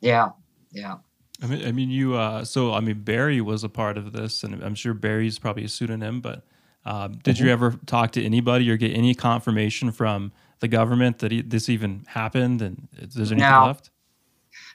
Yeah, 0.00 0.30
yeah. 0.72 0.96
I 1.42 1.46
mean, 1.46 1.66
I 1.66 1.72
mean, 1.72 1.90
you. 1.90 2.14
Uh, 2.14 2.44
so, 2.44 2.72
I 2.72 2.80
mean, 2.80 3.02
Barry 3.02 3.40
was 3.40 3.62
a 3.62 3.68
part 3.68 3.98
of 3.98 4.12
this, 4.12 4.42
and 4.42 4.62
I'm 4.62 4.74
sure 4.74 4.94
Barry's 4.94 5.38
probably 5.38 5.64
a 5.64 5.68
pseudonym. 5.68 6.20
But 6.20 6.46
um, 6.84 7.12
did 7.22 7.36
mm-hmm. 7.36 7.46
you 7.46 7.52
ever 7.52 7.78
talk 7.86 8.12
to 8.12 8.24
anybody 8.24 8.70
or 8.70 8.76
get 8.76 8.96
any 8.96 9.14
confirmation 9.14 9.92
from 9.92 10.32
the 10.60 10.68
government 10.68 11.18
that 11.18 11.50
this 11.50 11.68
even 11.68 12.04
happened, 12.06 12.62
and 12.62 12.88
there's 12.92 13.32
anything 13.32 13.50
no. 13.50 13.66
left? 13.66 13.90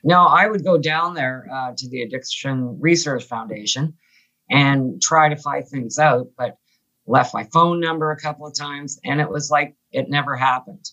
No, 0.04 0.26
I 0.26 0.48
would 0.48 0.64
go 0.64 0.78
down 0.78 1.14
there 1.14 1.48
uh, 1.52 1.74
to 1.76 1.90
the 1.90 2.02
Addiction 2.02 2.80
Research 2.80 3.24
Foundation 3.24 3.94
and 4.50 5.02
try 5.02 5.30
to 5.30 5.36
find 5.36 5.68
things 5.68 6.00
out, 6.00 6.28
but 6.38 6.58
left 7.06 7.34
my 7.34 7.46
phone 7.54 7.80
number 7.80 8.12
a 8.12 8.20
couple 8.20 8.46
of 8.46 8.54
times, 8.54 9.00
and 9.04 9.20
it 9.20 9.30
was 9.30 9.50
like 9.50 9.76
it 9.92 10.10
never 10.10 10.36
happened. 10.36 10.90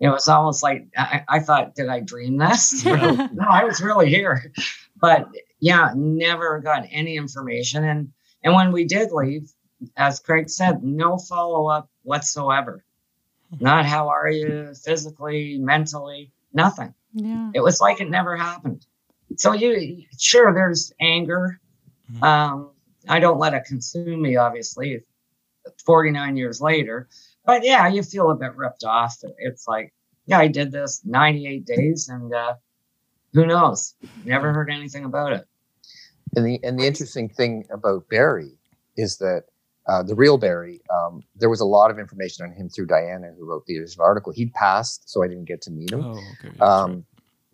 It 0.00 0.08
was 0.08 0.28
almost 0.28 0.62
like 0.62 0.86
I, 0.96 1.24
I 1.28 1.40
thought, 1.40 1.74
did 1.74 1.88
I 1.88 2.00
dream 2.00 2.38
this? 2.38 2.84
no, 2.84 3.46
I 3.48 3.64
was 3.64 3.80
really 3.80 4.08
here. 4.08 4.52
But 5.00 5.28
yeah, 5.60 5.92
never 5.94 6.60
got 6.60 6.86
any 6.90 7.16
information. 7.16 7.84
And 7.84 8.08
and 8.42 8.54
when 8.54 8.72
we 8.72 8.84
did 8.84 9.10
leave, 9.12 9.50
as 9.96 10.20
Craig 10.20 10.50
said, 10.50 10.82
no 10.82 11.18
follow 11.18 11.68
up 11.68 11.88
whatsoever. 12.02 12.84
Not 13.60 13.86
how 13.86 14.08
are 14.08 14.30
you 14.30 14.74
physically, 14.74 15.58
mentally, 15.58 16.32
nothing. 16.52 16.94
Yeah. 17.14 17.50
It 17.54 17.60
was 17.60 17.80
like 17.80 18.00
it 18.00 18.10
never 18.10 18.36
happened. 18.36 18.86
So 19.36 19.52
you 19.52 20.04
sure 20.18 20.52
there's 20.52 20.92
anger. 21.00 21.60
Mm-hmm. 22.12 22.22
Um, 22.22 22.70
I 23.08 23.20
don't 23.20 23.38
let 23.38 23.54
it 23.54 23.64
consume 23.64 24.20
me, 24.20 24.36
obviously, 24.36 25.02
49 25.84 26.36
years 26.36 26.60
later. 26.60 27.08
But 27.44 27.64
yeah, 27.64 27.88
you 27.88 28.02
feel 28.02 28.30
a 28.30 28.36
bit 28.36 28.54
ripped 28.56 28.84
off. 28.84 29.16
It's 29.38 29.66
like, 29.66 29.94
yeah, 30.26 30.38
I 30.38 30.48
did 30.48 30.70
this 30.70 31.00
98 31.04 31.64
days 31.64 32.08
and 32.08 32.32
uh, 32.34 32.54
who 33.32 33.46
knows? 33.46 33.94
Never 34.24 34.52
heard 34.52 34.70
anything 34.70 35.04
about 35.04 35.32
it. 35.32 35.46
And 36.36 36.44
the 36.44 36.60
and 36.62 36.78
the 36.78 36.86
interesting 36.86 37.30
thing 37.30 37.66
about 37.70 38.08
Barry 38.08 38.52
is 38.96 39.16
that 39.18 39.44
uh, 39.88 40.02
the 40.02 40.14
real 40.14 40.38
Barry, 40.38 40.80
um, 40.96 41.22
there 41.34 41.48
was 41.48 41.60
a 41.60 41.64
lot 41.64 41.90
of 41.90 41.98
information 41.98 42.44
on 42.44 42.52
him 42.52 42.68
through 42.68 42.86
Diana, 42.86 43.32
who 43.36 43.46
wrote 43.46 43.64
the 43.66 43.78
original 43.78 44.06
article. 44.06 44.32
He'd 44.32 44.52
passed, 44.52 45.08
so 45.10 45.24
I 45.24 45.28
didn't 45.28 45.46
get 45.46 45.62
to 45.62 45.70
meet 45.70 45.90
him. 45.90 46.04
Oh, 46.04 46.20
okay. 46.44 46.58
Um, 46.60 46.90
right. 46.90 47.04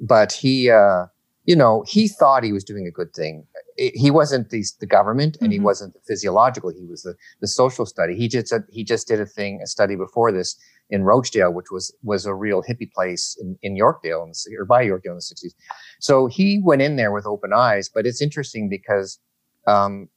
But 0.00 0.32
he, 0.32 0.70
uh, 0.70 1.06
you 1.44 1.54
know, 1.54 1.84
he 1.86 2.08
thought 2.08 2.42
he 2.42 2.52
was 2.52 2.64
doing 2.64 2.86
a 2.86 2.90
good 2.90 3.12
thing. 3.14 3.46
He 3.76 4.10
wasn't 4.10 4.50
the, 4.50 4.64
the 4.80 4.86
government, 4.86 5.36
and 5.40 5.50
mm-hmm. 5.50 5.52
he 5.52 5.60
wasn't 5.60 5.94
the 5.94 6.00
physiological. 6.00 6.70
He 6.70 6.86
was 6.86 7.02
the, 7.02 7.14
the 7.40 7.46
social 7.46 7.86
study. 7.86 8.16
He 8.16 8.28
just 8.28 8.52
he 8.70 8.82
just 8.84 9.06
did 9.08 9.20
a 9.20 9.26
thing, 9.26 9.60
a 9.62 9.66
study 9.66 9.96
before 9.96 10.32
this 10.32 10.56
in 10.90 11.02
Rochdale, 11.02 11.52
which 11.52 11.70
was 11.70 11.94
was 12.02 12.26
a 12.26 12.34
real 12.34 12.62
hippie 12.62 12.90
place 12.92 13.36
in, 13.40 13.58
in 13.62 13.76
Yorkville 13.76 14.22
in 14.24 14.30
the, 14.30 14.56
or 14.58 14.64
by 14.64 14.82
Yorkville 14.82 15.12
in 15.12 15.18
the 15.18 15.22
sixties. 15.22 15.54
So 16.00 16.26
he 16.26 16.60
went 16.62 16.82
in 16.82 16.96
there 16.96 17.12
with 17.12 17.26
open 17.26 17.52
eyes. 17.52 17.88
But 17.88 18.06
it's 18.06 18.22
interesting 18.22 18.68
because 18.68 19.18
um, 19.66 20.08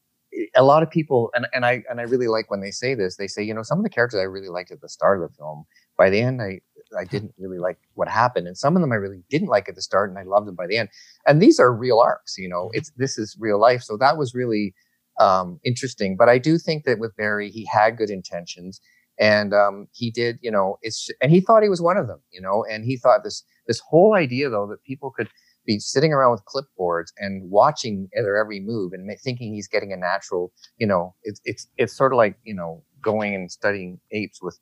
a 0.55 0.63
lot 0.63 0.83
of 0.83 0.89
people 0.89 1.29
and, 1.33 1.47
and 1.53 1.65
I 1.65 1.83
and 1.89 1.99
I 1.99 2.03
really 2.03 2.27
like 2.27 2.49
when 2.49 2.61
they 2.61 2.71
say 2.71 2.95
this, 2.95 3.17
they 3.17 3.27
say, 3.27 3.43
you 3.43 3.53
know, 3.53 3.63
some 3.63 3.77
of 3.77 3.83
the 3.83 3.89
characters 3.89 4.19
I 4.19 4.23
really 4.23 4.49
liked 4.49 4.71
at 4.71 4.81
the 4.81 4.89
start 4.89 5.21
of 5.21 5.29
the 5.29 5.35
film, 5.35 5.65
by 5.97 6.09
the 6.09 6.21
end 6.21 6.41
I 6.41 6.59
I 6.97 7.03
didn't 7.11 7.33
really 7.37 7.59
like 7.59 7.77
what 7.93 8.07
happened. 8.07 8.47
And 8.47 8.57
some 8.57 8.75
of 8.75 8.81
them 8.81 8.91
I 8.91 8.95
really 8.95 9.23
didn't 9.29 9.49
like 9.49 9.67
at 9.69 9.75
the 9.75 9.81
start 9.81 10.09
and 10.09 10.19
I 10.19 10.23
loved 10.23 10.47
them 10.47 10.55
by 10.55 10.67
the 10.67 10.77
end. 10.77 10.89
And 11.25 11.41
these 11.41 11.59
are 11.59 11.73
real 11.73 11.99
arcs, 11.99 12.37
you 12.37 12.49
know, 12.49 12.65
mm-hmm. 12.65 12.77
it's 12.77 12.91
this 12.97 13.17
is 13.17 13.35
real 13.39 13.59
life. 13.59 13.81
So 13.81 13.97
that 13.97 14.17
was 14.17 14.33
really 14.33 14.73
um, 15.19 15.59
interesting. 15.63 16.15
But 16.15 16.29
I 16.29 16.37
do 16.37 16.57
think 16.57 16.85
that 16.85 16.99
with 16.99 17.15
Barry, 17.15 17.49
he 17.49 17.67
had 17.71 17.97
good 17.97 18.09
intentions 18.09 18.79
and 19.19 19.53
um, 19.53 19.87
he 19.93 20.11
did, 20.11 20.37
you 20.41 20.51
know, 20.51 20.77
it's 20.81 21.09
and 21.21 21.31
he 21.31 21.41
thought 21.41 21.63
he 21.63 21.69
was 21.69 21.81
one 21.81 21.97
of 21.97 22.07
them, 22.07 22.19
you 22.31 22.41
know, 22.41 22.65
and 22.69 22.85
he 22.85 22.97
thought 22.97 23.23
this 23.23 23.43
this 23.67 23.79
whole 23.79 24.13
idea 24.13 24.49
though 24.49 24.67
that 24.67 24.83
people 24.83 25.11
could 25.11 25.29
be 25.67 25.77
sitting 25.77 26.11
around 26.13 26.31
with 26.31 26.43
clipboards 26.45 27.11
and 27.19 27.47
watching 27.51 28.09
their 28.13 28.37
every 28.37 28.59
move 28.59 28.93
and 28.93 29.11
thinking 29.19 29.53
he's 29.53 29.67
getting 29.67 29.93
a 29.93 29.97
natural, 29.97 30.51
you 30.77 30.87
know, 30.87 31.13
it's 31.23 31.39
it's 31.45 31.67
it's 31.77 31.95
sort 31.95 32.13
of 32.13 32.17
like 32.17 32.39
you 32.43 32.55
know 32.55 32.81
going 33.01 33.35
and 33.35 33.51
studying 33.51 33.99
apes 34.11 34.41
with 34.41 34.59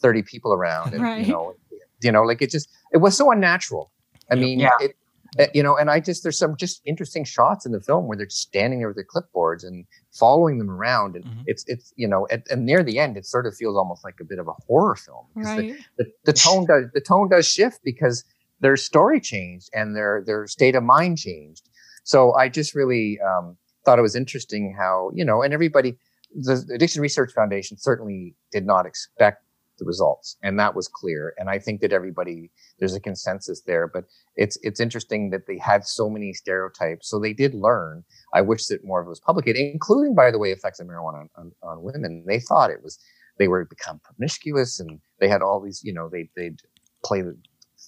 30 0.00 0.22
people 0.22 0.52
around 0.52 0.92
and 0.94 1.02
right. 1.02 1.26
you 1.26 1.32
know 1.32 1.54
you 2.02 2.10
know 2.10 2.22
like 2.22 2.42
it 2.42 2.50
just 2.50 2.68
it 2.92 2.98
was 2.98 3.16
so 3.16 3.30
unnatural 3.30 3.90
i 4.30 4.34
mean 4.34 4.58
yeah. 4.58 4.70
it, 4.80 4.96
eh, 5.38 5.46
you 5.54 5.62
know 5.62 5.76
and 5.76 5.90
i 5.90 6.00
just 6.00 6.22
there's 6.22 6.38
some 6.38 6.56
just 6.56 6.80
interesting 6.84 7.24
shots 7.24 7.64
in 7.66 7.72
the 7.72 7.80
film 7.80 8.06
where 8.06 8.16
they're 8.16 8.26
just 8.26 8.42
standing 8.42 8.78
there 8.80 8.88
with 8.88 8.96
their 8.96 9.04
clipboards 9.04 9.64
and 9.64 9.84
following 10.12 10.58
them 10.58 10.70
around 10.70 11.16
and 11.16 11.24
mm-hmm. 11.24 11.42
it's 11.46 11.64
it's 11.68 11.92
you 11.96 12.08
know 12.08 12.26
at, 12.30 12.42
and 12.50 12.66
near 12.66 12.82
the 12.82 12.98
end 12.98 13.16
it 13.16 13.26
sort 13.26 13.46
of 13.46 13.54
feels 13.54 13.76
almost 13.76 14.04
like 14.04 14.16
a 14.20 14.24
bit 14.24 14.38
of 14.38 14.48
a 14.48 14.54
horror 14.66 14.96
film 14.96 15.24
right. 15.34 15.76
the, 15.96 16.04
the, 16.04 16.10
the 16.24 16.32
tone 16.32 16.66
does 16.66 16.84
the 16.94 17.00
tone 17.00 17.28
does 17.28 17.46
shift 17.46 17.80
because 17.84 18.24
their 18.60 18.76
story 18.76 19.20
changed 19.20 19.68
and 19.74 19.96
their 19.96 20.22
their 20.26 20.46
state 20.46 20.74
of 20.74 20.82
mind 20.82 21.18
changed. 21.18 21.68
So 22.04 22.34
I 22.34 22.48
just 22.48 22.74
really 22.74 23.18
um, 23.20 23.56
thought 23.84 23.98
it 23.98 24.02
was 24.02 24.16
interesting 24.16 24.74
how 24.78 25.10
you 25.14 25.24
know, 25.24 25.42
and 25.42 25.52
everybody, 25.52 25.96
the 26.34 26.64
Addiction 26.74 27.02
Research 27.02 27.32
Foundation 27.32 27.78
certainly 27.78 28.34
did 28.52 28.66
not 28.66 28.86
expect 28.86 29.42
the 29.78 29.84
results, 29.84 30.36
and 30.42 30.58
that 30.58 30.74
was 30.74 30.86
clear. 30.86 31.34
And 31.36 31.50
I 31.50 31.58
think 31.58 31.80
that 31.80 31.92
everybody 31.92 32.50
there's 32.78 32.94
a 32.94 33.00
consensus 33.00 33.62
there. 33.62 33.88
But 33.88 34.04
it's 34.36 34.56
it's 34.62 34.80
interesting 34.80 35.30
that 35.30 35.46
they 35.46 35.58
had 35.58 35.86
so 35.86 36.08
many 36.08 36.32
stereotypes. 36.32 37.08
So 37.08 37.18
they 37.18 37.32
did 37.32 37.54
learn. 37.54 38.04
I 38.32 38.40
wish 38.40 38.66
that 38.66 38.84
more 38.84 39.00
of 39.00 39.06
it 39.06 39.10
was 39.10 39.20
publicated, 39.20 39.60
including, 39.72 40.14
by 40.14 40.30
the 40.30 40.38
way, 40.38 40.50
effects 40.50 40.80
of 40.80 40.86
marijuana 40.86 41.20
on, 41.20 41.28
on, 41.36 41.52
on 41.62 41.82
women. 41.82 42.24
They 42.26 42.40
thought 42.40 42.70
it 42.70 42.82
was 42.82 42.98
they 43.38 43.48
were 43.48 43.64
become 43.64 44.00
promiscuous 44.00 44.78
and 44.78 45.00
they 45.20 45.28
had 45.28 45.42
all 45.42 45.60
these, 45.60 45.82
you 45.82 45.92
know, 45.92 46.08
they 46.08 46.30
they'd 46.36 46.60
play 47.04 47.22
the 47.22 47.36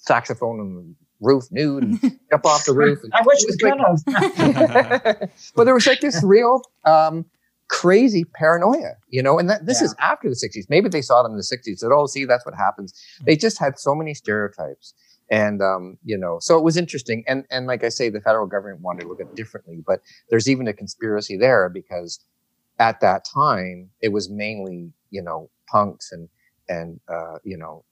saxophone 0.06 0.60
on 0.60 0.74
the 0.74 0.94
roof 1.20 1.44
nude 1.50 1.82
and 1.82 2.00
jump 2.30 2.46
off 2.46 2.64
the 2.64 2.74
roof. 2.74 2.98
I 3.12 3.22
wish 3.22 3.38
it 3.42 3.48
was 3.48 4.06
like, 4.06 5.30
but 5.54 5.64
there 5.64 5.74
was 5.74 5.86
like 5.86 6.00
this 6.00 6.22
real 6.22 6.62
um, 6.84 7.24
crazy 7.68 8.24
paranoia, 8.24 8.94
you 9.08 9.22
know, 9.22 9.38
and 9.38 9.48
that 9.50 9.66
this 9.66 9.80
yeah. 9.80 9.86
is 9.86 9.94
after 9.98 10.28
the 10.28 10.34
60s. 10.34 10.66
Maybe 10.68 10.88
they 10.88 11.02
saw 11.02 11.22
them 11.22 11.32
in 11.32 11.38
the 11.38 11.42
60s, 11.42 11.78
said, 11.78 11.90
oh, 11.92 12.06
see, 12.06 12.24
that's 12.24 12.44
what 12.44 12.54
happens. 12.54 12.94
They 13.24 13.36
just 13.36 13.58
had 13.58 13.78
so 13.78 13.94
many 13.94 14.14
stereotypes. 14.14 14.94
And 15.28 15.60
um, 15.60 15.98
you 16.04 16.16
know, 16.16 16.38
so 16.40 16.56
it 16.56 16.62
was 16.62 16.76
interesting. 16.76 17.24
And 17.26 17.44
and 17.50 17.66
like 17.66 17.82
I 17.82 17.88
say, 17.88 18.10
the 18.10 18.20
federal 18.20 18.46
government 18.46 18.80
wanted 18.80 19.02
to 19.02 19.08
look 19.08 19.20
at 19.20 19.26
it 19.26 19.34
differently, 19.34 19.82
but 19.84 20.00
there's 20.30 20.48
even 20.48 20.68
a 20.68 20.72
conspiracy 20.72 21.36
there 21.36 21.68
because 21.68 22.20
at 22.78 23.00
that 23.00 23.24
time 23.24 23.90
it 24.00 24.10
was 24.10 24.30
mainly, 24.30 24.92
you 25.10 25.22
know, 25.22 25.50
punks 25.66 26.12
and 26.12 26.28
and 26.68 27.00
uh, 27.08 27.38
you 27.42 27.56
know, 27.56 27.84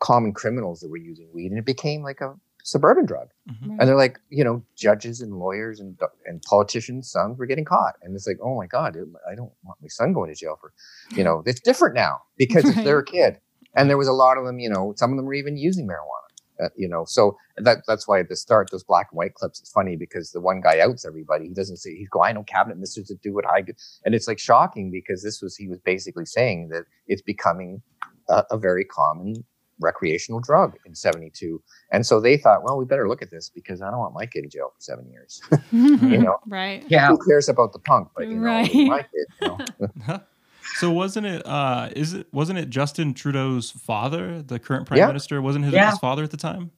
common 0.00 0.32
criminals 0.32 0.80
that 0.80 0.90
were 0.90 0.96
using 0.96 1.28
weed, 1.32 1.50
and 1.50 1.58
it 1.58 1.64
became 1.64 2.02
like 2.02 2.20
a 2.20 2.34
suburban 2.64 3.06
drug. 3.06 3.28
Mm-hmm. 3.50 3.78
And 3.78 3.88
they're 3.88 3.96
like, 3.96 4.18
you 4.30 4.44
know, 4.44 4.62
judges 4.76 5.20
and 5.20 5.34
lawyers 5.34 5.80
and 5.80 5.98
and 6.26 6.42
politicians' 6.42 7.10
sons 7.10 7.38
were 7.38 7.46
getting 7.46 7.64
caught, 7.64 7.94
and 8.02 8.14
it's 8.14 8.26
like, 8.26 8.38
oh 8.42 8.56
my 8.56 8.66
god, 8.66 8.96
I 9.30 9.34
don't 9.34 9.52
want 9.64 9.78
my 9.80 9.88
son 9.88 10.12
going 10.12 10.32
to 10.32 10.38
jail 10.38 10.58
for, 10.60 10.72
you 11.16 11.24
know, 11.24 11.42
it's 11.46 11.60
different 11.60 11.94
now 11.94 12.22
because 12.36 12.64
right. 12.64 12.84
they're 12.84 13.00
a 13.00 13.04
kid, 13.04 13.38
and 13.74 13.88
there 13.88 13.98
was 13.98 14.08
a 14.08 14.12
lot 14.12 14.38
of 14.38 14.44
them, 14.44 14.58
you 14.58 14.68
know, 14.68 14.94
some 14.96 15.10
of 15.10 15.16
them 15.16 15.26
were 15.26 15.34
even 15.34 15.56
using 15.56 15.86
marijuana. 15.86 16.28
Uh, 16.60 16.68
you 16.76 16.88
know, 16.88 17.04
so 17.06 17.36
that 17.56 17.78
that's 17.86 18.08
why 18.08 18.18
at 18.18 18.28
the 18.28 18.34
start 18.34 18.68
those 18.72 18.82
black 18.82 19.06
and 19.12 19.16
white 19.16 19.34
clips 19.34 19.60
it's 19.60 19.70
funny 19.70 19.94
because 19.94 20.32
the 20.32 20.40
one 20.40 20.60
guy 20.60 20.80
outs 20.80 21.04
everybody. 21.04 21.46
He 21.46 21.54
doesn't 21.54 21.76
say 21.76 21.94
he's 21.94 22.08
going, 22.08 22.30
I 22.30 22.32
know 22.32 22.42
cabinet 22.42 22.76
ministers 22.76 23.06
that 23.08 23.22
do 23.22 23.32
what 23.32 23.48
I 23.48 23.62
do, 23.62 23.72
and 24.04 24.12
it's 24.12 24.26
like 24.26 24.40
shocking 24.40 24.90
because 24.90 25.22
this 25.22 25.40
was 25.40 25.56
he 25.56 25.68
was 25.68 25.78
basically 25.78 26.26
saying 26.26 26.70
that 26.70 26.82
it's 27.06 27.22
becoming 27.22 27.80
a, 28.28 28.42
a 28.50 28.58
very 28.58 28.84
common 28.84 29.44
recreational 29.80 30.40
drug 30.40 30.76
in 30.86 30.94
72 30.94 31.62
and 31.92 32.04
so 32.06 32.20
they 32.20 32.36
thought 32.36 32.62
well 32.64 32.76
we 32.78 32.84
better 32.84 33.08
look 33.08 33.22
at 33.22 33.30
this 33.30 33.48
because 33.48 33.80
i 33.82 33.90
don't 33.90 33.98
want 34.00 34.14
my 34.14 34.26
kid 34.26 34.44
in 34.44 34.50
jail 34.50 34.70
for 34.74 34.80
seven 34.80 35.08
years 35.10 35.40
you 35.72 36.18
know 36.18 36.36
right. 36.46 36.84
Yeah. 36.88 37.08
who 37.08 37.18
cares 37.26 37.48
about 37.48 37.72
the 37.72 37.78
punk 37.78 38.08
but 38.16 38.26
you 38.28 38.36
know 38.36 38.42
Right. 38.46 38.74
my 38.74 39.02
kid 39.02 39.26
you 39.42 39.88
know? 40.08 40.20
so 40.78 40.90
wasn't 40.90 41.26
it 41.26 41.42
uh 41.46 41.88
is 41.96 42.12
it 42.14 42.26
wasn't 42.32 42.58
it 42.58 42.68
Justin 42.70 43.14
Trudeau's 43.14 43.70
father, 43.70 44.42
the 44.42 44.58
current 44.58 44.86
prime 44.86 44.98
Yeah. 44.98 45.06
minister, 45.06 45.40
wasn't 45.40 45.64
his, 45.64 45.74
Yeah. 45.74 45.90
his 45.90 45.98
father 45.98 46.24
at 46.24 46.30
the 46.30 46.36
time? 46.36 46.70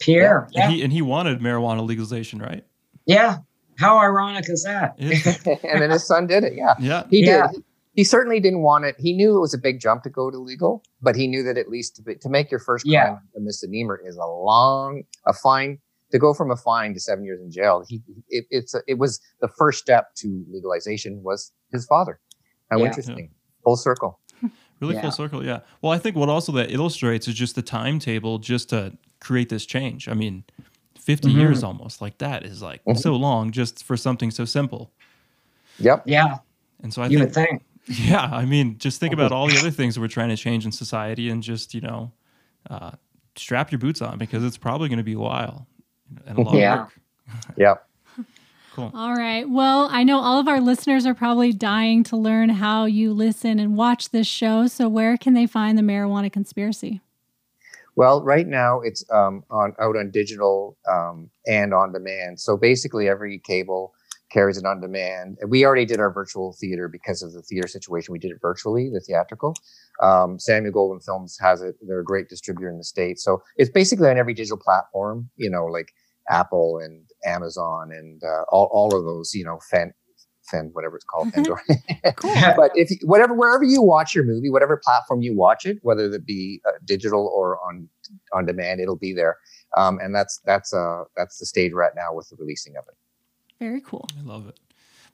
Pierre. 0.00 0.48
Yeah. 0.52 0.64
And 0.64 0.72
he 0.72 0.82
and 0.82 0.92
he 0.92 1.02
wanted 1.02 1.40
marijuana 1.40 1.86
legalization, 1.86 2.38
right? 2.40 2.64
yeah. 3.06 3.38
How 3.78 3.98
ironic 3.98 4.44
is 4.48 4.62
that? 4.64 4.94
It- 4.98 5.64
and 5.64 5.80
then 5.82 5.90
his 5.90 6.06
son 6.06 6.26
did 6.26 6.44
it 6.44 6.54
yeah 6.54 6.74
yeah. 6.78 7.04
he 7.10 7.24
Yeah. 7.26 7.48
did 7.52 7.62
he 8.00 8.04
certainly 8.04 8.40
didn't 8.40 8.62
want 8.62 8.84
it 8.86 8.94
he 8.98 9.12
knew 9.12 9.36
it 9.36 9.40
was 9.40 9.52
a 9.52 9.58
big 9.58 9.78
jump 9.78 10.02
to 10.02 10.10
go 10.10 10.30
to 10.30 10.38
legal 10.38 10.82
but 11.02 11.14
he 11.20 11.26
knew 11.26 11.42
that 11.42 11.56
at 11.58 11.68
least 11.68 11.96
to, 11.96 12.02
be, 12.02 12.14
to 12.14 12.28
make 12.36 12.50
your 12.50 12.60
first 12.60 12.86
Yeah. 12.86 13.04
crime 13.08 13.18
a 13.36 13.40
misdemeanor 13.40 14.00
is 14.10 14.16
a 14.16 14.24
long 14.26 15.02
a 15.26 15.34
fine 15.34 15.78
to 16.12 16.18
go 16.18 16.32
from 16.32 16.50
a 16.50 16.56
fine 16.56 16.94
to 16.94 17.00
seven 17.00 17.24
years 17.28 17.40
in 17.42 17.50
jail 17.50 17.84
he 17.86 17.96
it, 18.28 18.44
it's 18.50 18.72
a, 18.74 18.80
it 18.92 18.96
was 18.98 19.20
the 19.42 19.48
first 19.60 19.78
step 19.80 20.04
to 20.20 20.26
legalization 20.50 21.22
was 21.22 21.52
his 21.72 21.84
father 21.86 22.14
how 22.70 22.78
Yeah. 22.78 22.86
interesting 22.86 23.30
full 23.64 23.76
circle 23.76 24.18
Really 24.80 24.94
Yeah. 24.94 25.02
full 25.02 25.10
circle, 25.22 25.44
yeah. 25.44 25.60
Well, 25.82 25.92
I 25.92 25.98
think 25.98 26.16
what 26.16 26.30
also 26.30 26.52
that 26.52 26.70
illustrates 26.70 27.28
is 27.28 27.34
just 27.34 27.54
the 27.54 27.60
timetable 27.60 28.38
just 28.38 28.70
to 28.70 28.96
create 29.20 29.50
this 29.50 29.66
change. 29.66 30.08
I 30.08 30.14
mean, 30.14 30.44
50 30.98 31.28
Mhm. 31.28 31.34
years 31.40 31.62
almost. 31.62 32.00
Like 32.00 32.16
that 32.16 32.46
is 32.46 32.62
like 32.62 32.82
Mhm. 32.86 32.96
so 32.96 33.14
long 33.14 33.50
just 33.50 33.84
for 33.84 33.98
something 33.98 34.30
so 34.30 34.46
simple. 34.46 34.90
yep 35.78 36.02
Yeah. 36.06 36.38
And 36.82 36.94
so 36.94 37.02
I 37.02 37.08
you 37.08 37.18
think 37.18 37.26
would 37.28 37.34
think. 37.34 37.62
Yeah, 37.86 38.22
I 38.32 38.44
mean, 38.44 38.78
just 38.78 39.00
think 39.00 39.12
about 39.12 39.32
all 39.32 39.48
the 39.48 39.58
other 39.58 39.70
things 39.70 39.94
that 39.94 40.00
we're 40.00 40.08
trying 40.08 40.28
to 40.28 40.36
change 40.36 40.64
in 40.64 40.72
society, 40.72 41.28
and 41.28 41.42
just 41.42 41.74
you 41.74 41.80
know, 41.80 42.12
uh, 42.68 42.92
strap 43.36 43.72
your 43.72 43.78
boots 43.78 44.00
on 44.02 44.18
because 44.18 44.44
it's 44.44 44.58
probably 44.58 44.88
going 44.88 44.98
to 44.98 45.04
be 45.04 45.14
a 45.14 45.18
while 45.18 45.66
and 46.26 46.38
a 46.38 46.40
lot 46.42 46.54
Yeah. 46.54 46.74
of 46.74 46.78
work. 46.80 46.92
yep 47.56 47.86
Cool. 48.72 48.92
All 48.94 49.14
right. 49.16 49.48
Well, 49.48 49.88
I 49.90 50.04
know 50.04 50.20
all 50.20 50.38
of 50.38 50.46
our 50.46 50.60
listeners 50.60 51.04
are 51.04 51.14
probably 51.14 51.52
dying 51.52 52.04
to 52.04 52.16
learn 52.16 52.50
how 52.50 52.84
you 52.84 53.12
listen 53.12 53.58
and 53.58 53.76
watch 53.76 54.10
this 54.10 54.28
show. 54.28 54.68
So, 54.68 54.88
where 54.88 55.16
can 55.16 55.34
they 55.34 55.46
find 55.48 55.76
the 55.76 55.82
Marijuana 55.82 56.32
Conspiracy? 56.32 57.00
Well, 57.96 58.22
right 58.22 58.46
now 58.46 58.80
it's 58.80 59.04
um, 59.10 59.42
on 59.50 59.74
out 59.80 59.96
on 59.96 60.12
digital 60.12 60.76
um, 60.88 61.30
and 61.48 61.74
on 61.74 61.92
demand. 61.92 62.38
So 62.38 62.56
basically, 62.56 63.08
every 63.08 63.38
cable 63.40 63.92
carries 64.30 64.56
it 64.56 64.64
on 64.64 64.80
demand. 64.80 65.38
We 65.46 65.64
already 65.64 65.84
did 65.84 66.00
our 66.00 66.12
virtual 66.12 66.56
theater 66.58 66.88
because 66.88 67.22
of 67.22 67.32
the 67.32 67.42
theater 67.42 67.68
situation. 67.68 68.12
We 68.12 68.18
did 68.18 68.30
it 68.30 68.38
virtually, 68.40 68.88
the 68.88 69.00
theatrical. 69.00 69.54
Um, 70.00 70.38
Samuel 70.38 70.72
Goldwyn 70.72 71.04
Films 71.04 71.36
has 71.40 71.62
it. 71.62 71.76
They're 71.82 72.00
a 72.00 72.04
great 72.04 72.28
distributor 72.28 72.70
in 72.70 72.78
the 72.78 72.84
states. 72.84 73.22
So 73.24 73.42
it's 73.56 73.70
basically 73.70 74.08
on 74.08 74.18
every 74.18 74.34
digital 74.34 74.58
platform. 74.58 75.30
You 75.36 75.50
know, 75.50 75.66
like 75.66 75.92
Apple 76.28 76.78
and 76.78 77.04
Amazon 77.24 77.90
and 77.92 78.22
uh, 78.22 78.44
all 78.48 78.68
all 78.72 78.96
of 78.96 79.04
those. 79.04 79.34
You 79.34 79.44
know, 79.44 79.58
Fen. 79.70 79.92
Fen, 80.50 80.70
whatever 80.72 80.96
it's 80.96 81.04
called, 81.04 81.32
Pandora. 81.32 81.60
but 82.56 82.72
if 82.74 82.90
whatever 83.04 83.34
wherever 83.34 83.62
you 83.62 83.80
watch 83.80 84.16
your 84.16 84.24
movie 84.24 84.50
whatever 84.50 84.76
platform 84.76 85.22
you 85.22 85.36
watch 85.36 85.64
it 85.64 85.78
whether 85.82 86.12
it 86.12 86.26
be 86.26 86.60
uh, 86.66 86.72
digital 86.84 87.30
or 87.32 87.60
on 87.64 87.88
on 88.32 88.46
demand 88.46 88.80
it'll 88.80 88.96
be 88.96 89.12
there 89.12 89.36
um, 89.76 90.00
and 90.02 90.12
that's 90.12 90.40
that's 90.44 90.74
uh 90.74 91.04
that's 91.16 91.38
the 91.38 91.46
stage 91.46 91.70
we're 91.72 91.88
now 91.94 92.12
with 92.12 92.28
the 92.30 92.36
releasing 92.36 92.76
of 92.76 92.82
it 92.88 92.96
Very 93.60 93.80
cool. 93.80 94.08
I 94.18 94.22
love 94.26 94.48
it. 94.48 94.58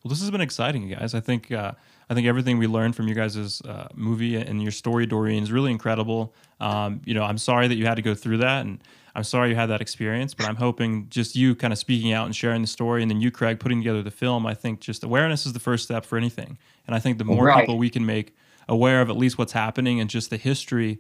Well, 0.03 0.11
this 0.11 0.21
has 0.21 0.31
been 0.31 0.41
exciting, 0.41 0.89
you 0.89 0.95
guys. 0.95 1.15
I 1.15 1.21
think 1.21 1.51
uh, 1.51 1.73
I 2.09 2.15
think 2.15 2.27
everything 2.29 2.59
we 2.59 2.67
learned 2.69 2.95
from 2.95 3.09
you 3.09 3.15
guys' 3.15 3.61
uh, 3.63 3.89
movie 3.95 4.37
and 4.37 4.63
your 4.63 4.71
story, 4.71 5.05
Doreen, 5.07 5.43
is 5.43 5.51
really 5.51 5.73
incredible. 5.73 6.33
Um, 6.61 7.01
you 7.05 7.13
know, 7.13 7.25
I'm 7.25 7.39
sorry 7.39 7.67
that 7.67 7.75
you 7.75 7.87
had 7.87 7.97
to 7.97 8.03
go 8.03 8.15
through 8.15 8.39
that, 8.39 8.65
and 8.65 8.79
I'm 9.17 9.25
sorry 9.25 9.49
you 9.51 9.57
had 9.57 9.67
that 9.67 9.81
experience. 9.81 10.33
But 10.33 10.49
I'm 10.49 10.55
hoping 10.57 11.09
just 11.11 11.35
you 11.35 11.57
kind 11.57 11.73
of 11.73 11.79
speaking 11.79 12.13
out 12.13 12.27
and 12.27 12.37
sharing 12.37 12.61
the 12.61 12.69
story, 12.69 13.03
and 13.03 13.11
then 13.11 13.21
you, 13.21 13.33
Craig, 13.33 13.59
putting 13.59 13.79
together 13.81 14.03
the 14.03 14.13
film. 14.13 14.47
I 14.47 14.55
think 14.55 14.79
just 14.81 15.03
awareness 15.03 15.45
is 15.45 15.53
the 15.55 15.59
first 15.61 15.83
step 15.85 16.05
for 16.05 16.17
anything, 16.17 16.57
and 16.87 16.95
I 16.95 17.01
think 17.01 17.19
the 17.19 17.25
more 17.25 17.47
Right. 17.47 17.61
people 17.63 17.77
we 17.77 17.91
can 17.91 18.07
make 18.07 18.37
aware 18.69 19.01
of 19.01 19.11
at 19.11 19.17
least 19.17 19.39
what's 19.39 19.53
happening 19.53 20.01
and 20.01 20.09
just 20.09 20.31
the 20.31 20.37
history 20.37 20.99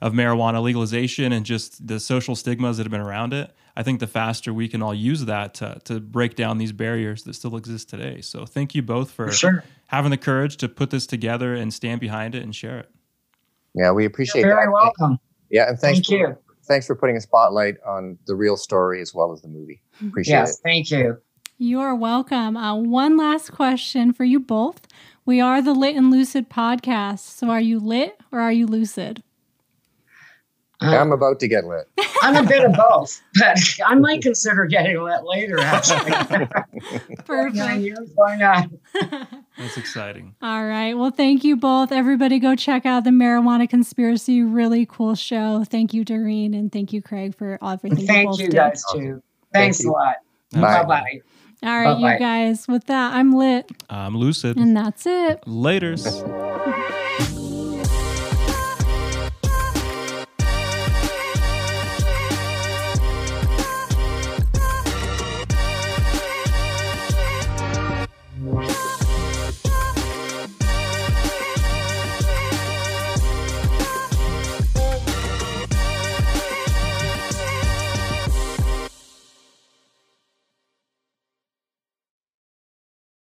of 0.00 0.12
marijuana 0.12 0.62
legalization 0.62 1.32
and 1.32 1.44
just 1.44 1.86
the 1.86 1.98
social 1.98 2.36
stigmas 2.36 2.76
that 2.76 2.84
have 2.84 2.90
been 2.90 3.00
around 3.00 3.32
it, 3.32 3.52
I 3.76 3.82
think 3.82 4.00
the 4.00 4.06
faster 4.06 4.52
we 4.52 4.68
can 4.68 4.82
all 4.82 4.94
use 4.94 5.24
that 5.26 5.54
to, 5.54 5.80
to 5.84 6.00
break 6.00 6.34
down 6.36 6.58
these 6.58 6.72
barriers 6.72 7.22
that 7.24 7.34
still 7.34 7.56
exist 7.56 7.88
today. 7.88 8.20
So 8.20 8.44
thank 8.46 8.74
you 8.74 8.82
both 8.82 9.10
for 9.10 9.26
For 9.26 9.32
sure. 9.32 9.64
having 9.88 10.10
the 10.10 10.16
courage 10.16 10.56
to 10.58 10.68
put 10.68 10.90
this 10.90 11.06
together 11.06 11.54
and 11.54 11.72
stand 11.74 12.00
behind 12.00 12.34
it 12.34 12.42
and 12.42 12.54
share 12.54 12.78
it. 12.78 12.90
yeah 13.74 13.90
we 13.92 14.04
appreciate 14.04 14.42
You're 14.42 14.54
very 14.54 14.66
that 14.66 14.72
welcome. 14.72 15.18
yeah 15.50 15.68
and 15.68 15.78
thanks 15.78 15.98
Thank 16.08 16.22
for, 16.22 16.28
you. 16.30 16.38
thanks 16.66 16.86
for 16.86 16.94
putting 16.96 17.16
a 17.16 17.20
spotlight 17.20 17.76
on 17.86 18.18
the 18.26 18.34
real 18.34 18.56
story 18.56 19.00
as 19.00 19.12
well 19.14 19.32
as 19.32 19.42
the 19.42 19.48
movie 19.48 19.80
appreciate 20.06 20.34
Yes, 20.34 20.60
thank 20.60 20.90
you. 20.90 21.18
You 21.60 21.80
are 21.80 21.94
welcome. 21.96 22.56
Uh, 22.56 22.76
one 22.76 23.16
last 23.16 23.50
question 23.50 24.12
for 24.12 24.22
you 24.24 24.38
both. 24.38 24.86
We 25.26 25.40
are 25.40 25.60
the 25.60 25.72
Lit 25.74 25.96
and 25.96 26.08
Lucid 26.08 26.48
podcast. 26.48 27.18
So, 27.18 27.48
are 27.50 27.60
you 27.60 27.80
lit 27.80 28.16
or 28.30 28.38
are 28.40 28.52
you 28.52 28.64
lucid? 28.66 29.24
It 30.80 30.86
Uh, 30.86 30.96
i'm 30.98 31.12
about 31.12 31.40
to 31.40 31.48
get 31.48 31.64
lit 31.64 31.88
I'm 32.20 32.34
a 32.34 32.42
bit 32.48 32.64
of 32.64 32.72
both, 32.72 33.22
but 33.38 33.56
I 33.86 33.94
might 33.94 34.22
consider 34.22 34.64
getting 34.66 35.00
lit 35.00 35.22
later. 35.22 35.60
Actually, 35.60 36.10
nine 36.10 36.48
Perfect. 37.24 37.80
years, 37.80 38.10
why 38.16 38.36
not? 38.36 38.68
That's 39.56 39.76
exciting. 39.76 40.34
All 40.42 40.66
right. 40.66 40.94
Well, 40.94 41.12
thank 41.12 41.44
you 41.44 41.54
both. 41.56 41.92
Everybody 41.92 42.40
go 42.40 42.56
check 42.56 42.84
out 42.84 43.04
the 43.04 43.10
Marijuana 43.10 43.70
Conspiracy. 43.70 44.42
Really 44.42 44.84
cool 44.84 45.14
show. 45.14 45.62
Thank 45.64 45.94
you, 45.94 46.04
Doreen, 46.04 46.54
and 46.54 46.72
thank 46.72 46.92
you, 46.92 47.00
Craig, 47.00 47.36
for 47.36 47.56
everything 47.64 48.00
you 48.00 48.06
Thank 48.06 48.30
both 48.30 48.40
you 48.40 48.46
did. 48.48 48.56
guys 48.56 48.82
too. 48.92 49.22
Thanks 49.52 49.82
you. 49.84 49.90
a 49.90 49.92
lot. 49.92 50.16
Bye. 50.52 50.60
Bye 50.60 50.84
bye. 50.84 51.20
All 51.62 51.78
right, 51.78 51.94
Bye-bye. 51.94 52.12
you 52.14 52.18
guys. 52.18 52.66
With 52.66 52.86
that, 52.86 53.14
I'm 53.14 53.32
lit, 53.32 53.70
I'm 53.88 54.16
lucid. 54.16 54.56
and 54.56 54.76
that's 54.76 55.06
it. 55.06 55.40
Laters. 55.42 56.97